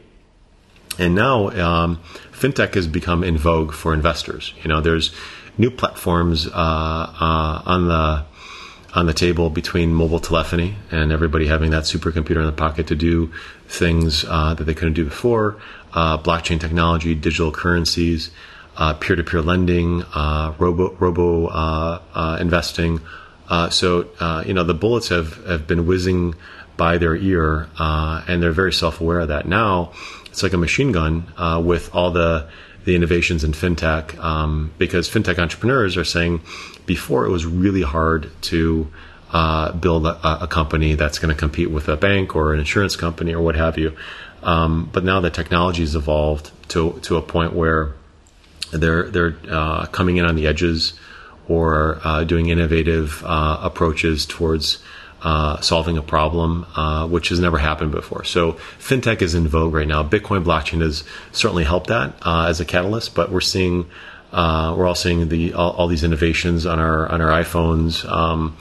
And 0.99 1.15
now 1.15 1.49
um, 1.49 1.99
fintech 2.31 2.75
has 2.75 2.87
become 2.87 3.23
in 3.23 3.37
vogue 3.37 3.73
for 3.73 3.93
investors. 3.93 4.53
You 4.63 4.69
know, 4.69 4.81
there's 4.81 5.13
new 5.57 5.71
platforms 5.71 6.47
uh, 6.47 6.51
uh, 6.51 7.61
on 7.65 7.87
the 7.87 8.25
on 8.95 9.07
the 9.07 9.13
table 9.13 9.49
between 9.49 9.91
mobile 9.91 10.19
telephony 10.19 10.75
and 10.91 11.11
everybody 11.11 11.47
having 11.47 11.71
that 11.71 11.81
supercomputer 11.83 12.37
in 12.37 12.45
the 12.45 12.51
pocket 12.51 12.87
to 12.87 12.95
do 12.95 13.31
things 13.67 14.23
uh, 14.27 14.53
that 14.53 14.65
they 14.65 14.75
couldn't 14.75 14.93
do 14.93 15.05
before, 15.05 15.59
uh, 15.93 16.15
blockchain 16.19 16.59
technology, 16.59 17.15
digital 17.15 17.51
currencies, 17.51 18.29
uh, 18.77 18.93
peer-to-peer 18.93 19.41
lending, 19.41 20.03
uh, 20.13 20.53
robo 20.59 20.93
robo 20.99 21.97
investing. 22.39 22.99
so 23.71 24.43
you 24.45 24.53
know 24.53 24.63
the 24.63 24.75
bullets 24.75 25.09
have 25.09 25.43
have 25.47 25.65
been 25.65 25.87
whizzing 25.87 26.35
by 26.77 26.97
their 26.97 27.15
ear, 27.15 27.67
and 27.79 28.43
they're 28.43 28.51
very 28.51 28.73
self-aware 28.73 29.21
of 29.21 29.29
that 29.29 29.47
now 29.47 29.91
it's 30.33 30.41
like 30.41 30.53
a 30.53 30.57
machine 30.57 30.91
gun 30.91 31.31
uh, 31.37 31.61
with 31.63 31.93
all 31.93 32.09
the 32.09 32.49
the 32.85 32.95
innovations 32.95 33.43
in 33.43 33.51
fintech 33.51 34.17
um, 34.17 34.73
because 34.79 35.07
fintech 35.07 35.37
entrepreneurs 35.37 35.95
are 35.95 36.03
saying 36.03 36.41
before 36.87 37.25
it 37.25 37.29
was 37.29 37.45
really 37.45 37.83
hard 37.83 38.31
to 38.41 38.91
uh, 39.31 39.71
build 39.73 40.07
a, 40.07 40.43
a, 40.43 40.47
company 40.47 40.95
that's 40.95 41.19
going 41.19 41.33
to 41.33 41.39
compete 41.39 41.69
with 41.69 41.87
a 41.87 41.95
bank 41.95 42.35
or 42.35 42.53
an 42.53 42.59
insurance 42.59 42.95
company 42.95 43.33
or 43.33 43.41
what 43.41 43.55
have 43.55 43.77
you. 43.77 43.95
Um, 44.41 44.89
but 44.91 45.03
now 45.03 45.21
the 45.21 45.29
technology 45.29 45.81
has 45.81 45.95
evolved 45.95 46.51
to 46.69 46.99
to 47.03 47.17
a 47.17 47.21
point 47.21 47.53
where 47.53 47.93
they're 48.71 49.03
they're 49.11 49.37
uh, 49.49 49.85
coming 49.85 50.17
in 50.17 50.25
on 50.25 50.35
the 50.35 50.47
edges 50.47 50.93
or 51.47 51.99
uh, 52.03 52.23
doing 52.23 52.49
innovative 52.49 53.23
uh, 53.23 53.59
approaches 53.61 54.25
towards 54.25 54.79
uh, 55.23 55.61
solving 55.61 55.97
a 55.97 56.01
problem, 56.01 56.65
uh, 56.75 57.07
which 57.07 57.29
has 57.29 57.39
never 57.39 57.57
happened 57.57 57.91
before. 57.91 58.23
So 58.25 58.53
fintech 58.79 59.21
is 59.21 59.33
in 59.35 59.47
vogue 59.47 59.73
right 59.73 59.87
now. 59.87 60.03
Bitcoin 60.03 60.43
blockchain 60.43 60.81
has 60.81 61.03
certainly 61.31 61.63
helped 61.63 61.87
that 61.87 62.15
uh, 62.21 62.47
as 62.49 62.59
a 62.59 62.65
catalyst, 62.65 63.15
but 63.15 63.31
we're 63.31 63.41
seeing 63.41 63.89
uh, 64.33 64.75
we're 64.75 64.87
all 64.87 64.95
seeing 64.95 65.29
the 65.29 65.53
all, 65.53 65.71
all, 65.73 65.87
these 65.87 66.03
innovations 66.03 66.65
on 66.65 66.79
our 66.79 67.07
on 67.07 67.21
our 67.21 67.29
iPhones 67.43 68.03
um, 68.09 68.57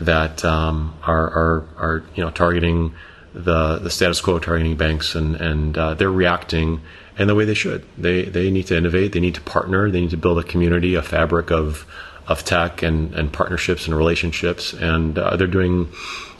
that 0.00 0.44
um, 0.44 0.94
are, 1.02 1.26
are 1.26 1.68
are 1.78 2.04
you 2.14 2.22
know 2.22 2.30
targeting 2.30 2.94
the 3.32 3.78
the 3.78 3.90
status 3.90 4.20
quo, 4.20 4.38
targeting 4.38 4.76
banks, 4.76 5.14
and 5.14 5.34
and 5.36 5.78
uh, 5.78 5.94
they're 5.94 6.10
reacting 6.10 6.82
in 7.18 7.26
the 7.26 7.34
way 7.34 7.44
they 7.44 7.54
should. 7.54 7.84
They 7.96 8.24
they 8.24 8.50
need 8.50 8.66
to 8.68 8.76
innovate. 8.76 9.12
They 9.12 9.20
need 9.20 9.34
to 9.34 9.40
partner. 9.40 9.90
They 9.90 10.00
need 10.00 10.10
to 10.10 10.16
build 10.16 10.38
a 10.38 10.44
community, 10.44 10.94
a 10.94 11.02
fabric 11.02 11.50
of 11.50 11.86
of 12.28 12.44
tech 12.44 12.82
and, 12.82 13.14
and 13.14 13.32
partnerships 13.32 13.86
and 13.86 13.96
relationships, 13.96 14.74
and 14.74 15.18
uh, 15.18 15.36
they're 15.36 15.46
doing 15.46 15.88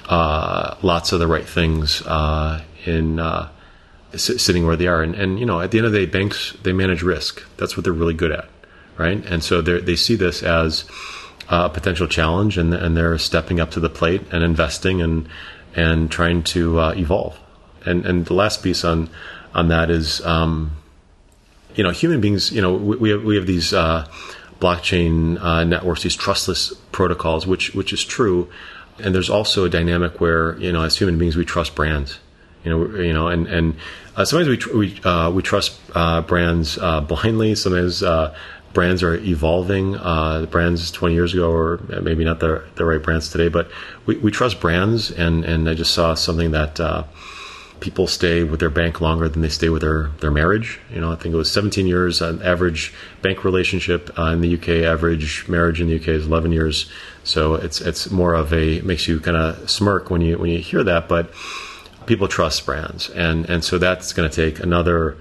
uh, 0.09 0.77
lots 0.83 1.13
of 1.13 1.19
the 1.19 1.27
right 1.27 1.47
things 1.47 2.03
uh, 2.03 2.63
in 2.85 3.19
sitting 4.15 4.67
where 4.67 4.77
they 4.77 4.87
are. 4.87 5.03
And, 5.03 5.15
and 5.15 5.39
you 5.39 5.47
know, 5.47 5.61
at 5.61 5.71
the 5.71 5.79
end 5.79 5.87
of 5.87 5.93
the 5.93 6.07
day, 6.07 6.07
banks 6.07 6.55
they 6.63 6.73
manage 6.73 7.03
risk. 7.03 7.43
That's 7.57 7.77
what 7.77 7.85
they're 7.85 7.93
really 7.93 8.15
good 8.15 8.33
at, 8.33 8.49
right? 8.97 9.25
And 9.27 9.43
so 9.43 9.61
they 9.61 9.97
see 9.97 10.15
this 10.15 10.43
as 10.43 10.85
a 11.49 11.71
potential 11.71 12.07
challenge, 12.07 12.59
and, 12.59 12.73
and 12.75 12.97
they're 12.97 13.19
stepping 13.19 13.59
up 13.61 13.71
to 13.73 13.81
the 13.81 13.91
plate 13.91 14.23
and 14.31 14.45
investing 14.45 15.03
and 15.03 15.29
and 15.75 16.11
trying 16.11 16.43
to 16.43 16.81
uh, 16.81 16.95
evolve. 16.97 17.39
And 17.85 18.05
and 18.07 18.27
the 18.27 18.35
last 18.35 18.63
piece 18.63 18.85
on 18.85 19.11
on 19.55 19.69
that 19.69 19.91
is. 19.91 20.25
Um, 20.25 20.73
you 21.75 21.85
know, 21.85 21.91
human 21.91 22.21
beings. 22.21 22.51
You 22.51 22.61
know, 22.61 22.75
we, 22.75 22.97
we 22.97 23.11
have 23.11 23.23
we 23.23 23.37
have 23.37 23.47
these 23.47 23.73
uh, 23.73 24.09
blockchain 24.61 25.41
uh, 25.41 25.65
networks, 25.65 26.03
these 26.03 26.17
trustless 26.17 26.73
protocols, 26.93 27.47
which 27.47 27.75
which 27.75 27.93
is 27.93 28.05
true. 28.05 28.49
And 28.99 29.15
there's 29.15 29.31
also 29.31 29.65
a 29.65 29.71
dynamic 29.71 30.21
where 30.21 30.59
you 30.59 30.73
know, 30.73 30.83
as 30.83 30.97
human 30.97 31.19
beings, 31.19 31.37
we 31.37 31.45
trust 31.45 31.75
brands. 31.75 32.19
You 32.65 32.71
know, 32.71 32.99
you 32.99 33.13
know, 33.13 33.29
and 33.29 33.47
and 33.47 33.77
uh, 34.17 34.25
sometimes 34.25 34.49
we 34.49 34.57
tr- 34.57 34.77
we 34.77 35.01
uh, 35.03 35.31
we 35.31 35.43
trust 35.43 35.79
uh, 35.95 36.23
brands 36.23 36.77
uh, 36.79 37.01
blindly. 37.01 37.55
Sometimes 37.55 38.03
uh, 38.03 38.35
brands 38.73 39.03
are 39.03 39.15
evolving. 39.15 39.93
the 39.93 40.49
brands 40.51 40.91
20 40.91 41.15
years 41.15 41.35
ago, 41.35 41.51
or 41.51 41.81
maybe 42.03 42.25
not 42.25 42.41
the 42.41 42.65
the 42.75 42.85
right 42.85 43.03
brands 43.03 43.31
today, 43.31 43.49
but 43.49 43.71
we, 44.07 44.17
we 44.19 44.31
trust 44.33 44.61
brands. 44.61 45.13
And 45.13 45.45
and 45.45 45.69
I 45.69 45.75
just 45.75 45.95
saw 45.95 46.15
something 46.15 46.51
that 46.51 46.81
people 47.81 48.07
stay 48.07 48.43
with 48.43 48.61
their 48.61 48.71
bank 48.71 49.01
longer 49.01 49.29
than 49.29 49.43
they 49.43 49.49
stay 49.49 49.69
with 49.69 49.83
their, 49.83 50.09
their 50.21 50.31
marriage. 50.31 50.81
You 50.91 51.01
know, 51.01 51.13
I 51.13 51.17
think 51.17 51.35
it 51.35 51.39
was 51.39 51.51
17 51.51 51.87
years 51.87 52.21
on 52.21 52.43
average 52.43 52.93
bank 53.23 53.45
relationship 53.45 54.17
uh, 54.19 54.27
in 54.27 54.41
the 54.41 54.55
UK. 54.55 54.85
Average 54.85 55.49
marriage 55.49 55.81
in 55.81 55.89
the 55.89 55.97
UK 55.97 56.09
is 56.09 56.27
11 56.27 56.53
years. 56.53 56.91
So 57.25 57.55
it's 57.55 57.81
it's 57.81 58.11
more 58.11 58.35
of 58.35 58.53
a 58.53 58.81
makes 58.81 59.07
you 59.07 59.21
kind 59.21 59.37
of 59.37 59.71
smirk 59.71 60.11
when 60.11 60.21
you 60.21 60.39
when 60.39 60.51
you 60.51 60.59
hear 60.59 60.83
that. 60.85 61.09
But 61.09 61.33
people 62.07 62.27
trust 62.27 62.65
brands, 62.65 63.11
and 63.11 63.49
and 63.49 63.63
so 63.63 63.79
that's 63.79 64.13
going 64.13 64.29
to 64.29 64.35
take 64.35 64.61
another 64.61 65.17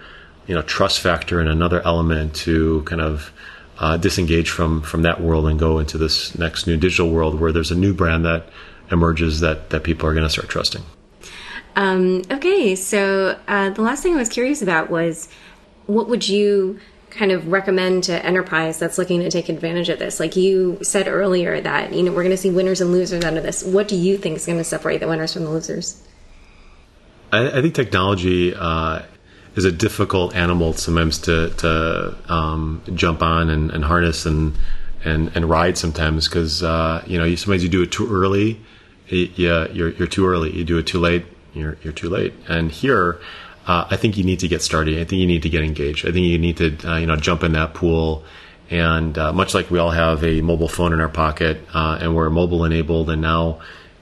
you 0.47 0.55
know 0.55 0.61
trust 0.61 1.01
factor 1.01 1.39
and 1.39 1.49
another 1.49 1.81
element 1.81 2.35
to 2.35 2.81
kind 2.83 3.01
of 3.01 3.31
uh, 3.79 3.97
disengage 3.97 4.49
from 4.49 4.81
from 4.81 5.03
that 5.03 5.21
world 5.21 5.47
and 5.47 5.59
go 5.59 5.79
into 5.79 5.97
this 5.97 6.37
next 6.37 6.65
new 6.65 6.77
digital 6.77 7.11
world 7.11 7.39
where 7.39 7.51
there's 7.51 7.71
a 7.71 7.75
new 7.75 7.93
brand 7.93 8.25
that 8.25 8.47
emerges 8.91 9.41
that 9.41 9.69
that 9.69 9.83
people 9.83 10.07
are 10.07 10.13
going 10.13 10.25
to 10.25 10.29
start 10.29 10.49
trusting. 10.49 10.83
Um, 11.77 12.23
okay, 12.31 12.75
so 12.75 13.39
uh, 13.47 13.69
the 13.69 13.83
last 13.83 14.01
thing 14.01 14.15
I 14.15 14.17
was 14.17 14.29
curious 14.29 14.63
about 14.63 14.89
was 14.89 15.29
what 15.85 16.09
would 16.09 16.27
you 16.27 16.79
kind 17.11 17.31
of 17.31 17.49
recommend 17.49 18.05
to 18.05 18.25
enterprise 18.25 18.79
that's 18.79 18.97
looking 18.97 19.19
to 19.21 19.29
take 19.29 19.47
advantage 19.47 19.87
of 19.89 19.99
this? 19.99 20.19
Like 20.19 20.35
you 20.35 20.79
said 20.81 21.07
earlier 21.07 21.61
that 21.61 21.93
you 21.93 22.01
know 22.01 22.11
we're 22.11 22.23
going 22.23 22.31
to 22.31 22.37
see 22.37 22.49
winners 22.49 22.81
and 22.81 22.91
losers 22.91 23.23
out 23.23 23.37
of 23.37 23.43
this. 23.43 23.63
What 23.63 23.87
do 23.87 23.95
you 23.95 24.17
think 24.17 24.37
is 24.37 24.47
going 24.47 24.57
to 24.57 24.63
separate 24.63 25.01
the 25.01 25.07
winners 25.07 25.33
from 25.33 25.43
the 25.43 25.51
losers? 25.51 26.01
I, 27.31 27.59
I 27.59 27.61
think 27.61 27.75
technology 27.75 28.55
uh, 28.55 29.03
is 29.55 29.63
a 29.63 29.71
difficult 29.71 30.35
animal 30.35 30.73
sometimes 30.73 31.19
to 31.19 31.51
to 31.57 32.17
um, 32.27 32.81
jump 32.95 33.21
on 33.21 33.51
and, 33.51 33.69
and, 33.69 33.85
harness 33.85 34.25
and 34.25 34.57
and 35.05 35.31
and 35.35 35.47
ride 35.47 35.77
sometimes 35.77 36.27
because 36.27 36.63
uh, 36.63 37.03
you 37.05 37.19
know 37.19 37.35
sometimes 37.35 37.61
you 37.61 37.69
do 37.69 37.83
it 37.83 37.91
too 37.91 38.11
early. 38.11 38.59
Yeah, 39.09 39.67
you're 39.67 39.89
you're 39.89 40.07
too 40.07 40.25
early. 40.25 40.51
You 40.57 40.63
do 40.63 40.79
it 40.79 40.87
too 40.87 40.97
late 40.97 41.23
you're, 41.59 41.77
you're 41.83 41.93
too 41.93 42.09
late. 42.09 42.33
And 42.47 42.71
here, 42.71 43.19
uh, 43.67 43.85
I 43.89 43.97
think 43.97 44.17
you 44.17 44.23
need 44.23 44.39
to 44.39 44.47
get 44.47 44.61
started. 44.61 44.99
I 44.99 45.03
think 45.03 45.19
you 45.19 45.27
need 45.27 45.43
to 45.43 45.49
get 45.49 45.63
engaged. 45.63 46.07
I 46.07 46.11
think 46.11 46.25
you 46.25 46.37
need 46.37 46.57
to, 46.57 46.89
uh, 46.89 46.97
you 46.97 47.05
know, 47.05 47.17
jump 47.17 47.43
in 47.43 47.51
that 47.53 47.73
pool. 47.73 48.23
And 48.69 49.17
uh, 49.17 49.33
much 49.33 49.53
like 49.53 49.69
we 49.71 49.79
all 49.79 49.91
have 49.91 50.23
a 50.23 50.41
mobile 50.41 50.67
phone 50.67 50.93
in 50.93 50.99
our 50.99 51.09
pocket, 51.09 51.59
uh, 51.73 51.99
and 52.01 52.15
we're 52.15 52.29
mobile 52.29 52.65
enabled, 52.65 53.09
and 53.09 53.21
now 53.21 53.59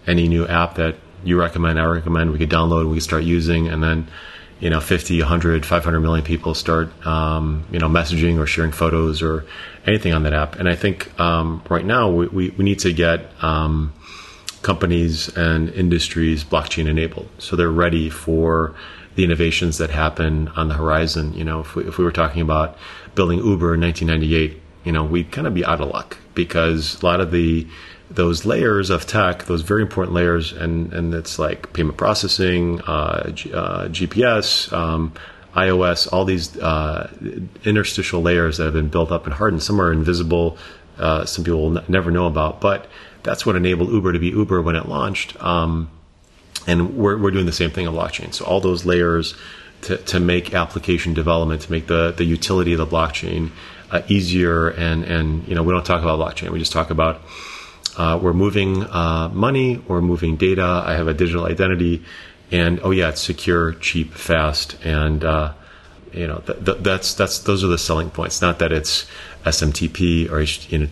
any 0.07 0.27
new 0.27 0.47
app 0.47 0.75
that 0.75 0.95
you 1.23 1.39
recommend, 1.39 1.79
I 1.79 1.85
recommend, 1.85 2.31
we 2.31 2.37
could 2.37 2.49
download, 2.49 2.87
we 2.87 2.95
could 2.95 3.03
start 3.03 3.23
using, 3.23 3.67
and 3.67 3.83
then, 3.83 4.07
you 4.59 4.69
know, 4.69 4.79
50, 4.79 5.19
100, 5.19 5.65
500 5.65 5.99
million 5.99 6.23
people 6.23 6.53
start, 6.53 7.05
um, 7.05 7.65
you 7.71 7.79
know, 7.79 7.87
messaging 7.87 8.39
or 8.39 8.45
sharing 8.45 8.71
photos 8.71 9.21
or 9.21 9.45
anything 9.85 10.13
on 10.13 10.23
that 10.23 10.33
app. 10.33 10.55
And 10.55 10.69
I 10.69 10.75
think 10.75 11.19
um, 11.19 11.61
right 11.69 11.85
now 11.85 12.09
we, 12.09 12.27
we, 12.27 12.49
we, 12.51 12.63
need 12.63 12.79
to 12.79 12.93
get 12.93 13.31
um, 13.43 13.93
companies 14.65 15.29
and 15.37 15.69
industries 15.69 16.43
blockchain 16.43 16.87
enabled. 16.89 17.29
So 17.37 17.55
they're 17.55 17.69
ready 17.69 18.09
for 18.09 18.73
the 19.13 19.23
innovations 19.23 19.77
that 19.77 19.91
happen 19.91 20.47
on 20.55 20.69
the 20.69 20.73
horizon. 20.73 21.33
You 21.35 21.43
know, 21.43 21.59
if 21.59 21.75
we, 21.75 21.87
if 21.87 21.99
we 21.99 22.03
were 22.03 22.11
talking 22.11 22.41
about 22.41 22.75
building 23.13 23.37
Uber 23.37 23.75
in 23.75 23.81
1998, 23.81 24.59
you 24.83 24.91
know, 24.91 25.03
we'd 25.03 25.31
kind 25.31 25.45
of 25.45 25.53
be 25.53 25.63
out 25.63 25.81
of 25.81 25.89
luck 25.89 26.17
because 26.33 26.99
a 27.01 27.05
lot 27.05 27.21
of 27.21 27.31
the 27.31 27.67
those 28.09 28.45
layers 28.45 28.89
of 28.89 29.05
tech, 29.05 29.45
those 29.45 29.61
very 29.61 29.83
important 29.83 30.15
layers, 30.15 30.51
and 30.51 30.91
and 30.93 31.13
it's 31.13 31.37
like 31.37 31.71
payment 31.73 31.97
processing, 31.97 32.81
uh, 32.81 33.29
G, 33.29 33.53
uh, 33.53 33.87
GPS, 33.87 34.73
um, 34.73 35.13
iOS, 35.55 36.11
all 36.11 36.25
these 36.25 36.57
uh, 36.57 37.11
interstitial 37.63 38.21
layers 38.21 38.57
that 38.57 38.65
have 38.65 38.73
been 38.73 38.89
built 38.89 39.11
up 39.11 39.25
and 39.25 39.33
hardened. 39.33 39.61
Some 39.61 39.79
are 39.79 39.91
invisible. 39.91 40.57
Uh, 40.97 41.25
some 41.25 41.43
people 41.43 41.61
will 41.61 41.77
n- 41.77 41.85
never 41.87 42.09
know 42.09 42.25
about, 42.25 42.61
but 42.61 42.87
that's 43.25 43.45
what 43.45 43.55
enabled 43.55 43.89
Uber 43.89 44.13
to 44.13 44.19
be 44.19 44.29
Uber 44.29 44.61
when 44.61 44.75
it 44.75 44.87
launched. 44.87 45.41
Um, 45.43 45.89
and 46.67 46.95
we're, 46.95 47.17
we're 47.17 47.31
doing 47.31 47.45
the 47.45 47.51
same 47.51 47.71
thing 47.71 47.87
on 47.87 47.93
blockchain. 47.93 48.33
So 48.33 48.45
all 48.45 48.61
those 48.61 48.85
layers 48.85 49.35
to, 49.81 49.97
to 49.97 50.19
make 50.19 50.53
application 50.53 51.13
development, 51.13 51.61
to 51.63 51.71
make 51.71 51.87
the, 51.87 52.13
the 52.15 52.23
utility 52.23 52.73
of 52.73 52.77
the 52.77 52.87
blockchain 52.87 53.51
uh, 53.91 54.01
easier. 54.07 54.69
And 54.69 55.03
and 55.03 55.47
you 55.47 55.55
know 55.55 55.63
we 55.63 55.73
don't 55.73 55.85
talk 55.85 56.01
about 56.01 56.19
blockchain. 56.19 56.49
We 56.49 56.59
just 56.59 56.71
talk 56.71 56.89
about 56.89 57.21
uh, 57.97 58.19
we're 58.21 58.33
moving 58.33 58.83
uh, 58.83 59.29
money, 59.29 59.77
we're 59.77 60.01
moving 60.01 60.37
data. 60.37 60.83
I 60.85 60.93
have 60.93 61.07
a 61.07 61.13
digital 61.13 61.45
identity, 61.45 62.03
and 62.51 62.79
oh 62.83 62.91
yeah, 62.91 63.09
it's 63.09 63.21
secure, 63.21 63.73
cheap, 63.73 64.13
fast, 64.13 64.77
and 64.83 65.23
uh, 65.23 65.53
you 66.11 66.27
know 66.27 66.39
th- 66.39 66.65
th- 66.65 66.77
that's 66.79 67.13
that's 67.13 67.39
those 67.39 67.63
are 67.63 67.67
the 67.67 67.77
selling 67.77 68.09
points. 68.09 68.41
Not 68.41 68.59
that 68.59 68.71
it's 68.71 69.05
SMTP 69.45 70.29
or 70.31 70.41
you 70.41 70.79
know, 70.79 70.87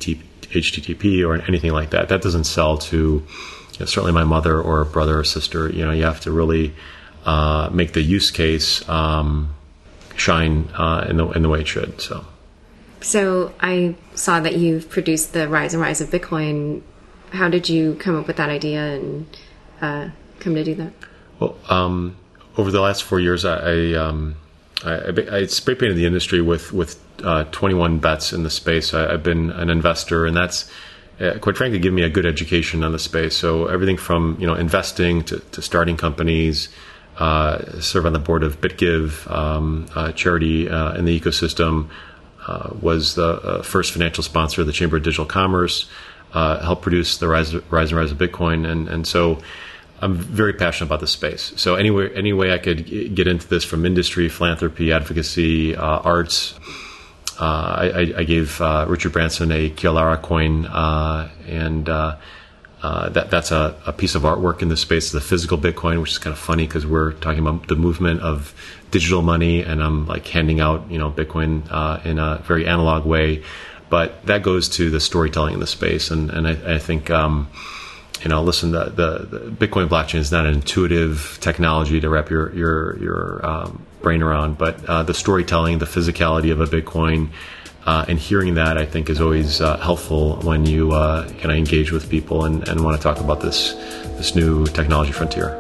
HTTP 0.53 1.27
or 1.27 1.41
anything 1.47 1.71
like 1.71 1.91
that. 1.91 2.09
That 2.09 2.21
doesn't 2.21 2.45
sell 2.45 2.77
to 2.77 2.97
you 2.97 3.79
know, 3.79 3.85
certainly 3.85 4.11
my 4.11 4.23
mother 4.23 4.61
or 4.61 4.85
brother 4.85 5.19
or 5.19 5.23
sister. 5.23 5.69
You 5.69 5.85
know, 5.85 5.91
you 5.91 6.03
have 6.03 6.21
to 6.21 6.31
really 6.31 6.73
uh, 7.25 7.69
make 7.71 7.93
the 7.93 8.01
use 8.01 8.31
case 8.31 8.87
um, 8.87 9.53
shine 10.15 10.69
uh, 10.77 11.05
in 11.09 11.17
the 11.17 11.27
in 11.31 11.41
the 11.41 11.49
way 11.49 11.61
it 11.61 11.67
should. 11.67 12.01
So. 12.01 12.25
So 13.01 13.53
I 13.59 13.95
saw 14.15 14.39
that 14.39 14.55
you've 14.55 14.89
produced 14.89 15.33
the 15.33 15.49
Rise 15.49 15.73
and 15.73 15.81
Rise 15.81 15.99
of 15.99 16.09
Bitcoin. 16.09 16.81
How 17.31 17.49
did 17.49 17.67
you 17.67 17.95
come 17.95 18.15
up 18.15 18.27
with 18.27 18.37
that 18.37 18.49
idea 18.49 18.95
and 18.95 19.27
uh, 19.81 20.09
come 20.39 20.55
to 20.55 20.63
do 20.63 20.75
that? 20.75 20.93
Well, 21.39 21.57
um, 21.67 22.15
over 22.55 22.71
the 22.71 22.79
last 22.79 23.03
four 23.03 23.19
years, 23.19 23.43
I, 23.43 23.57
I, 23.57 23.93
um, 23.93 24.35
I, 24.85 25.13
I 25.31 25.45
spray 25.47 25.75
painted 25.75 25.97
the 25.97 26.05
industry 26.05 26.39
with 26.39 26.71
with 26.71 26.97
uh, 27.24 27.43
21 27.45 27.99
bets 27.99 28.34
in 28.34 28.43
the 28.43 28.49
space. 28.49 28.93
I, 28.93 29.11
have 29.11 29.24
been 29.24 29.51
an 29.51 29.69
investor, 29.69 30.26
and 30.26 30.36
that's 30.36 30.69
uh, 31.19 31.38
quite 31.39 31.57
frankly 31.57 31.80
given 31.80 31.95
me 31.95 32.03
a 32.03 32.09
good 32.09 32.26
education 32.26 32.84
on 32.84 32.91
the 32.91 32.99
space. 32.99 33.36
So 33.36 33.67
everything 33.67 33.97
from 33.97 34.38
you 34.39 34.47
know 34.47 34.55
investing 34.55 35.24
to, 35.26 35.39
to 35.39 35.61
starting 35.61 35.97
companies. 35.97 36.69
Uh, 37.15 37.80
serve 37.80 38.07
on 38.07 38.13
the 38.13 38.17
board 38.17 38.41
of 38.41 38.59
BitGive, 38.59 39.30
um, 39.30 39.88
charity 40.15 40.67
uh, 40.67 40.95
in 40.95 41.05
the 41.05 41.19
ecosystem. 41.19 41.89
Uh, 42.45 42.71
was 42.82 43.15
the 43.15 43.26
uh, 43.26 43.61
first 43.61 43.93
financial 43.93 44.21
sponsor 44.21 44.61
of 44.61 44.67
the 44.67 44.74
Chamber 44.74 44.97
of 44.97 45.03
Digital 45.03 45.26
Commerce. 45.26 45.89
Uh, 46.34 46.59
helped 46.61 46.82
produce 46.82 47.17
the 47.17 47.28
rise, 47.28 47.55
rise 47.71 47.91
and 47.91 47.97
rise 47.97 48.11
of 48.11 48.17
Bitcoin, 48.17 48.69
and 48.69 48.89
and 48.89 49.07
so 49.07 49.41
I'm 50.01 50.15
very 50.15 50.51
passionate 50.51 50.88
about 50.88 50.99
this 50.99 51.11
space. 51.11 51.53
So 51.55 51.76
anyway, 51.76 52.13
any 52.13 52.34
way 52.34 52.51
I 52.51 52.57
could 52.57 53.15
get 53.15 53.28
into 53.28 53.47
this 53.47 53.63
from 53.63 53.86
industry, 53.86 54.28
philanthropy, 54.28 54.91
advocacy, 54.91 55.76
uh, 55.78 55.99
arts. 55.99 56.55
Uh, 57.39 57.91
I, 57.95 58.13
I, 58.17 58.23
gave 58.23 58.61
uh, 58.61 58.86
Richard 58.88 59.11
Branson 59.11 59.51
a 59.51 59.69
Kialara 59.69 60.21
coin, 60.21 60.65
and 60.65 61.89
uh, 61.89 62.17
that 63.09 63.31
that's 63.31 63.51
a, 63.51 63.75
a, 63.88 63.93
piece 63.93 64.13
of 64.13 64.21
artwork 64.21 64.61
in 64.61 64.69
the 64.69 64.77
space 64.77 65.13
of 65.13 65.21
the 65.21 65.27
physical 65.27 65.57
Bitcoin, 65.57 65.99
which 65.99 66.11
is 66.11 66.17
kind 66.19 66.34
of 66.34 66.39
funny 66.39 66.67
because 66.67 66.86
we're 66.86 67.13
talking 67.13 67.39
about 67.39 67.67
the 67.67 67.75
movement 67.75 68.21
of 68.21 68.53
digital 68.91 69.21
money, 69.21 69.61
and 69.63 69.81
I'm 69.81 70.05
like 70.05 70.27
handing 70.27 70.59
out 70.59 70.91
you 70.91 70.99
know 70.99 71.09
Bitcoin 71.09 71.63
in 72.05 72.19
a 72.19 72.38
very 72.45 72.67
analog 72.67 73.05
way. 73.05 73.43
But 73.89 74.25
that 74.25 74.43
goes 74.43 74.69
to 74.69 74.89
the 74.89 74.99
storytelling 74.99 75.55
in 75.55 75.59
the 75.59 75.67
space, 75.67 76.11
and 76.11 76.29
and 76.29 76.47
I, 76.47 76.75
I 76.75 76.79
think. 76.79 77.09
Um, 77.09 77.49
you 78.21 78.29
know, 78.29 78.41
listen, 78.41 78.71
the, 78.71 78.86
the, 78.86 79.38
the, 79.38 79.67
Bitcoin 79.67 79.89
blockchain 79.89 80.19
is 80.19 80.31
not 80.31 80.45
an 80.45 80.53
intuitive 80.53 81.38
technology 81.41 81.99
to 81.99 82.07
wrap 82.07 82.29
your 82.29 82.55
your 82.55 82.97
your 82.97 83.45
um, 83.45 83.86
brain 84.03 84.21
around, 84.21 84.59
but 84.59 84.85
uh, 84.85 85.01
the 85.01 85.13
storytelling, 85.13 85.79
the 85.79 85.85
physicality 85.85 86.51
of 86.51 86.61
a 86.61 86.67
Bitcoin, 86.67 87.31
uh, 87.85 88.05
and 88.07 88.19
hearing 88.19 88.53
that, 88.53 88.77
I 88.77 88.85
think, 88.85 89.09
is 89.09 89.19
always 89.19 89.59
uh, 89.59 89.77
helpful 89.77 90.35
when 90.43 90.65
you 90.65 90.91
uh, 90.91 91.27
kind 91.27 91.45
of 91.45 91.57
engage 91.57 91.91
with 91.91 92.09
people 92.09 92.45
and, 92.45 92.67
and 92.67 92.83
want 92.83 92.95
to 92.95 93.01
talk 93.01 93.19
about 93.19 93.41
this 93.41 93.73
this 94.17 94.35
new 94.35 94.65
technology 94.67 95.11
frontier. 95.11 95.59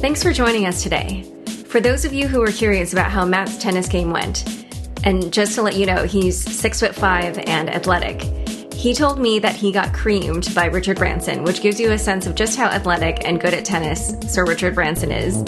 Thanks 0.00 0.22
for 0.22 0.32
joining 0.32 0.66
us 0.66 0.82
today. 0.82 1.22
For 1.68 1.80
those 1.80 2.04
of 2.04 2.12
you 2.12 2.28
who 2.28 2.42
are 2.42 2.52
curious 2.52 2.92
about 2.92 3.10
how 3.10 3.24
Matt's 3.24 3.56
tennis 3.56 3.88
game 3.88 4.10
went, 4.10 4.44
and 5.04 5.32
just 5.32 5.54
to 5.54 5.62
let 5.62 5.76
you 5.76 5.86
know, 5.86 6.04
he's 6.04 6.38
six 6.38 6.80
foot 6.80 6.94
five 6.94 7.38
and 7.38 7.70
athletic. 7.70 8.43
He 8.84 8.92
told 8.92 9.18
me 9.18 9.38
that 9.38 9.56
he 9.56 9.72
got 9.72 9.94
creamed 9.94 10.54
by 10.54 10.66
Richard 10.66 10.98
Branson, 10.98 11.42
which 11.42 11.62
gives 11.62 11.80
you 11.80 11.92
a 11.92 11.98
sense 11.98 12.26
of 12.26 12.34
just 12.34 12.58
how 12.58 12.66
athletic 12.66 13.26
and 13.26 13.40
good 13.40 13.54
at 13.54 13.64
tennis 13.64 14.14
Sir 14.28 14.44
Richard 14.44 14.74
Branson 14.74 15.10
is. 15.10 15.42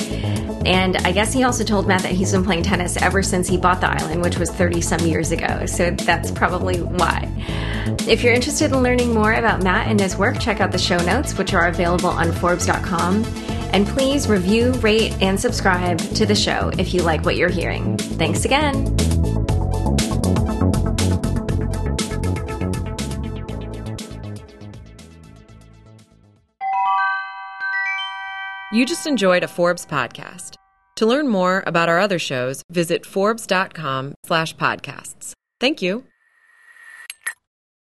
And 0.65 0.97
I 0.97 1.13
guess 1.13 1.35
he 1.35 1.45
also 1.45 1.63
told 1.63 1.87
Matt 1.87 2.01
that 2.05 2.13
he's 2.13 2.33
been 2.33 2.47
playing 2.47 2.63
tennis 2.63 2.97
ever 2.97 3.23
since 3.23 3.47
he 3.47 3.59
bought 3.59 3.83
the 3.83 3.91
island, 3.91 4.23
which 4.23 4.39
was 4.39 4.51
30 4.51 4.81
some 4.81 5.01
years 5.01 5.33
ago. 5.33 5.67
So 5.67 5.91
that's 5.91 6.31
probably 6.31 6.81
why. 6.81 7.31
If 8.09 8.25
you're 8.25 8.33
interested 8.33 8.73
in 8.73 8.83
learning 8.83 9.13
more 9.13 9.35
about 9.35 9.63
Matt 9.63 9.89
and 9.89 10.01
his 10.01 10.17
work, 10.17 10.41
check 10.41 10.63
out 10.63 10.73
the 10.73 10.79
show 10.79 10.97
notes, 11.05 11.37
which 11.37 11.53
are 11.53 11.67
available 11.67 12.09
on 12.09 12.33
Forbes.com. 12.33 13.23
And 13.75 13.87
please 13.87 14.29
review, 14.31 14.73
rate, 14.77 15.15
and 15.21 15.39
subscribe 15.39 15.99
to 15.99 16.25
the 16.25 16.35
show 16.35 16.71
if 16.79 16.95
you 16.95 17.03
like 17.03 17.27
what 17.27 17.37
you're 17.37 17.51
hearing. 17.51 17.99
Thanks 17.99 18.47
again. 18.47 19.16
You 28.77 28.85
just 28.85 29.07
enjoyed 29.07 29.43
a 29.43 29.49
Forbes 29.49 29.87
podcast. 29.87 30.57
To 30.97 31.07
learn 31.07 31.29
more 31.29 31.65
about 31.67 31.89
our 31.89 31.99
other 31.99 32.19
shows, 32.19 32.63
visit 32.71 33.07
forbes.com/podcasts. 33.07 35.33
Thank 35.59 35.81
you. 35.81 36.05